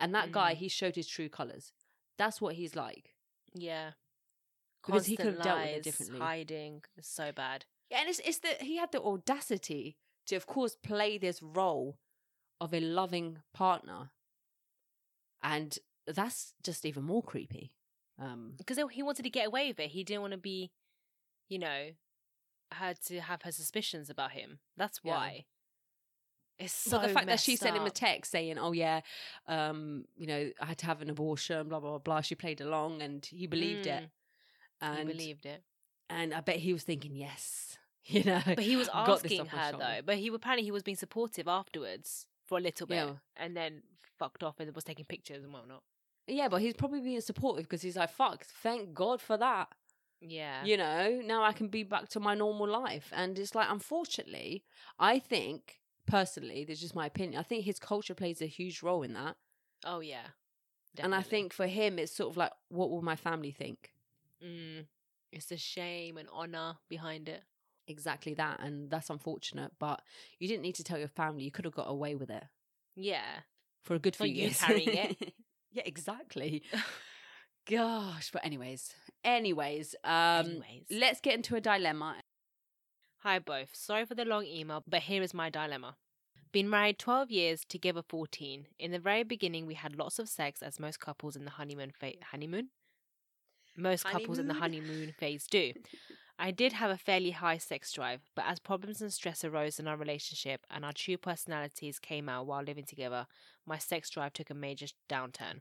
And 0.00 0.14
that 0.14 0.32
guy, 0.32 0.54
Mm. 0.54 0.58
he 0.58 0.68
showed 0.68 0.96
his 0.96 1.06
true 1.06 1.28
colors. 1.28 1.72
That's 2.18 2.40
what 2.40 2.56
he's 2.56 2.74
like. 2.74 3.14
Yeah. 3.54 3.92
Because 4.84 5.06
he 5.06 5.16
could 5.16 5.26
have 5.26 5.42
dealt 5.42 5.60
with 5.60 5.68
it 5.76 5.82
differently. 5.84 6.18
Hiding. 6.18 6.82
It's 6.96 7.08
so 7.08 7.30
bad. 7.30 7.66
Yeah, 7.90 8.00
and 8.00 8.08
it's 8.08 8.18
it's 8.20 8.38
that 8.38 8.62
he 8.62 8.76
had 8.78 8.90
the 8.90 9.00
audacity 9.02 9.96
to, 10.26 10.34
of 10.36 10.46
course, 10.46 10.74
play 10.74 11.18
this 11.18 11.40
role 11.42 11.98
of 12.60 12.74
a 12.74 12.80
loving 12.80 13.38
partner, 13.54 14.10
and 15.42 15.78
that's 16.06 16.54
just 16.62 16.84
even 16.84 17.04
more 17.04 17.22
creepy. 17.22 17.72
Um, 18.18 18.54
Because 18.56 18.78
he 18.92 19.02
wanted 19.02 19.22
to 19.22 19.30
get 19.30 19.46
away 19.46 19.68
with 19.68 19.80
it. 19.80 19.90
He 19.90 20.04
didn't 20.04 20.20
want 20.22 20.32
to 20.32 20.38
be, 20.38 20.70
you 21.48 21.58
know, 21.58 21.90
had 22.70 23.00
to 23.06 23.20
have 23.20 23.42
her 23.42 23.52
suspicions 23.52 24.08
about 24.10 24.32
him. 24.32 24.58
That's 24.76 25.00
Yeah. 25.02 25.12
why. 25.12 25.46
It's 26.58 26.72
so 26.72 26.98
but 26.98 27.08
the 27.08 27.12
fact 27.14 27.26
that 27.26 27.40
she 27.40 27.56
sent 27.56 27.76
him 27.76 27.86
a 27.86 27.90
text 27.90 28.30
saying, 28.30 28.58
"Oh 28.58 28.72
yeah, 28.72 29.00
um, 29.48 30.04
you 30.16 30.26
know, 30.26 30.52
I 30.60 30.66
had 30.66 30.78
to 30.78 30.86
have 30.86 31.02
an 31.02 31.10
abortion," 31.10 31.68
blah 31.68 31.80
blah 31.80 31.90
blah. 31.90 31.98
blah. 31.98 32.20
She 32.20 32.34
played 32.34 32.60
along, 32.60 33.02
and 33.02 33.24
he 33.26 33.46
believed 33.46 33.86
it. 33.86 34.04
Mm, 34.04 34.10
And 34.80 34.98
he 35.08 35.14
believed 35.14 35.46
it. 35.46 35.64
and 36.08 36.32
I 36.34 36.40
bet 36.40 36.56
he 36.56 36.72
was 36.72 36.84
thinking, 36.84 37.16
"Yes, 37.16 37.78
you 38.04 38.22
know." 38.22 38.42
But 38.44 38.60
he 38.60 38.76
was 38.76 38.88
asking 38.92 39.46
her 39.46 39.72
though. 39.72 40.02
But 40.04 40.18
he 40.18 40.28
apparently 40.28 40.62
he 40.64 40.70
was 40.70 40.82
being 40.84 40.96
supportive 40.96 41.48
afterwards 41.48 42.26
for 42.44 42.58
a 42.58 42.60
little 42.60 42.86
bit, 42.86 42.96
Yeah. 42.96 43.16
and 43.36 43.56
then 43.56 43.82
fucked 44.18 44.42
off 44.44 44.60
and 44.60 44.72
was 44.74 44.84
taking 44.84 45.06
pictures 45.06 45.42
and 45.42 45.52
whatnot. 45.52 45.82
Yeah, 46.26 46.48
but 46.48 46.60
he's 46.60 46.74
probably 46.74 47.00
being 47.00 47.20
supportive 47.20 47.64
because 47.64 47.82
he's 47.82 47.96
like, 47.96 48.10
"Fuck, 48.10 48.44
thank 48.44 48.94
God 48.94 49.20
for 49.20 49.36
that." 49.36 49.68
Yeah. 50.24 50.62
you 50.64 50.76
know 50.76 51.20
now 51.24 51.42
i 51.42 51.50
can 51.52 51.66
be 51.66 51.82
back 51.82 52.08
to 52.10 52.20
my 52.20 52.36
normal 52.36 52.68
life 52.68 53.08
and 53.12 53.36
it's 53.36 53.56
like 53.56 53.66
unfortunately 53.68 54.62
i 54.96 55.18
think 55.18 55.80
personally 56.06 56.64
this 56.64 56.76
is 56.76 56.80
just 56.82 56.94
my 56.94 57.06
opinion 57.06 57.40
i 57.40 57.42
think 57.42 57.64
his 57.64 57.80
culture 57.80 58.14
plays 58.14 58.40
a 58.40 58.46
huge 58.46 58.84
role 58.84 59.02
in 59.02 59.14
that 59.14 59.34
oh 59.84 59.98
yeah. 59.98 60.28
and 61.00 61.12
i 61.12 61.22
think 61.22 61.52
for 61.52 61.66
him 61.66 61.98
it's 61.98 62.14
sort 62.14 62.30
of 62.30 62.36
like 62.36 62.52
what 62.68 62.88
will 62.88 63.02
my 63.02 63.16
family 63.16 63.50
think 63.50 63.90
mm, 64.40 64.86
it's 65.32 65.50
a 65.50 65.56
shame 65.56 66.16
and 66.16 66.28
honor 66.32 66.74
behind 66.88 67.28
it. 67.28 67.42
exactly 67.88 68.32
that 68.34 68.60
and 68.60 68.90
that's 68.90 69.10
unfortunate 69.10 69.72
but 69.80 70.02
you 70.38 70.46
didn't 70.46 70.62
need 70.62 70.76
to 70.76 70.84
tell 70.84 71.00
your 71.00 71.08
family 71.08 71.42
you 71.42 71.50
could 71.50 71.64
have 71.64 71.74
got 71.74 71.90
away 71.90 72.14
with 72.14 72.30
it 72.30 72.44
Yeah. 72.94 73.40
for 73.82 73.96
a 73.96 73.98
good 73.98 74.10
It's 74.10 74.18
few 74.18 74.28
not 74.28 74.36
you 74.36 74.42
years 74.44 74.60
carrying 74.60 74.88
it. 75.20 75.34
yeah 75.72 75.82
exactly 75.86 76.62
gosh 77.70 78.30
but 78.32 78.44
anyways 78.44 78.94
anyways 79.24 79.94
um 80.04 80.46
Anyways. 80.46 80.86
let's 80.90 81.20
get 81.20 81.34
into 81.34 81.56
a 81.56 81.60
dilemma 81.60 82.16
Hi, 83.22 83.38
both. 83.38 83.68
Sorry 83.72 84.04
for 84.04 84.16
the 84.16 84.24
long 84.24 84.46
email, 84.46 84.82
but 84.84 85.02
here 85.02 85.22
is 85.22 85.32
my 85.32 85.48
dilemma. 85.48 85.94
Been 86.50 86.68
married 86.68 86.98
12 86.98 87.30
years, 87.30 87.64
together 87.64 88.02
14. 88.02 88.66
In 88.80 88.90
the 88.90 88.98
very 88.98 89.22
beginning, 89.22 89.64
we 89.64 89.74
had 89.74 89.94
lots 89.94 90.18
of 90.18 90.28
sex, 90.28 90.60
as 90.60 90.80
most 90.80 90.98
couples 90.98 91.36
in 91.36 91.44
the 91.44 91.52
honeymoon 91.52 91.92
phase. 91.92 92.18
Honeymoon? 92.32 92.70
Most 93.76 94.04
couples 94.04 94.40
in 94.40 94.48
the 94.48 94.54
Honeymoon? 94.54 94.88
honeymoon 94.88 95.14
phase 95.20 95.46
do. 95.46 95.72
I 96.38 96.50
did 96.50 96.72
have 96.72 96.90
a 96.90 96.98
fairly 96.98 97.30
high 97.30 97.58
sex 97.58 97.92
drive, 97.92 98.22
but 98.34 98.44
as 98.46 98.58
problems 98.58 99.00
and 99.00 99.12
stress 99.12 99.44
arose 99.44 99.78
in 99.78 99.86
our 99.86 99.96
relationship 99.96 100.66
and 100.70 100.84
our 100.84 100.92
true 100.92 101.16
personalities 101.16 101.98
came 101.98 102.28
out 102.28 102.46
while 102.46 102.62
living 102.62 102.84
together, 102.84 103.26
my 103.64 103.78
sex 103.78 104.10
drive 104.10 104.32
took 104.32 104.50
a 104.50 104.54
major 104.54 104.86
downturn. 105.08 105.60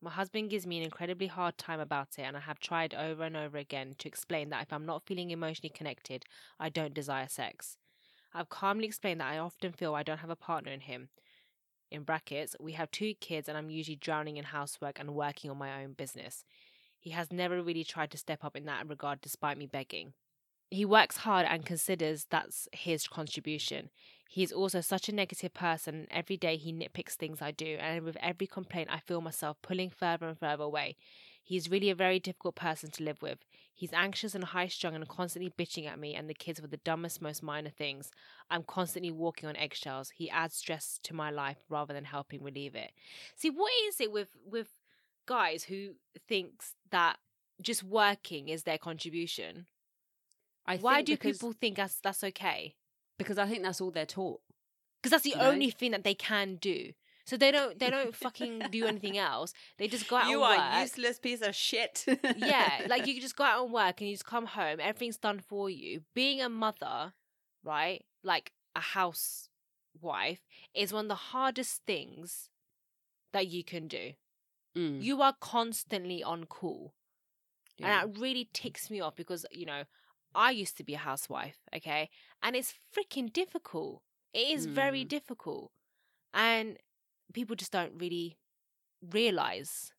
My 0.00 0.10
husband 0.10 0.50
gives 0.50 0.66
me 0.66 0.76
an 0.78 0.84
incredibly 0.84 1.28
hard 1.28 1.56
time 1.56 1.80
about 1.80 2.18
it, 2.18 2.22
and 2.22 2.36
I 2.36 2.40
have 2.40 2.60
tried 2.60 2.94
over 2.94 3.24
and 3.24 3.36
over 3.36 3.56
again 3.56 3.94
to 3.98 4.08
explain 4.08 4.50
that 4.50 4.62
if 4.62 4.72
I'm 4.72 4.86
not 4.86 5.06
feeling 5.06 5.30
emotionally 5.30 5.72
connected, 5.74 6.24
I 6.60 6.68
don't 6.68 6.94
desire 6.94 7.26
sex. 7.26 7.78
I've 8.34 8.50
calmly 8.50 8.84
explained 8.86 9.20
that 9.20 9.32
I 9.32 9.38
often 9.38 9.72
feel 9.72 9.94
I 9.94 10.02
don't 10.02 10.18
have 10.18 10.30
a 10.30 10.36
partner 10.36 10.72
in 10.72 10.80
him. 10.80 11.08
In 11.90 12.02
brackets, 12.02 12.54
we 12.60 12.72
have 12.72 12.90
two 12.90 13.14
kids, 13.14 13.48
and 13.48 13.56
I'm 13.56 13.70
usually 13.70 13.96
drowning 13.96 14.36
in 14.36 14.44
housework 14.44 15.00
and 15.00 15.14
working 15.14 15.50
on 15.50 15.56
my 15.56 15.82
own 15.82 15.92
business. 15.94 16.44
He 17.04 17.10
has 17.10 17.30
never 17.30 17.62
really 17.62 17.84
tried 17.84 18.10
to 18.12 18.18
step 18.18 18.42
up 18.42 18.56
in 18.56 18.64
that 18.64 18.88
regard 18.88 19.20
despite 19.20 19.58
me 19.58 19.66
begging. 19.66 20.14
He 20.70 20.86
works 20.86 21.18
hard 21.18 21.46
and 21.46 21.66
considers 21.66 22.26
that's 22.30 22.66
his 22.72 23.06
contribution. 23.06 23.90
He 24.26 24.42
is 24.42 24.52
also 24.52 24.80
such 24.80 25.10
a 25.10 25.14
negative 25.14 25.52
person, 25.52 25.94
and 25.94 26.08
every 26.10 26.38
day 26.38 26.56
he 26.56 26.72
nitpicks 26.72 27.12
things 27.12 27.42
I 27.42 27.50
do, 27.50 27.76
and 27.78 28.04
with 28.04 28.16
every 28.22 28.46
complaint, 28.46 28.88
I 28.90 29.00
feel 29.00 29.20
myself 29.20 29.58
pulling 29.60 29.90
further 29.90 30.26
and 30.26 30.38
further 30.38 30.64
away. 30.64 30.96
He's 31.42 31.70
really 31.70 31.90
a 31.90 31.94
very 31.94 32.18
difficult 32.18 32.54
person 32.54 32.90
to 32.92 33.04
live 33.04 33.20
with. 33.20 33.44
He's 33.74 33.92
anxious 33.92 34.34
and 34.34 34.42
high 34.42 34.68
strung 34.68 34.94
and 34.94 35.06
constantly 35.06 35.52
bitching 35.58 35.86
at 35.86 35.98
me 35.98 36.14
and 36.14 36.26
the 36.26 36.32
kids 36.32 36.58
for 36.58 36.68
the 36.68 36.78
dumbest, 36.78 37.20
most 37.20 37.42
minor 37.42 37.68
things. 37.68 38.10
I'm 38.48 38.62
constantly 38.62 39.10
walking 39.10 39.46
on 39.46 39.56
eggshells. 39.56 40.08
He 40.08 40.30
adds 40.30 40.56
stress 40.56 40.98
to 41.02 41.14
my 41.14 41.30
life 41.30 41.58
rather 41.68 41.92
than 41.92 42.04
helping 42.04 42.42
relieve 42.42 42.74
it. 42.74 42.92
See, 43.36 43.50
what 43.50 43.70
is 43.86 44.00
it 44.00 44.10
with 44.10 44.30
with 44.46 44.70
guys 45.26 45.64
who 45.64 45.94
thinks 46.28 46.74
that 46.90 47.18
just 47.60 47.82
working 47.82 48.48
is 48.48 48.62
their 48.64 48.78
contribution? 48.78 49.66
I 50.66 50.76
Why 50.78 51.02
do 51.02 51.12
because- 51.12 51.36
people 51.38 51.52
think 51.52 51.76
that's 51.76 51.98
that's 52.00 52.24
okay? 52.24 52.74
because 53.16 53.38
i 53.38 53.46
think 53.46 53.62
that's 53.62 53.80
all 53.80 53.92
they're 53.92 54.06
taught 54.06 54.40
Because 55.00 55.12
that's 55.12 55.22
the 55.22 55.30
You 55.30 55.36
know? 55.36 55.50
only 55.50 55.70
thing 55.70 55.92
that 55.92 56.02
they 56.02 56.14
can 56.14 56.56
do. 56.56 56.92
So 57.26 57.36
they 57.36 57.52
don't 57.52 57.78
they 57.78 57.88
don't 57.88 58.14
fucking 58.14 58.62
do 58.70 58.84
anything 58.86 59.16
else. 59.30 59.52
They 59.78 59.86
just 59.88 60.08
go 60.08 60.16
out 60.16 60.28
you 60.28 60.42
and 60.42 60.60
are 60.60 60.72
work. 60.72 60.82
useless 60.82 61.18
piece 61.20 61.40
of 61.42 61.54
shit. 61.54 62.04
yeah, 62.36 62.86
like 62.88 63.06
you 63.08 63.20
just 63.20 63.36
go 63.36 63.44
out 63.44 63.64
and 63.64 63.72
work 63.72 64.00
and 64.00 64.08
you 64.10 64.14
just 64.14 64.26
come 64.26 64.46
home, 64.46 64.78
everything's 64.80 65.16
done 65.16 65.38
for 65.40 65.70
you. 65.70 66.02
Being 66.14 66.40
a 66.42 66.48
mother, 66.48 67.12
right? 67.62 68.04
Like 68.24 68.52
a 68.74 68.80
housewife 68.80 70.40
is 70.74 70.92
one 70.92 71.04
of 71.06 71.08
the 71.08 71.14
hardest 71.14 71.82
things 71.86 72.50
that 73.32 73.46
you 73.46 73.62
can 73.64 73.88
do. 73.88 74.12
Mm, 74.76 75.02
You 75.02 75.22
are 75.22 75.34
constantly 75.40 76.22
on 76.22 76.44
call. 76.46 76.94
yeah. 77.78 78.02
And 78.02 78.14
that 78.14 78.20
really 78.20 78.48
ticks 78.52 78.90
me 78.90 79.00
off 79.00 79.14
because, 79.16 79.46
you 79.50 79.66
know, 79.66 79.84
I 80.34 80.50
used 80.50 80.76
to 80.78 80.84
be 80.84 80.94
a 80.94 80.98
housewife, 80.98 81.58
okay? 81.74 82.10
And 82.42 82.56
it's 82.56 82.74
freaking 82.94 83.32
difficult. 83.32 84.02
It 84.32 84.48
is 84.48 84.66
very 84.66 85.04
Mm. 85.04 85.08
difficult. 85.08 85.70
And 86.32 86.78
people 87.32 87.54
just 87.56 87.70
don't 87.72 87.96
really 88.00 88.36
realize 89.00 89.92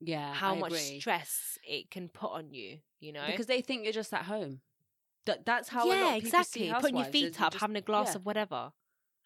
yeah, 0.00 0.34
how 0.34 0.54
I 0.54 0.58
much 0.58 0.72
agree. 0.72 1.00
stress 1.00 1.58
it 1.66 1.90
can 1.90 2.08
put 2.10 2.30
on 2.32 2.50
you, 2.50 2.80
you 3.00 3.12
know? 3.12 3.26
because 3.26 3.46
they 3.46 3.62
think 3.62 3.84
you're 3.84 3.92
just 3.94 4.12
at 4.12 4.24
home. 4.26 4.60
That 5.24 5.44
that's 5.46 5.70
how 5.70 5.90
a 5.90 5.94
yeah, 5.96 6.04
lot 6.04 6.16
of 6.18 6.22
people 6.22 6.38
exactly. 6.40 6.68
see 6.68 6.74
Putting 6.80 6.96
your 6.98 7.06
feet 7.06 7.40
up, 7.40 7.52
just- 7.52 7.60
having 7.62 7.76
a 7.76 7.80
glass 7.80 8.08
yeah. 8.08 8.16
of 8.16 8.26
whatever. 8.26 8.72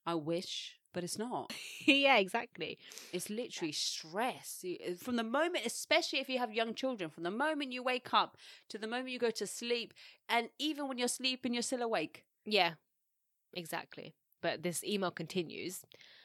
I 0.06 0.14
wish, 0.14 0.79
but 0.92 1.04
it's 1.04 1.18
not. 1.18 1.52
yeah, 1.86 2.16
exactly. 2.16 2.78
It's 3.12 3.30
literally 3.30 3.72
stress 3.72 4.64
uh, 4.64 4.94
from 4.96 5.16
the 5.16 5.24
moment, 5.24 5.66
especially 5.66 6.20
if 6.20 6.28
you 6.28 6.38
have 6.38 6.52
young 6.52 6.74
children. 6.74 7.10
From 7.10 7.22
the 7.22 7.30
moment 7.30 7.72
you 7.72 7.82
wake 7.82 8.12
up 8.12 8.36
to 8.68 8.78
the 8.78 8.86
moment 8.86 9.10
you 9.10 9.18
go 9.18 9.30
to 9.30 9.46
sleep, 9.46 9.94
and 10.28 10.48
even 10.58 10.88
when 10.88 10.98
you're 10.98 11.08
sleeping, 11.08 11.54
you're 11.54 11.62
still 11.62 11.82
awake. 11.82 12.24
Yeah, 12.44 12.74
exactly. 13.54 14.14
But 14.42 14.62
this 14.62 14.82
email 14.84 15.10
continues. 15.10 15.82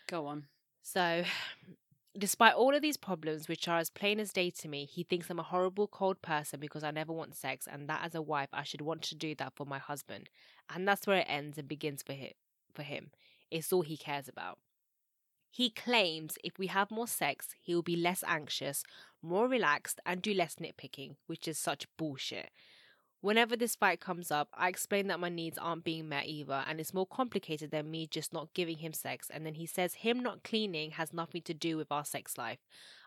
Go 0.07 0.27
on. 0.27 0.45
So, 0.81 1.23
despite 2.17 2.53
all 2.53 2.73
of 2.73 2.81
these 2.81 2.97
problems, 2.97 3.47
which 3.47 3.67
are 3.67 3.79
as 3.79 3.89
plain 3.89 4.19
as 4.19 4.31
day 4.31 4.49
to 4.49 4.67
me, 4.67 4.85
he 4.85 5.03
thinks 5.03 5.29
I'm 5.29 5.39
a 5.39 5.43
horrible, 5.43 5.87
cold 5.87 6.21
person 6.21 6.59
because 6.59 6.83
I 6.83 6.91
never 6.91 7.11
want 7.11 7.35
sex, 7.35 7.67
and 7.71 7.89
that 7.89 8.05
as 8.05 8.15
a 8.15 8.21
wife, 8.21 8.49
I 8.53 8.63
should 8.63 8.81
want 8.81 9.01
to 9.03 9.15
do 9.15 9.35
that 9.35 9.53
for 9.55 9.65
my 9.65 9.79
husband. 9.79 10.29
And 10.73 10.87
that's 10.87 11.05
where 11.05 11.17
it 11.17 11.27
ends 11.27 11.57
and 11.57 11.67
begins 11.67 12.01
for 12.01 12.13
him. 12.13 12.31
For 12.73 12.83
him, 12.83 13.11
it's 13.51 13.71
all 13.73 13.81
he 13.81 13.97
cares 13.97 14.27
about. 14.27 14.59
He 15.49 15.69
claims 15.69 16.37
if 16.43 16.59
we 16.59 16.67
have 16.67 16.91
more 16.91 17.07
sex, 17.07 17.55
he 17.61 17.73
will 17.73 17.81
be 17.81 17.95
less 17.95 18.23
anxious, 18.27 18.83
more 19.21 19.47
relaxed, 19.47 19.99
and 20.05 20.21
do 20.21 20.33
less 20.33 20.55
nitpicking, 20.55 21.15
which 21.27 21.47
is 21.47 21.57
such 21.57 21.87
bullshit. 21.97 22.49
Whenever 23.25 23.55
this 23.55 23.75
fight 23.75 23.99
comes 23.99 24.29
up, 24.29 24.49
I 24.53 24.69
explain 24.69 25.07
that 25.07 25.19
my 25.19 25.29
needs 25.29 25.57
aren't 25.57 25.83
being 25.83 26.07
met 26.07 26.27
either, 26.27 26.63
and 26.67 26.79
it's 26.79 26.93
more 26.93 27.07
complicated 27.07 27.71
than 27.71 27.89
me 27.89 28.05
just 28.05 28.31
not 28.31 28.53
giving 28.53 28.77
him 28.77 28.93
sex. 28.93 29.31
And 29.33 29.43
then 29.43 29.55
he 29.55 29.65
says 29.65 29.95
him 29.95 30.19
not 30.19 30.43
cleaning 30.43 30.91
has 30.91 31.11
nothing 31.11 31.41
to 31.41 31.53
do 31.55 31.75
with 31.75 31.91
our 31.91 32.05
sex 32.05 32.37
life. 32.37 32.59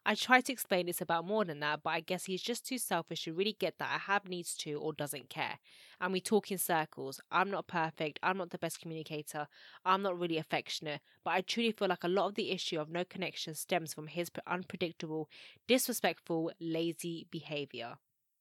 I 0.04 0.16
try 0.16 0.40
to 0.40 0.52
explain 0.52 0.88
it's 0.88 1.00
about 1.00 1.24
more 1.24 1.44
than 1.44 1.60
that, 1.60 1.84
but 1.84 1.90
I 1.90 2.00
guess 2.00 2.24
he's 2.24 2.42
just 2.42 2.66
too 2.66 2.78
selfish 2.78 3.22
to 3.22 3.32
really 3.32 3.54
get 3.60 3.78
that 3.78 3.92
I 3.94 3.98
have 4.10 4.28
needs 4.28 4.56
to 4.56 4.72
or 4.72 4.92
doesn't 4.92 5.30
care. 5.30 5.60
And 6.00 6.12
we 6.12 6.20
talk 6.20 6.50
in 6.50 6.58
circles. 6.58 7.20
I'm 7.30 7.48
not 7.48 7.68
perfect. 7.68 8.18
I'm 8.20 8.38
not 8.38 8.50
the 8.50 8.58
best 8.58 8.80
communicator. 8.80 9.46
I'm 9.84 10.02
not 10.02 10.18
really 10.18 10.38
affectionate. 10.38 11.00
But 11.22 11.34
I 11.34 11.42
truly 11.42 11.70
feel 11.70 11.86
like 11.86 12.02
a 12.02 12.08
lot 12.08 12.26
of 12.26 12.34
the 12.34 12.50
issue 12.50 12.80
of 12.80 12.90
no 12.90 13.04
connection 13.04 13.54
stems 13.54 13.94
from 13.94 14.08
his 14.08 14.32
unpredictable, 14.48 15.30
disrespectful, 15.68 16.50
lazy 16.58 17.28
behavior. 17.30 17.98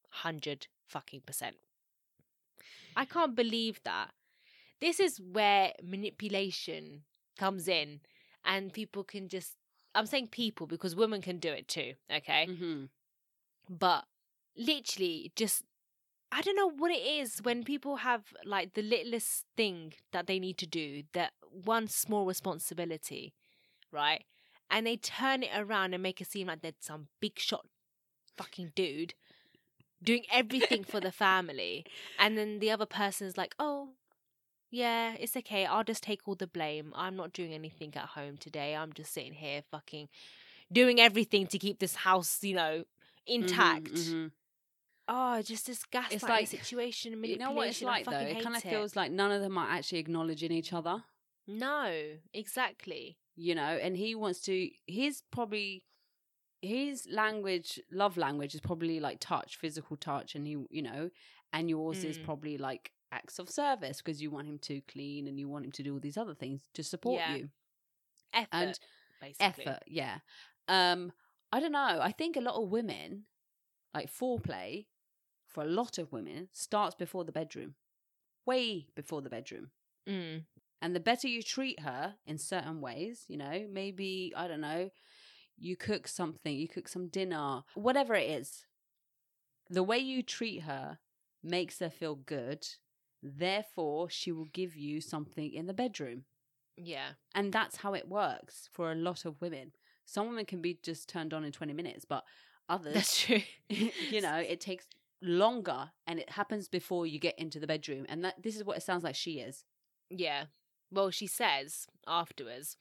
Hundred 0.09 0.65
fucking 0.87 1.21
percent. 1.21 1.57
I 2.95 3.05
can't 3.05 3.35
believe 3.35 3.79
that. 3.83 4.11
This 4.79 4.99
is 4.99 5.19
where 5.19 5.73
manipulation 5.83 7.03
comes 7.37 7.67
in, 7.67 8.01
and 8.45 8.73
people 8.73 9.03
can 9.03 9.27
just. 9.27 9.53
I'm 9.95 10.05
saying 10.05 10.27
people 10.27 10.67
because 10.67 10.95
women 10.95 11.21
can 11.21 11.39
do 11.39 11.49
it 11.49 11.67
too, 11.67 11.93
okay? 12.13 12.47
Mm-hmm. 12.49 12.85
but 13.69 14.05
literally 14.55 15.31
just 15.35 15.63
I 16.31 16.41
don't 16.41 16.55
know 16.55 16.69
what 16.69 16.91
it 16.91 17.01
is 17.05 17.39
when 17.41 17.63
people 17.63 17.97
have 17.97 18.33
like 18.45 18.73
the 18.73 18.81
littlest 18.81 19.45
thing 19.55 19.93
that 20.11 20.27
they 20.27 20.39
need 20.39 20.57
to 20.57 20.67
do, 20.67 21.03
that 21.13 21.31
one 21.49 21.87
small 21.87 22.25
responsibility, 22.25 23.33
right? 23.91 24.23
And 24.69 24.85
they 24.85 24.97
turn 24.97 25.43
it 25.43 25.51
around 25.55 25.93
and 25.93 26.03
make 26.03 26.19
it 26.19 26.27
seem 26.27 26.47
like 26.47 26.61
they're 26.61 26.73
some 26.79 27.07
big 27.21 27.39
shot 27.39 27.65
fucking 28.35 28.73
dude 28.75 29.13
doing 30.03 30.23
everything 30.31 30.83
for 30.83 30.99
the 30.99 31.11
family. 31.11 31.85
And 32.19 32.37
then 32.37 32.59
the 32.59 32.71
other 32.71 32.85
person's 32.85 33.37
like, 33.37 33.55
oh, 33.59 33.89
yeah, 34.69 35.13
it's 35.19 35.35
okay. 35.37 35.65
I'll 35.65 35.83
just 35.83 36.03
take 36.03 36.27
all 36.27 36.35
the 36.35 36.47
blame. 36.47 36.93
I'm 36.95 37.15
not 37.15 37.33
doing 37.33 37.53
anything 37.53 37.93
at 37.95 38.09
home 38.09 38.37
today. 38.37 38.75
I'm 38.75 38.91
just 38.93 39.13
sitting 39.13 39.33
here 39.33 39.61
fucking 39.71 40.09
doing 40.71 40.99
everything 40.99 41.47
to 41.47 41.57
keep 41.57 41.79
this 41.79 41.95
house, 41.95 42.43
you 42.43 42.55
know, 42.55 42.83
intact. 43.25 43.93
Mhm, 43.93 44.13
mhm. 44.13 44.31
Oh, 45.09 45.41
just 45.41 45.67
this 45.67 45.83
gaslighting 45.85 46.27
like- 46.29 46.47
situation, 46.47 47.23
You 47.23 47.37
know 47.37 47.51
what 47.51 47.69
it's 47.69 47.81
like 47.81 48.05
though? 48.05 48.11
It 48.19 48.43
kind 48.43 48.57
of 48.57 48.61
feels 48.63 48.95
like 48.97 49.09
none 49.11 49.31
of 49.31 49.41
them 49.41 49.57
are 49.57 49.69
actually 49.69 49.99
acknowledging 49.99 50.51
each 50.51 50.73
other. 50.73 51.03
no, 51.47 52.17
exactly. 52.33 53.17
you 53.39 53.53
know, 53.55 53.61
and 53.61 53.95
he 53.95 54.15
wants 54.15 54.41
to. 54.41 54.69
He's 54.87 55.21
probably 55.31 55.83
his 56.67 57.07
language, 57.11 57.79
love 57.91 58.17
language, 58.17 58.53
is 58.53 58.61
probably 58.61 58.99
like 58.99 59.19
touch, 59.19 59.57
physical 59.57 59.95
touch, 59.97 60.35
and 60.35 60.45
he, 60.45 60.57
you 60.69 60.81
know, 60.81 61.09
and 61.53 61.69
yours 61.69 62.03
is 62.03 62.17
Mm. 62.19 62.25
probably 62.25 62.57
like 62.57 62.91
acts 63.11 63.39
of 63.39 63.49
service 63.49 63.97
because 64.01 64.21
you 64.21 64.29
want 64.29 64.47
him 64.47 64.59
to 64.59 64.81
clean 64.81 65.27
and 65.27 65.39
you 65.39 65.47
want 65.47 65.65
him 65.65 65.71
to 65.71 65.83
do 65.83 65.93
all 65.93 65.99
these 65.99 66.17
other 66.17 66.35
things 66.35 66.69
to 66.73 66.83
support 66.83 67.19
Yeah. 67.19 67.35
you. 67.35 67.49
Effort, 68.33 68.47
And 68.51 68.79
basically. 69.21 69.65
Effort, 69.65 69.83
yeah. 69.87 70.19
Um, 70.67 71.13
I 71.51 71.59
don't 71.61 71.71
know. 71.71 71.99
I 72.01 72.11
think 72.11 72.35
a 72.35 72.41
lot 72.41 72.55
of 72.61 72.69
women, 72.69 73.25
like 73.93 74.11
foreplay, 74.11 74.87
for 75.45 75.63
a 75.63 75.67
lot 75.67 75.97
of 75.97 76.11
women, 76.11 76.49
starts 76.51 76.95
before 76.95 77.23
the 77.23 77.31
bedroom, 77.31 77.75
way 78.45 78.89
before 78.95 79.21
the 79.21 79.29
bedroom. 79.29 79.71
Mm. 80.05 80.45
And 80.81 80.95
the 80.95 80.99
better 80.99 81.27
you 81.27 81.41
treat 81.41 81.79
her 81.79 82.15
in 82.25 82.37
certain 82.37 82.81
ways, 82.81 83.23
you 83.29 83.37
know, 83.37 83.65
maybe, 83.71 84.33
I 84.35 84.47
don't 84.47 84.61
know, 84.61 84.91
you 85.57 85.75
cook 85.75 86.07
something, 86.07 86.55
you 86.55 86.67
cook 86.67 86.87
some 86.87 87.07
dinner, 87.07 87.63
whatever 87.75 88.15
it 88.15 88.29
is, 88.29 88.65
the 89.69 89.83
way 89.83 89.97
you 89.97 90.23
treat 90.23 90.59
her 90.63 90.99
makes 91.43 91.79
her 91.79 91.89
feel 91.89 92.15
good. 92.15 92.67
Therefore, 93.21 94.09
she 94.09 94.31
will 94.31 94.47
give 94.53 94.75
you 94.75 95.01
something 95.01 95.51
in 95.51 95.67
the 95.67 95.73
bedroom. 95.73 96.23
Yeah. 96.77 97.11
And 97.33 97.51
that's 97.51 97.77
how 97.77 97.93
it 97.93 98.07
works 98.07 98.69
for 98.71 98.91
a 98.91 98.95
lot 98.95 99.25
of 99.25 99.41
women. 99.41 99.71
Some 100.05 100.29
women 100.29 100.45
can 100.45 100.61
be 100.61 100.79
just 100.81 101.09
turned 101.09 101.33
on 101.33 101.43
in 101.43 101.51
20 101.51 101.73
minutes, 101.73 102.05
but 102.05 102.23
others, 102.69 102.93
That's 102.93 103.19
true. 103.19 103.41
you 103.69 104.21
know, 104.21 104.37
it 104.37 104.61
takes 104.61 104.85
longer 105.21 105.91
and 106.05 106.19
it 106.19 106.29
happens 106.29 106.67
before 106.67 107.07
you 107.07 107.19
get 107.19 107.37
into 107.39 107.59
the 107.59 107.67
bedroom. 107.67 108.05
And 108.07 108.23
that 108.23 108.41
this 108.41 108.55
is 108.55 108.63
what 108.63 108.77
it 108.77 108.83
sounds 108.83 109.03
like 109.03 109.15
she 109.15 109.39
is. 109.39 109.65
Yeah. 110.09 110.45
Well, 110.91 111.09
she 111.09 111.27
says 111.27 111.87
afterwards, 112.05 112.77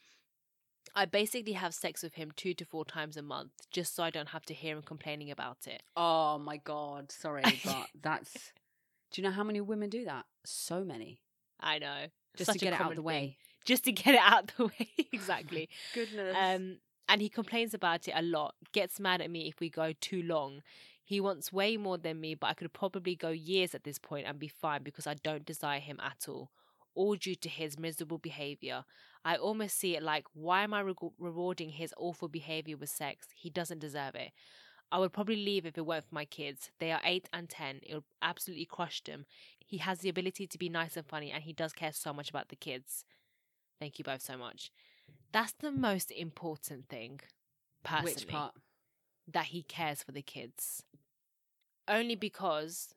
I 0.95 1.05
basically 1.05 1.53
have 1.53 1.75
sex 1.75 2.03
with 2.03 2.15
him 2.15 2.33
two 2.37 2.55
to 2.55 2.65
four 2.65 2.85
times 2.85 3.17
a 3.17 3.23
month 3.23 3.53
just 3.71 3.95
so 3.95 4.03
I 4.03 4.11
don't 4.11 4.29
have 4.31 4.45
to 4.47 4.55
hear 4.55 4.77
him 4.77 4.83
complaining 4.83 5.31
about 5.31 5.67
it. 5.67 5.83
Oh 5.97 6.39
my 6.39 6.57
god, 6.59 7.13
sorry, 7.13 7.43
but 7.65 7.89
that's. 8.01 8.53
Do 9.13 9.21
you 9.21 9.29
know 9.29 9.33
how 9.35 9.45
many 9.45 9.61
women 9.61 9.89
do 9.91 10.05
that? 10.05 10.25
So 10.45 10.85
many, 10.85 11.21
I 11.61 11.79
know. 11.79 12.07
just 12.37 12.47
Such 12.47 12.59
to 12.59 12.65
get 12.65 12.73
it 12.73 12.75
out 12.75 12.83
common 12.83 12.97
the 12.97 13.03
thing. 13.03 13.05
way. 13.05 13.37
Just 13.67 13.83
to 13.87 13.91
get 13.91 14.15
it 14.15 14.21
out 14.23 14.45
of 14.53 14.57
the 14.57 14.65
way. 14.67 14.89
exactly. 15.13 15.69
Goodness. 15.93 16.37
Um, 16.41 16.77
and 17.09 17.21
he 17.21 17.29
complains 17.29 17.75
about 17.75 18.07
it 18.07 18.15
a 18.15 18.23
lot, 18.23 18.55
gets 18.73 19.01
mad 19.01 19.21
at 19.21 19.29
me 19.29 19.49
if 19.49 19.59
we 19.59 19.69
go 19.69 19.93
too 20.01 20.23
long. 20.23 20.63
He 21.05 21.21
wants 21.21 21.53
way 21.53 21.77
more 21.77 21.99
than 21.99 22.21
me, 22.21 22.37
but 22.37 22.47
I 22.47 22.55
could 22.55 22.73
probably 22.73 23.17
go 23.17 23.31
years 23.31 23.75
at 23.75 23.83
this 23.83 23.99
point 23.99 24.29
and 24.29 24.39
be 24.39 24.47
fine 24.47 24.85
because 24.85 25.09
I 25.09 25.15
don't 25.15 25.45
desire 25.45 25.81
him 25.81 25.99
at 26.01 26.29
all. 26.29 26.51
All 26.97 27.15
due 27.15 27.37
to 27.37 27.49
his 27.49 27.79
miserable 27.79 28.19
behavior. 28.19 28.85
I 29.25 29.37
almost 29.37 29.79
see 29.79 29.95
it 29.97 30.03
like, 30.03 30.25
why 30.35 30.65
am 30.65 30.75
I 30.75 30.81
re- 30.81 30.95
rewarding 31.19 31.71
his 31.71 31.95
awful 31.97 32.29
behavior 32.29 32.77
with 32.77 32.91
sex? 32.91 33.29
He 33.35 33.51
doesn't 33.51 33.79
deserve 33.79 34.17
it. 34.17 34.33
I 34.91 34.99
would 34.99 35.13
probably 35.13 35.37
leave 35.37 35.67
if 35.67 35.77
it 35.77 35.85
weren't 35.87 36.09
for 36.09 36.15
my 36.15 36.25
kids. 36.25 36.71
They 36.79 36.93
are 36.93 37.01
8 37.05 37.29
and 37.33 37.49
10. 37.49 37.81
It 37.83 37.95
would 37.95 38.05
absolutely 38.23 38.67
crush 38.67 39.03
them. 39.03 39.27
He 39.59 39.79
has 39.79 39.99
the 39.99 40.09
ability 40.09 40.47
to 40.47 40.59
be 40.59 40.69
nice 40.69 40.97
and 40.97 41.07
funny, 41.07 41.33
and 41.33 41.43
he 41.43 41.53
does 41.53 41.73
care 41.73 41.93
so 41.93 42.13
much 42.13 42.31
about 42.31 42.49
the 42.49 42.57
kids. 42.57 43.05
Thank 43.81 43.99
you 43.99 44.05
both 44.05 44.23
so 44.23 44.37
much. 44.37 44.71
That's 45.33 45.55
the 45.61 45.73
most 45.73 46.11
important 46.11 46.89
thing, 46.89 47.21
personally. 47.85 48.15
Which 48.15 48.29
part? 48.29 48.55
That 49.27 49.47
he 49.47 49.63
cares 49.63 50.03
for 50.03 50.13
the 50.13 50.23
kids. 50.23 50.85
Only 51.89 52.15
because 52.15 52.95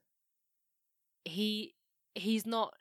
he 1.26 1.76
he's 2.16 2.46
not 2.46 2.76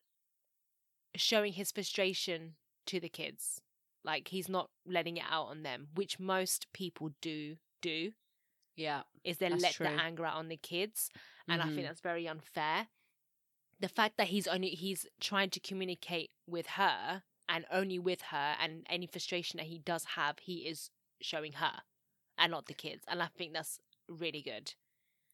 showing 1.15 1.53
his 1.55 1.73
frustration 1.73 2.55
to 2.87 3.01
the 3.01 3.09
kids. 3.09 3.61
Like 4.05 4.29
he's 4.29 4.49
not 4.49 4.71
letting 4.87 5.17
it 5.17 5.25
out 5.29 5.47
on 5.49 5.63
them, 5.63 5.89
which 5.95 6.19
most 6.19 6.73
people 6.73 7.11
do 7.21 7.57
do. 7.83 8.13
Yeah. 8.77 9.03
Is 9.25 9.39
they 9.39 9.49
let 9.51 9.75
true. 9.75 9.87
the 9.87 9.93
anger 9.93 10.25
out 10.25 10.37
on 10.37 10.49
the 10.49 10.57
kids. 10.57 11.11
And 11.49 11.61
I 11.63 11.67
Mhm. 11.67 11.75
think 11.75 11.87
that's 11.87 12.01
very 12.01 12.29
unfair. 12.29 12.89
The 13.81 13.89
fact 13.89 14.17
that 14.17 14.29
he's 14.29 14.47
only 14.47 14.71
he's 14.71 15.07
trying 15.21 15.51
to 15.51 15.61
communicate 15.61 16.31
with 16.47 16.67
her 16.69 17.25
and 17.49 17.67
only 17.71 17.99
with 17.99 18.23
her 18.23 18.57
and 18.61 18.87
any 18.89 19.07
frustration 19.07 19.59
that 19.59 19.67
he 19.67 19.79
does 19.79 20.05
have, 20.17 20.39
he 20.41 20.67
is 20.67 20.91
showing 21.21 21.55
her 21.55 21.83
and 22.37 22.53
not 22.53 22.67
the 22.67 22.75
kids. 22.75 23.05
And 23.09 23.23
I 23.23 23.27
think 23.29 23.53
that's 23.53 23.81
really 24.09 24.43
good. 24.43 24.75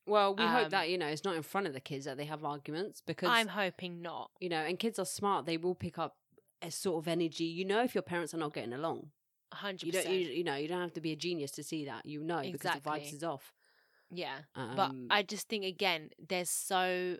Well, 0.06 0.34
we 0.34 0.44
hope 0.44 0.64
Um, 0.64 0.70
that 0.70 0.90
you 0.90 0.98
know 0.98 1.06
it's 1.06 1.24
not 1.24 1.34
in 1.36 1.42
front 1.42 1.66
of 1.66 1.72
the 1.72 1.80
kids 1.80 2.04
that 2.04 2.16
they 2.16 2.26
have 2.26 2.44
arguments 2.44 3.00
because 3.00 3.30
I'm 3.30 3.48
hoping 3.48 4.02
not. 4.02 4.30
you 4.40 4.48
know, 4.48 4.60
and 4.62 4.78
kids 4.78 4.98
are 4.98 5.06
smart. 5.06 5.46
They 5.46 5.56
will 5.56 5.74
pick 5.74 5.98
up 5.98 6.16
a 6.60 6.70
sort 6.70 7.02
of 7.02 7.08
energy. 7.08 7.44
You 7.44 7.64
know, 7.64 7.82
if 7.82 7.94
your 7.94 8.02
parents 8.02 8.34
are 8.34 8.38
not 8.38 8.52
getting 8.52 8.72
along, 8.72 9.10
hundred 9.52 9.86
you 9.86 9.92
don't. 9.92 10.08
You, 10.08 10.18
you 10.18 10.44
know, 10.44 10.56
you 10.56 10.68
don't 10.68 10.80
have 10.80 10.92
to 10.94 11.00
be 11.00 11.12
a 11.12 11.16
genius 11.16 11.52
to 11.52 11.62
see 11.62 11.84
that. 11.86 12.04
You 12.04 12.22
know, 12.22 12.42
because 12.42 12.74
the 12.74 12.80
vibes 12.80 13.12
is 13.14 13.24
off. 13.24 13.52
Yeah. 14.10 14.38
Um, 14.54 14.76
but 14.76 14.92
I 15.10 15.22
just 15.22 15.48
think 15.48 15.64
again, 15.64 16.10
there's 16.28 16.50
so 16.50 17.16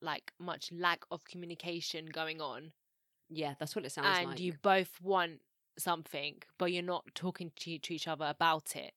like 0.00 0.32
much 0.38 0.70
lack 0.72 1.04
of 1.10 1.24
communication 1.24 2.06
going 2.06 2.40
on. 2.40 2.72
yeah, 3.30 3.54
that's 3.58 3.74
what 3.74 3.84
it 3.84 3.90
sounds 3.92 4.06
and 4.18 4.26
like. 4.26 4.36
And 4.36 4.40
you 4.40 4.54
both 4.62 5.00
want 5.02 5.40
something, 5.78 6.36
but 6.58 6.66
you're 6.72 6.82
not 6.82 7.04
talking 7.14 7.50
to 7.56 7.78
to 7.78 7.94
each 7.94 8.06
other 8.06 8.26
about 8.26 8.76
it. 8.76 8.92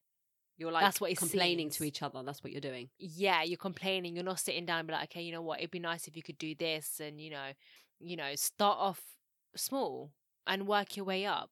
You're 0.58 0.72
like 0.72 0.84
that's 0.84 1.00
what 1.00 1.16
complaining 1.18 1.70
to 1.72 1.84
each 1.84 2.02
other. 2.02 2.24
That's 2.24 2.44
what 2.44 2.52
you're 2.52 2.62
doing. 2.62 2.90
Yeah, 2.98 3.44
you're 3.44 3.58
complaining. 3.58 4.16
You're 4.16 4.24
not 4.26 4.40
sitting 4.40 4.66
down 4.66 4.80
and 4.80 4.88
be 4.88 4.94
like, 4.94 5.04
okay, 5.12 5.22
you 5.22 5.32
know 5.32 5.42
what? 5.44 5.60
It'd 5.60 5.72
be 5.72 5.80
nice 5.80 6.08
if 6.08 6.16
you 6.16 6.24
could 6.24 6.38
do 6.38 6.56
this, 6.56 7.00
and 7.00 7.22
you 7.22 7.30
know, 7.30 7.50
you 8.00 8.16
know, 8.16 8.34
start 8.36 8.78
off 8.80 9.02
small 9.56 10.12
and 10.48 10.68
work 10.68 10.96
your 10.98 11.06
way 11.06 11.26
up. 11.26 11.52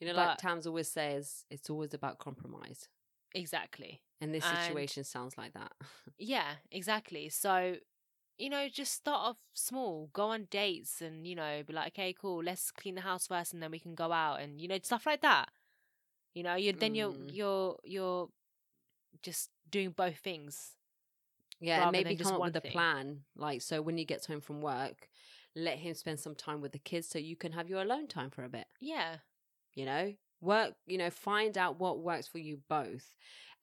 You 0.00 0.06
know, 0.06 0.14
like 0.14 0.28
But- 0.28 0.38
Tams 0.38 0.66
always 0.66 0.88
says, 0.88 1.44
it's 1.50 1.68
always 1.68 1.92
about 1.92 2.18
compromise. 2.18 2.88
Exactly. 3.34 4.00
And 4.20 4.32
this 4.34 4.44
And- 4.44 4.58
situation 4.66 5.04
sounds 5.04 5.36
like 5.36 5.52
that. 5.54 5.72
Yeah, 6.18 6.54
exactly. 6.70 7.28
So, 7.28 7.76
you 8.38 8.48
know, 8.50 8.68
just 8.68 8.92
start 8.94 9.20
off 9.20 9.38
small, 9.54 10.08
go 10.12 10.26
on 10.30 10.44
dates 10.50 11.00
and, 11.00 11.26
you 11.26 11.34
know, 11.36 11.62
be 11.66 11.72
like, 11.72 11.88
okay, 11.88 12.12
cool, 12.12 12.42
let's 12.42 12.70
clean 12.70 12.94
the 12.96 13.00
house 13.02 13.26
first 13.26 13.52
and 13.52 13.62
then 13.62 13.70
we 13.70 13.78
can 13.78 13.94
go 13.94 14.10
out 14.12 14.40
and, 14.40 14.60
you 14.60 14.68
know, 14.68 14.78
stuff 14.82 15.04
like 15.06 15.20
that. 15.22 15.50
You 16.34 16.42
know, 16.44 16.54
you 16.54 16.72
then 16.72 16.94
you're 16.94 17.12
Mm. 17.12 17.34
you're 17.34 17.78
you're 17.84 18.28
just 19.22 19.50
doing 19.70 19.90
both 19.90 20.18
things. 20.18 20.72
Yeah, 21.60 21.82
and 21.82 21.92
maybe 21.92 22.16
come 22.16 22.34
up 22.34 22.40
with 22.40 22.56
a 22.56 22.60
plan. 22.60 23.24
Like, 23.36 23.62
so 23.62 23.82
when 23.82 23.98
he 23.98 24.04
gets 24.04 24.26
home 24.26 24.40
from 24.40 24.60
work, 24.60 25.08
let 25.56 25.78
him 25.78 25.94
spend 25.94 26.20
some 26.20 26.34
time 26.34 26.60
with 26.60 26.72
the 26.72 26.78
kids 26.78 27.08
so 27.08 27.18
you 27.18 27.36
can 27.36 27.52
have 27.52 27.68
your 27.68 27.82
alone 27.82 28.06
time 28.06 28.30
for 28.30 28.44
a 28.44 28.48
bit. 28.48 28.66
Yeah. 28.80 29.16
You 29.74 29.84
know, 29.84 30.14
work, 30.40 30.74
you 30.86 30.98
know, 30.98 31.10
find 31.10 31.58
out 31.58 31.80
what 31.80 32.00
works 32.00 32.26
for 32.28 32.38
you 32.38 32.60
both. 32.68 33.14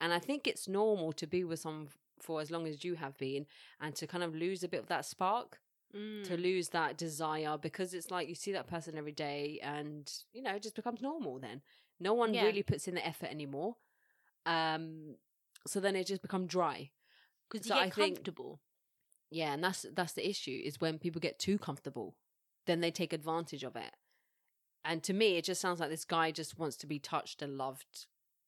And 0.01 0.13
I 0.13 0.19
think 0.19 0.45
it's 0.45 0.67
normal 0.67 1.13
to 1.13 1.27
be 1.27 1.43
with 1.43 1.59
someone 1.59 1.87
for 2.19 2.41
as 2.41 2.51
long 2.51 2.67
as 2.67 2.83
you 2.83 2.95
have 2.95 3.17
been 3.17 3.45
and 3.79 3.95
to 3.95 4.07
kind 4.07 4.23
of 4.23 4.35
lose 4.35 4.63
a 4.63 4.67
bit 4.67 4.81
of 4.81 4.87
that 4.87 5.05
spark, 5.05 5.59
to 5.93 5.97
Mm. 5.97 6.41
lose 6.41 6.69
that 6.69 6.97
desire 6.97 7.57
because 7.57 7.93
it's 7.93 8.11
like 8.11 8.27
you 8.27 8.35
see 8.35 8.51
that 8.51 8.67
person 8.67 8.97
every 8.97 9.13
day 9.13 9.59
and, 9.63 10.11
you 10.33 10.41
know, 10.41 10.55
it 10.55 10.63
just 10.63 10.75
becomes 10.75 11.01
normal 11.01 11.39
then. 11.39 11.61
No 11.99 12.13
one 12.13 12.33
Yeah. 12.33 12.43
really 12.43 12.63
puts 12.63 12.87
in 12.89 12.95
the 12.95 13.05
effort 13.07 13.27
anymore. 13.27 13.77
Um, 14.45 15.15
so 15.68 15.80
then 15.80 15.95
it 15.95 16.07
just 16.07 16.22
becomes 16.22 16.47
dry. 16.49 16.91
Because 17.49 17.68
So 17.68 17.76
you 17.76 17.82
I 17.82 17.86
get 17.86 17.95
think- 17.95 18.16
comfortable. 18.18 18.61
Yeah, 19.32 19.53
and 19.53 19.63
that's 19.63 19.86
that's 19.93 20.13
the 20.13 20.28
issue 20.30 20.61
is 20.63 20.80
when 20.80 20.99
people 20.99 21.20
get 21.20 21.39
too 21.39 21.57
comfortable, 21.57 22.16
then 22.68 22.80
they 22.82 22.91
take 22.91 23.11
advantage 23.13 23.63
of 23.63 23.76
it. 23.76 23.93
And 24.84 25.01
to 25.03 25.13
me, 25.13 25.38
it 25.38 25.45
just 25.45 25.59
sounds 25.61 25.80
like 25.80 25.89
this 25.89 26.05
guy 26.05 26.32
just 26.32 26.59
wants 26.59 26.78
to 26.78 26.88
be 26.88 26.99
touched 26.99 27.41
and 27.41 27.57
loved, 27.57 28.05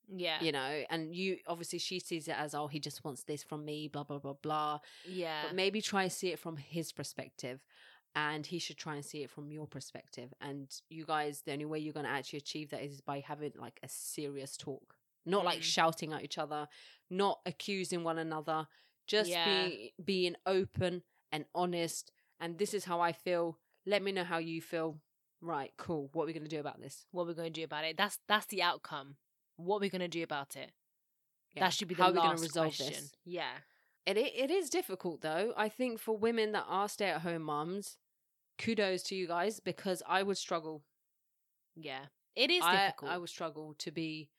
Yeah. 0.07 0.41
you 0.41 0.51
know. 0.51 0.83
And 0.91 1.15
you 1.15 1.39
obviously 1.47 1.79
she 1.79 1.99
sees 1.99 2.27
it 2.27 2.35
as 2.37 2.53
oh 2.53 2.67
he 2.67 2.79
just 2.79 3.03
wants 3.03 3.23
this 3.23 3.41
from 3.43 3.65
me, 3.65 3.87
blah 3.87 4.03
blah 4.03 4.19
blah 4.19 4.33
blah. 4.33 4.79
Yeah. 5.07 5.45
But 5.47 5.55
maybe 5.55 5.81
try 5.81 6.03
and 6.03 6.11
see 6.11 6.31
it 6.31 6.37
from 6.39 6.57
his 6.57 6.91
perspective, 6.93 7.65
and 8.15 8.45
he 8.45 8.59
should 8.59 8.77
try 8.77 8.93
and 8.95 9.03
see 9.03 9.23
it 9.23 9.31
from 9.31 9.51
your 9.51 9.65
perspective. 9.67 10.31
And 10.39 10.69
you 10.89 11.05
guys, 11.05 11.41
the 11.41 11.53
only 11.53 11.65
way 11.65 11.79
you're 11.79 11.93
going 11.93 12.05
to 12.05 12.11
actually 12.11 12.37
achieve 12.37 12.69
that 12.69 12.83
is 12.83 13.01
by 13.01 13.19
having 13.21 13.53
like 13.57 13.79
a 13.81 13.89
serious 13.89 14.57
talk. 14.57 14.93
Not 15.27 15.45
like 15.45 15.59
Mm. 15.59 15.63
shouting 15.63 16.13
at 16.13 16.23
each 16.23 16.37
other, 16.37 16.67
not 17.09 17.41
accusing 17.45 18.03
one 18.03 18.17
another, 18.17 18.67
just 19.05 19.29
Yeah. 19.29 19.67
be 19.67 19.93
being 20.03 20.35
open 20.45 21.03
and 21.31 21.45
honest. 21.53 22.11
And 22.39 22.57
this 22.57 22.73
is 22.73 22.85
how 22.85 23.01
I 23.01 23.11
feel. 23.11 23.59
Let 23.85 24.01
me 24.01 24.11
know 24.11 24.23
how 24.23 24.37
you 24.37 24.61
feel. 24.61 25.01
Right, 25.39 25.71
cool. 25.77 26.09
What 26.13 26.23
are 26.23 26.25
we 26.27 26.33
going 26.33 26.43
to 26.43 26.49
do 26.49 26.59
about 26.59 26.79
this? 26.79 27.05
What 27.11 27.23
are 27.23 27.27
we're 27.27 27.33
going 27.35 27.53
to 27.53 27.59
do 27.59 27.63
about 27.63 27.85
it? 27.85 27.95
That's 27.97 28.19
that's 28.27 28.47
the 28.47 28.61
outcome. 28.63 29.17
What 29.55 29.77
are 29.77 29.79
we're 29.81 29.89
going 29.89 30.01
to 30.01 30.07
do 30.07 30.23
about 30.23 30.55
it? 30.55 30.71
Yeah. 31.53 31.61
That 31.65 31.73
should 31.73 31.87
be 31.87 31.95
the 31.95 32.03
how 32.03 32.09
are 32.09 32.13
we 32.13 32.19
last 32.19 32.41
resolve 32.41 32.75
question. 32.75 32.87
this? 33.03 33.15
Yeah. 33.23 33.59
It, 34.05 34.17
it 34.17 34.33
it 34.35 34.51
is 34.51 34.69
difficult 34.69 35.21
though. 35.21 35.53
I 35.55 35.69
think 35.69 35.99
for 35.99 36.17
women 36.17 36.51
that 36.53 36.65
are 36.67 36.89
stay 36.89 37.09
at 37.09 37.21
home 37.21 37.43
mums, 37.43 37.97
kudos 38.57 39.03
to 39.03 39.15
you 39.15 39.27
guys 39.27 39.59
because 39.59 40.01
I 40.07 40.23
would 40.23 40.37
struggle. 40.37 40.83
Yeah. 41.75 42.07
It 42.35 42.51
is 42.51 42.63
I, 42.63 42.85
difficult. 42.87 43.11
I 43.11 43.17
would 43.17 43.29
struggle 43.29 43.73
to 43.79 43.91
be 43.91 44.29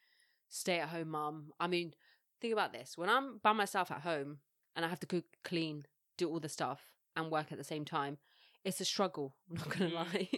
stay 0.48 0.78
at 0.80 0.88
home 0.88 1.10
mum. 1.10 1.52
I 1.60 1.66
mean, 1.66 1.94
think 2.40 2.52
about 2.52 2.72
this: 2.72 2.96
when 2.96 3.08
I'm 3.10 3.38
by 3.38 3.52
myself 3.52 3.90
at 3.90 4.00
home 4.02 4.38
and 4.76 4.84
I 4.84 4.88
have 4.88 5.00
to 5.00 5.06
cook, 5.06 5.24
clean, 5.44 5.86
do 6.16 6.28
all 6.28 6.40
the 6.40 6.48
stuff, 6.48 6.80
and 7.16 7.30
work 7.30 7.52
at 7.52 7.58
the 7.58 7.64
same 7.64 7.84
time, 7.84 8.18
it's 8.64 8.80
a 8.80 8.84
struggle. 8.84 9.36
I'm 9.50 9.56
not 9.56 9.68
gonna 9.70 9.90
Mhm. 9.90 9.94
lie. 9.94 10.28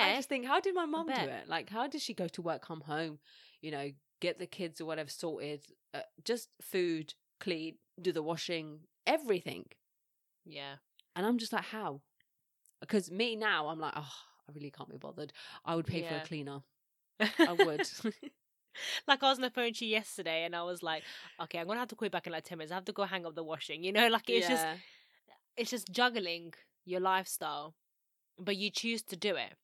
I 0.00 0.12
Yeah. 0.12 0.16
just 0.16 0.28
think, 0.28 0.46
how 0.46 0.60
did 0.60 0.74
my 0.74 0.86
mum 0.86 1.12
do 1.12 1.26
it? 1.26 1.48
Like, 1.48 1.70
how 1.70 1.86
did 1.86 2.00
she 2.02 2.14
go 2.14 2.28
to 2.28 2.42
work, 2.42 2.62
come 2.62 2.80
home, 2.82 3.18
you 3.60 3.70
know, 3.70 3.90
get 4.20 4.38
the 4.38 4.46
kids 4.46 4.80
or 4.80 4.86
whatever 4.86 5.10
sorted, 5.10 5.64
uh, 5.94 6.02
just 6.24 6.50
food, 6.60 7.14
clean, 7.40 7.78
do 8.00 8.12
the 8.12 8.22
washing, 8.22 8.80
everything. 9.06 9.66
yeah. 10.44 10.76
And 11.16 11.26
I'm 11.26 11.38
just 11.38 11.52
like, 11.52 11.64
how? 11.64 12.00
Because 12.80 13.10
me 13.10 13.36
now, 13.36 13.68
I'm 13.68 13.78
like, 13.80 13.94
oh, 13.96 14.12
I 14.48 14.52
really 14.54 14.70
can't 14.70 14.90
be 14.90 14.96
bothered. 14.96 15.32
I 15.64 15.74
would 15.76 15.86
pay 15.86 16.02
for 16.02 16.16
a 16.16 16.20
cleaner. 16.20 16.60
I 17.46 17.52
would. 17.52 17.88
like 19.08 19.22
I 19.22 19.28
was 19.28 19.38
on 19.38 19.42
the 19.42 19.50
phone 19.50 19.72
to 19.74 19.84
you 19.84 19.90
yesterday 19.92 20.44
and 20.44 20.54
I 20.54 20.62
was 20.62 20.82
like, 20.82 21.02
okay, 21.42 21.58
I'm 21.58 21.66
gonna 21.66 21.80
have 21.80 21.88
to 21.88 21.96
quit 21.96 22.12
back 22.12 22.26
in 22.26 22.32
like 22.32 22.44
ten 22.44 22.58
minutes. 22.58 22.72
I 22.72 22.76
have 22.76 22.84
to 22.86 22.92
go 22.92 23.04
hang 23.04 23.26
up 23.26 23.34
the 23.34 23.42
washing. 23.44 23.82
You 23.84 23.92
know, 23.92 24.08
like 24.16 24.28
it's 24.28 24.48
just 24.48 24.66
it's 25.56 25.70
just 25.70 25.90
juggling 25.90 26.54
your 26.84 27.00
lifestyle. 27.00 27.74
But 28.38 28.56
you 28.56 28.70
choose 28.70 29.02
to 29.02 29.16
do 29.16 29.34
it. 29.34 29.54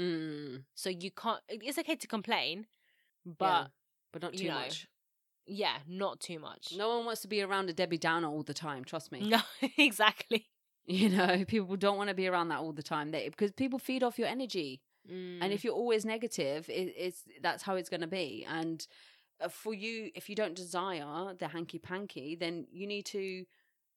Mm, 0.00 0.62
So 0.74 0.90
you 0.90 1.10
can't 1.10 1.40
it's 1.48 1.78
okay 1.78 1.96
to 1.96 2.06
complain, 2.06 2.66
yeah, 3.24 3.32
but 3.38 3.70
but 4.12 4.22
not 4.22 4.34
too 4.34 4.48
know, 4.48 4.54
much. 4.54 4.86
yeah, 5.46 5.78
not 5.88 6.20
too 6.20 6.38
much. 6.38 6.72
No 6.76 6.88
one 6.96 7.04
wants 7.04 7.20
to 7.22 7.28
be 7.28 7.42
around 7.42 7.68
a 7.68 7.72
Debbie 7.72 7.98
Downer 7.98 8.28
all 8.28 8.42
the 8.44 8.54
time. 8.54 8.84
Trust 8.84 9.10
me. 9.12 9.20
No, 9.28 9.40
exactly. 9.76 10.46
You 10.86 11.10
know, 11.10 11.44
people 11.46 11.76
don't 11.76 11.98
want 11.98 12.08
to 12.08 12.14
be 12.14 12.28
around 12.28 12.48
that 12.48 12.60
all 12.60 12.72
the 12.72 12.82
time. 12.82 13.10
They, 13.10 13.28
because 13.28 13.52
people 13.52 13.78
feed 13.78 14.02
off 14.02 14.18
your 14.18 14.28
energy. 14.28 14.80
Mm. 15.10 15.38
and 15.40 15.52
if 15.52 15.64
you're 15.64 15.74
always 15.74 16.04
negative 16.04 16.68
it, 16.68 16.94
it's 16.96 17.22
that's 17.40 17.62
how 17.62 17.76
it's 17.76 17.88
going 17.88 18.02
to 18.02 18.06
be 18.06 18.46
and 18.48 18.86
uh, 19.40 19.48
for 19.48 19.72
you 19.72 20.10
if 20.14 20.28
you 20.28 20.36
don't 20.36 20.54
desire 20.54 21.34
the 21.38 21.48
hanky 21.48 21.78
panky 21.78 22.34
then 22.34 22.66
you 22.70 22.86
need 22.86 23.06
to 23.06 23.44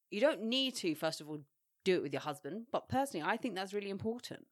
you 0.09 0.21
don't 0.21 0.41
need 0.41 0.75
to 0.75 0.95
first 0.95 1.19
of 1.19 1.29
all 1.29 1.39
do 1.83 1.95
it 1.95 2.03
with 2.03 2.13
your 2.13 2.21
husband 2.21 2.65
but 2.71 2.87
personally 2.87 3.25
i 3.27 3.35
think 3.35 3.55
that's 3.55 3.73
really 3.73 3.89
important 3.89 4.45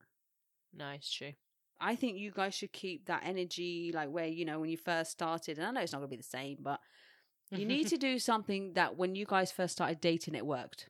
no, 0.78 0.90
it's 0.90 1.12
true. 1.12 1.34
i 1.80 1.96
think 1.96 2.18
you 2.18 2.32
guys 2.32 2.54
should 2.54 2.74
keep 2.74 3.06
that 3.06 3.24
energy 3.26 3.92
like 3.94 4.10
where 4.10 4.28
you 4.28 4.46
know 4.46 4.60
when 4.60 4.70
you 4.70 4.78
first 4.78 5.12
started 5.12 5.58
and 5.58 5.66
i 5.66 5.72
know 5.72 5.82
it's 5.82 5.94
not 5.94 6.00
going 6.00 6.10
to 6.10 6.16
be 6.16 6.22
the 6.22 6.24
same 6.24 6.58
but 6.60 6.80
you 7.52 7.66
need 7.66 7.88
to 7.88 7.98
do 8.10 8.20
something 8.20 8.74
that 8.74 8.98
when 8.98 9.16
you 9.16 9.26
guys 9.26 9.52
first 9.52 9.74
started 9.74 10.02
dating 10.02 10.36
it 10.36 10.46
worked 10.46 10.90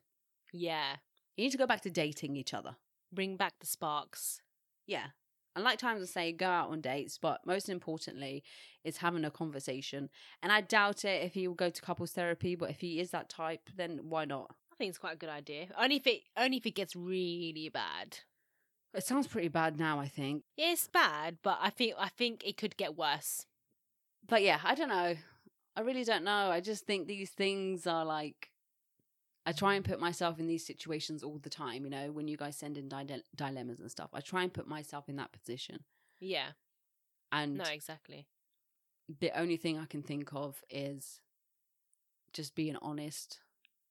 yeah, 0.52 0.96
you 1.36 1.44
need 1.44 1.52
to 1.52 1.58
go 1.58 1.66
back 1.66 1.80
to 1.82 1.90
dating 1.90 2.34
each 2.34 2.52
other 2.52 2.74
bring 3.12 3.36
back 3.36 3.54
the 3.60 3.66
sparks. 3.66 4.40
Yeah. 4.86 5.06
And 5.60 5.64
like 5.66 5.78
times 5.78 6.00
I 6.00 6.06
say, 6.06 6.32
go 6.32 6.46
out 6.46 6.70
on 6.70 6.80
dates, 6.80 7.18
but 7.18 7.44
most 7.44 7.68
importantly, 7.68 8.42
is 8.82 8.96
having 8.96 9.26
a 9.26 9.30
conversation. 9.30 10.08
And 10.42 10.50
I 10.50 10.62
doubt 10.62 11.04
it 11.04 11.22
if 11.22 11.34
he 11.34 11.46
will 11.46 11.54
go 11.54 11.68
to 11.68 11.82
couples 11.82 12.12
therapy, 12.12 12.54
but 12.54 12.70
if 12.70 12.80
he 12.80 12.98
is 12.98 13.10
that 13.10 13.28
type, 13.28 13.68
then 13.76 14.00
why 14.04 14.24
not? 14.24 14.54
I 14.72 14.76
think 14.76 14.88
it's 14.88 14.96
quite 14.96 15.12
a 15.12 15.18
good 15.18 15.28
idea. 15.28 15.66
Only 15.78 15.96
if 15.96 16.06
it 16.06 16.22
only 16.34 16.56
if 16.56 16.64
it 16.64 16.74
gets 16.74 16.96
really 16.96 17.68
bad. 17.70 18.20
It 18.94 19.04
sounds 19.04 19.26
pretty 19.26 19.48
bad 19.48 19.78
now, 19.78 20.00
I 20.00 20.08
think. 20.08 20.44
It's 20.56 20.88
bad, 20.88 21.36
but 21.42 21.58
I 21.60 21.68
think 21.68 21.92
I 21.98 22.08
think 22.08 22.42
it 22.42 22.56
could 22.56 22.78
get 22.78 22.96
worse. 22.96 23.44
But 24.26 24.42
yeah, 24.42 24.60
I 24.64 24.74
don't 24.74 24.88
know. 24.88 25.14
I 25.76 25.80
really 25.82 26.04
don't 26.04 26.24
know. 26.24 26.50
I 26.50 26.62
just 26.62 26.86
think 26.86 27.06
these 27.06 27.28
things 27.28 27.86
are 27.86 28.06
like. 28.06 28.48
I 29.50 29.52
try 29.52 29.74
and 29.74 29.84
put 29.84 30.00
myself 30.00 30.38
in 30.38 30.46
these 30.46 30.64
situations 30.66 31.22
all 31.22 31.38
the 31.38 31.50
time, 31.50 31.84
you 31.84 31.90
know, 31.90 32.10
when 32.12 32.28
you 32.28 32.36
guys 32.36 32.56
send 32.56 32.78
in 32.78 32.88
dile- 32.88 33.22
dilemmas 33.34 33.80
and 33.80 33.90
stuff. 33.90 34.10
I 34.14 34.20
try 34.20 34.42
and 34.42 34.52
put 34.52 34.66
myself 34.68 35.08
in 35.08 35.16
that 35.16 35.32
position. 35.32 35.84
Yeah. 36.20 36.50
And 37.32 37.58
No, 37.58 37.64
exactly. 37.64 38.26
the 39.20 39.30
only 39.38 39.56
thing 39.56 39.78
I 39.78 39.86
can 39.86 40.02
think 40.02 40.32
of 40.34 40.62
is 40.70 41.20
just 42.32 42.54
being 42.54 42.76
honest. 42.80 43.40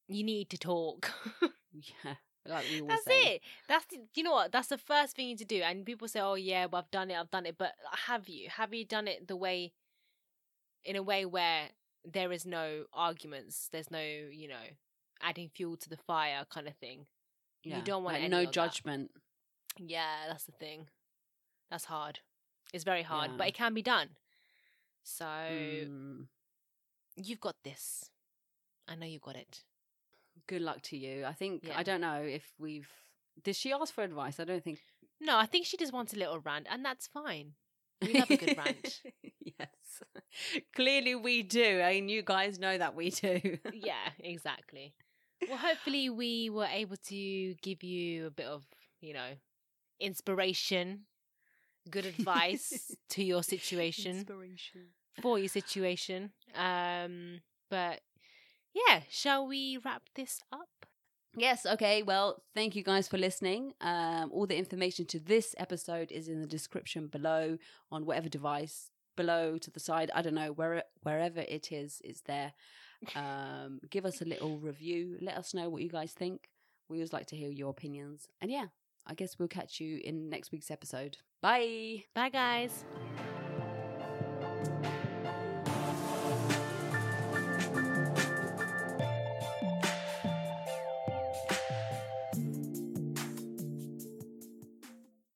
You 0.08 0.24
need 0.24 0.50
to 0.52 0.58
talk. 0.58 1.12
Yeah, 1.72 2.16
like 2.48 2.66
we 2.72 2.82
always 2.82 2.98
That's 3.06 3.06
say. 3.06 3.36
it. 3.36 3.42
That's 3.68 3.86
the, 3.86 3.98
you 4.16 4.24
know 4.24 4.32
what? 4.32 4.52
That's 4.52 4.70
the 4.70 4.78
first 4.80 5.16
thing 5.16 5.26
you 5.28 5.34
need 5.34 5.38
to 5.38 5.46
do. 5.46 5.62
And 5.62 5.86
people 5.86 6.08
say, 6.08 6.20
"Oh 6.20 6.34
yeah, 6.34 6.66
well, 6.66 6.82
I've 6.82 6.90
done 6.90 7.12
it. 7.12 7.16
I've 7.16 7.30
done 7.30 7.46
it." 7.46 7.60
But 7.60 7.74
have 8.08 8.28
you? 8.28 8.50
Have 8.50 8.74
you 8.74 8.86
done 8.86 9.08
it 9.08 9.28
the 9.28 9.36
way, 9.36 9.72
in 10.84 10.96
a 10.96 11.04
way 11.04 11.26
where 11.28 11.70
there 12.04 12.32
is 12.32 12.44
no 12.48 12.86
arguments, 12.92 13.70
there's 13.72 13.92
no, 13.92 14.02
you 14.02 14.48
know, 14.48 14.66
adding 15.22 15.50
fuel 15.54 15.78
to 15.78 15.90
the 15.90 15.98
fire 15.98 16.46
kind 16.50 16.68
of 16.68 16.76
thing. 16.78 17.06
You 17.64 17.82
don't 17.84 18.04
want 18.04 18.16
like, 18.16 18.24
any 18.24 18.32
no 18.32 18.40
of 18.40 18.46
that. 18.48 18.54
judgment. 18.54 19.12
Yeah, 19.78 20.28
that's 20.28 20.46
the 20.46 20.54
thing. 20.54 20.88
That's 21.70 21.86
hard. 21.86 22.20
It's 22.74 22.84
very 22.84 23.04
hard, 23.04 23.32
but 23.38 23.48
it 23.48 23.54
can 23.54 23.74
be 23.74 23.82
done. 23.82 24.10
So 25.04 25.26
Mm, 25.26 26.28
you've 27.16 27.40
got 27.42 27.56
this. 27.64 28.10
I 28.88 28.96
know 28.96 29.06
you've 29.06 29.22
got 29.22 29.36
it. 29.36 29.64
good 30.48 30.62
luck 30.62 30.82
to 30.84 30.98
you. 30.98 31.26
I 31.26 31.34
think 31.34 31.64
Yeah. 31.66 31.78
I 31.78 31.84
don't 31.84 32.02
know 32.02 32.22
if 32.24 32.54
we've. 32.58 32.90
Did 33.44 33.56
she 33.56 33.72
ask 33.74 33.94
for 33.94 34.04
advice? 34.04 34.40
I 34.40 34.46
don't 34.46 34.64
think. 34.64 34.80
No, 35.22 35.38
I 35.38 35.46
think 35.46 35.66
she 35.66 35.78
just 35.78 35.94
wants 35.94 36.14
a 36.14 36.18
little 36.18 36.40
rant, 36.40 36.68
and 36.70 36.84
that's 36.84 37.08
fine. 37.08 37.54
We 38.02 38.14
love 38.14 38.32
a 38.32 38.38
good 38.38 38.58
rant. 38.58 39.02
yes, 39.60 40.04
clearly 40.76 41.16
we 41.16 41.44
do. 41.44 41.82
I 41.82 41.94
mean, 41.96 42.10
you 42.10 42.22
guys 42.24 42.58
know 42.58 42.78
that 42.78 42.96
we 42.96 43.10
do. 43.10 43.58
yeah, 43.74 44.10
exactly. 44.20 44.94
Well, 45.48 45.58
hopefully, 45.58 46.10
we 46.10 46.50
were 46.50 46.68
able 46.72 46.98
to 47.08 47.54
give 47.62 47.84
you 47.84 48.28
a 48.28 48.32
bit 48.32 48.46
of, 48.46 48.64
you 49.02 49.14
know, 49.14 49.32
inspiration, 50.00 51.02
good 51.90 52.06
advice 52.06 52.96
to 53.10 53.24
your 53.24 53.44
situation, 53.44 54.18
Inspiration. 54.18 54.82
for 55.22 55.40
your 55.40 55.48
situation. 55.48 56.32
Um, 56.56 57.40
but 57.70 58.02
yeah, 58.74 59.02
shall 59.10 59.48
we 59.48 59.78
wrap 59.84 60.04
this 60.16 60.42
up? 60.52 60.68
Yes, 61.36 61.66
okay. 61.66 62.02
Well, 62.04 62.42
thank 62.56 62.76
you 62.76 62.84
guys 62.84 63.08
for 63.08 63.18
listening. 63.18 63.74
Um, 63.82 64.32
all 64.34 64.48
the 64.48 64.58
information 64.58 65.06
to 65.08 65.20
this 65.20 65.54
episode 65.58 66.12
is 66.12 66.28
in 66.28 66.42
the 66.42 66.48
description 66.48 67.08
below 67.08 67.58
on 67.92 68.06
whatever 68.06 68.30
device 68.30 68.90
below 69.16 69.58
to 69.60 69.72
the 69.72 69.80
side. 69.80 70.10
I 70.14 70.22
don't 70.22 70.34
know 70.34 70.52
where 70.52 70.84
wherever 71.04 71.40
it 71.42 71.72
is, 71.72 72.02
it's 72.04 72.22
there. 72.22 72.54
Um, 73.16 73.80
give 73.90 74.06
us 74.06 74.22
a 74.22 74.26
little 74.26 74.58
review. 74.60 75.18
Let 75.22 75.38
us 75.38 75.54
know 75.54 75.70
what 75.70 75.82
you 75.82 75.90
guys 75.90 76.14
think. 76.14 76.50
We 76.90 76.98
always 76.98 77.14
like 77.14 77.28
to 77.28 77.36
hear 77.36 77.50
your 77.50 77.70
opinions. 77.70 78.28
And 78.42 78.52
yeah, 78.52 78.66
I 79.06 79.14
guess 79.14 79.38
we'll 79.40 79.48
catch 79.48 79.80
you 79.80 80.00
in 80.04 80.30
next 80.30 80.52
week's 80.52 80.72
episode. 80.72 81.18
Bye. 81.42 82.04
Bye, 82.14 82.30
guys. 82.30 82.86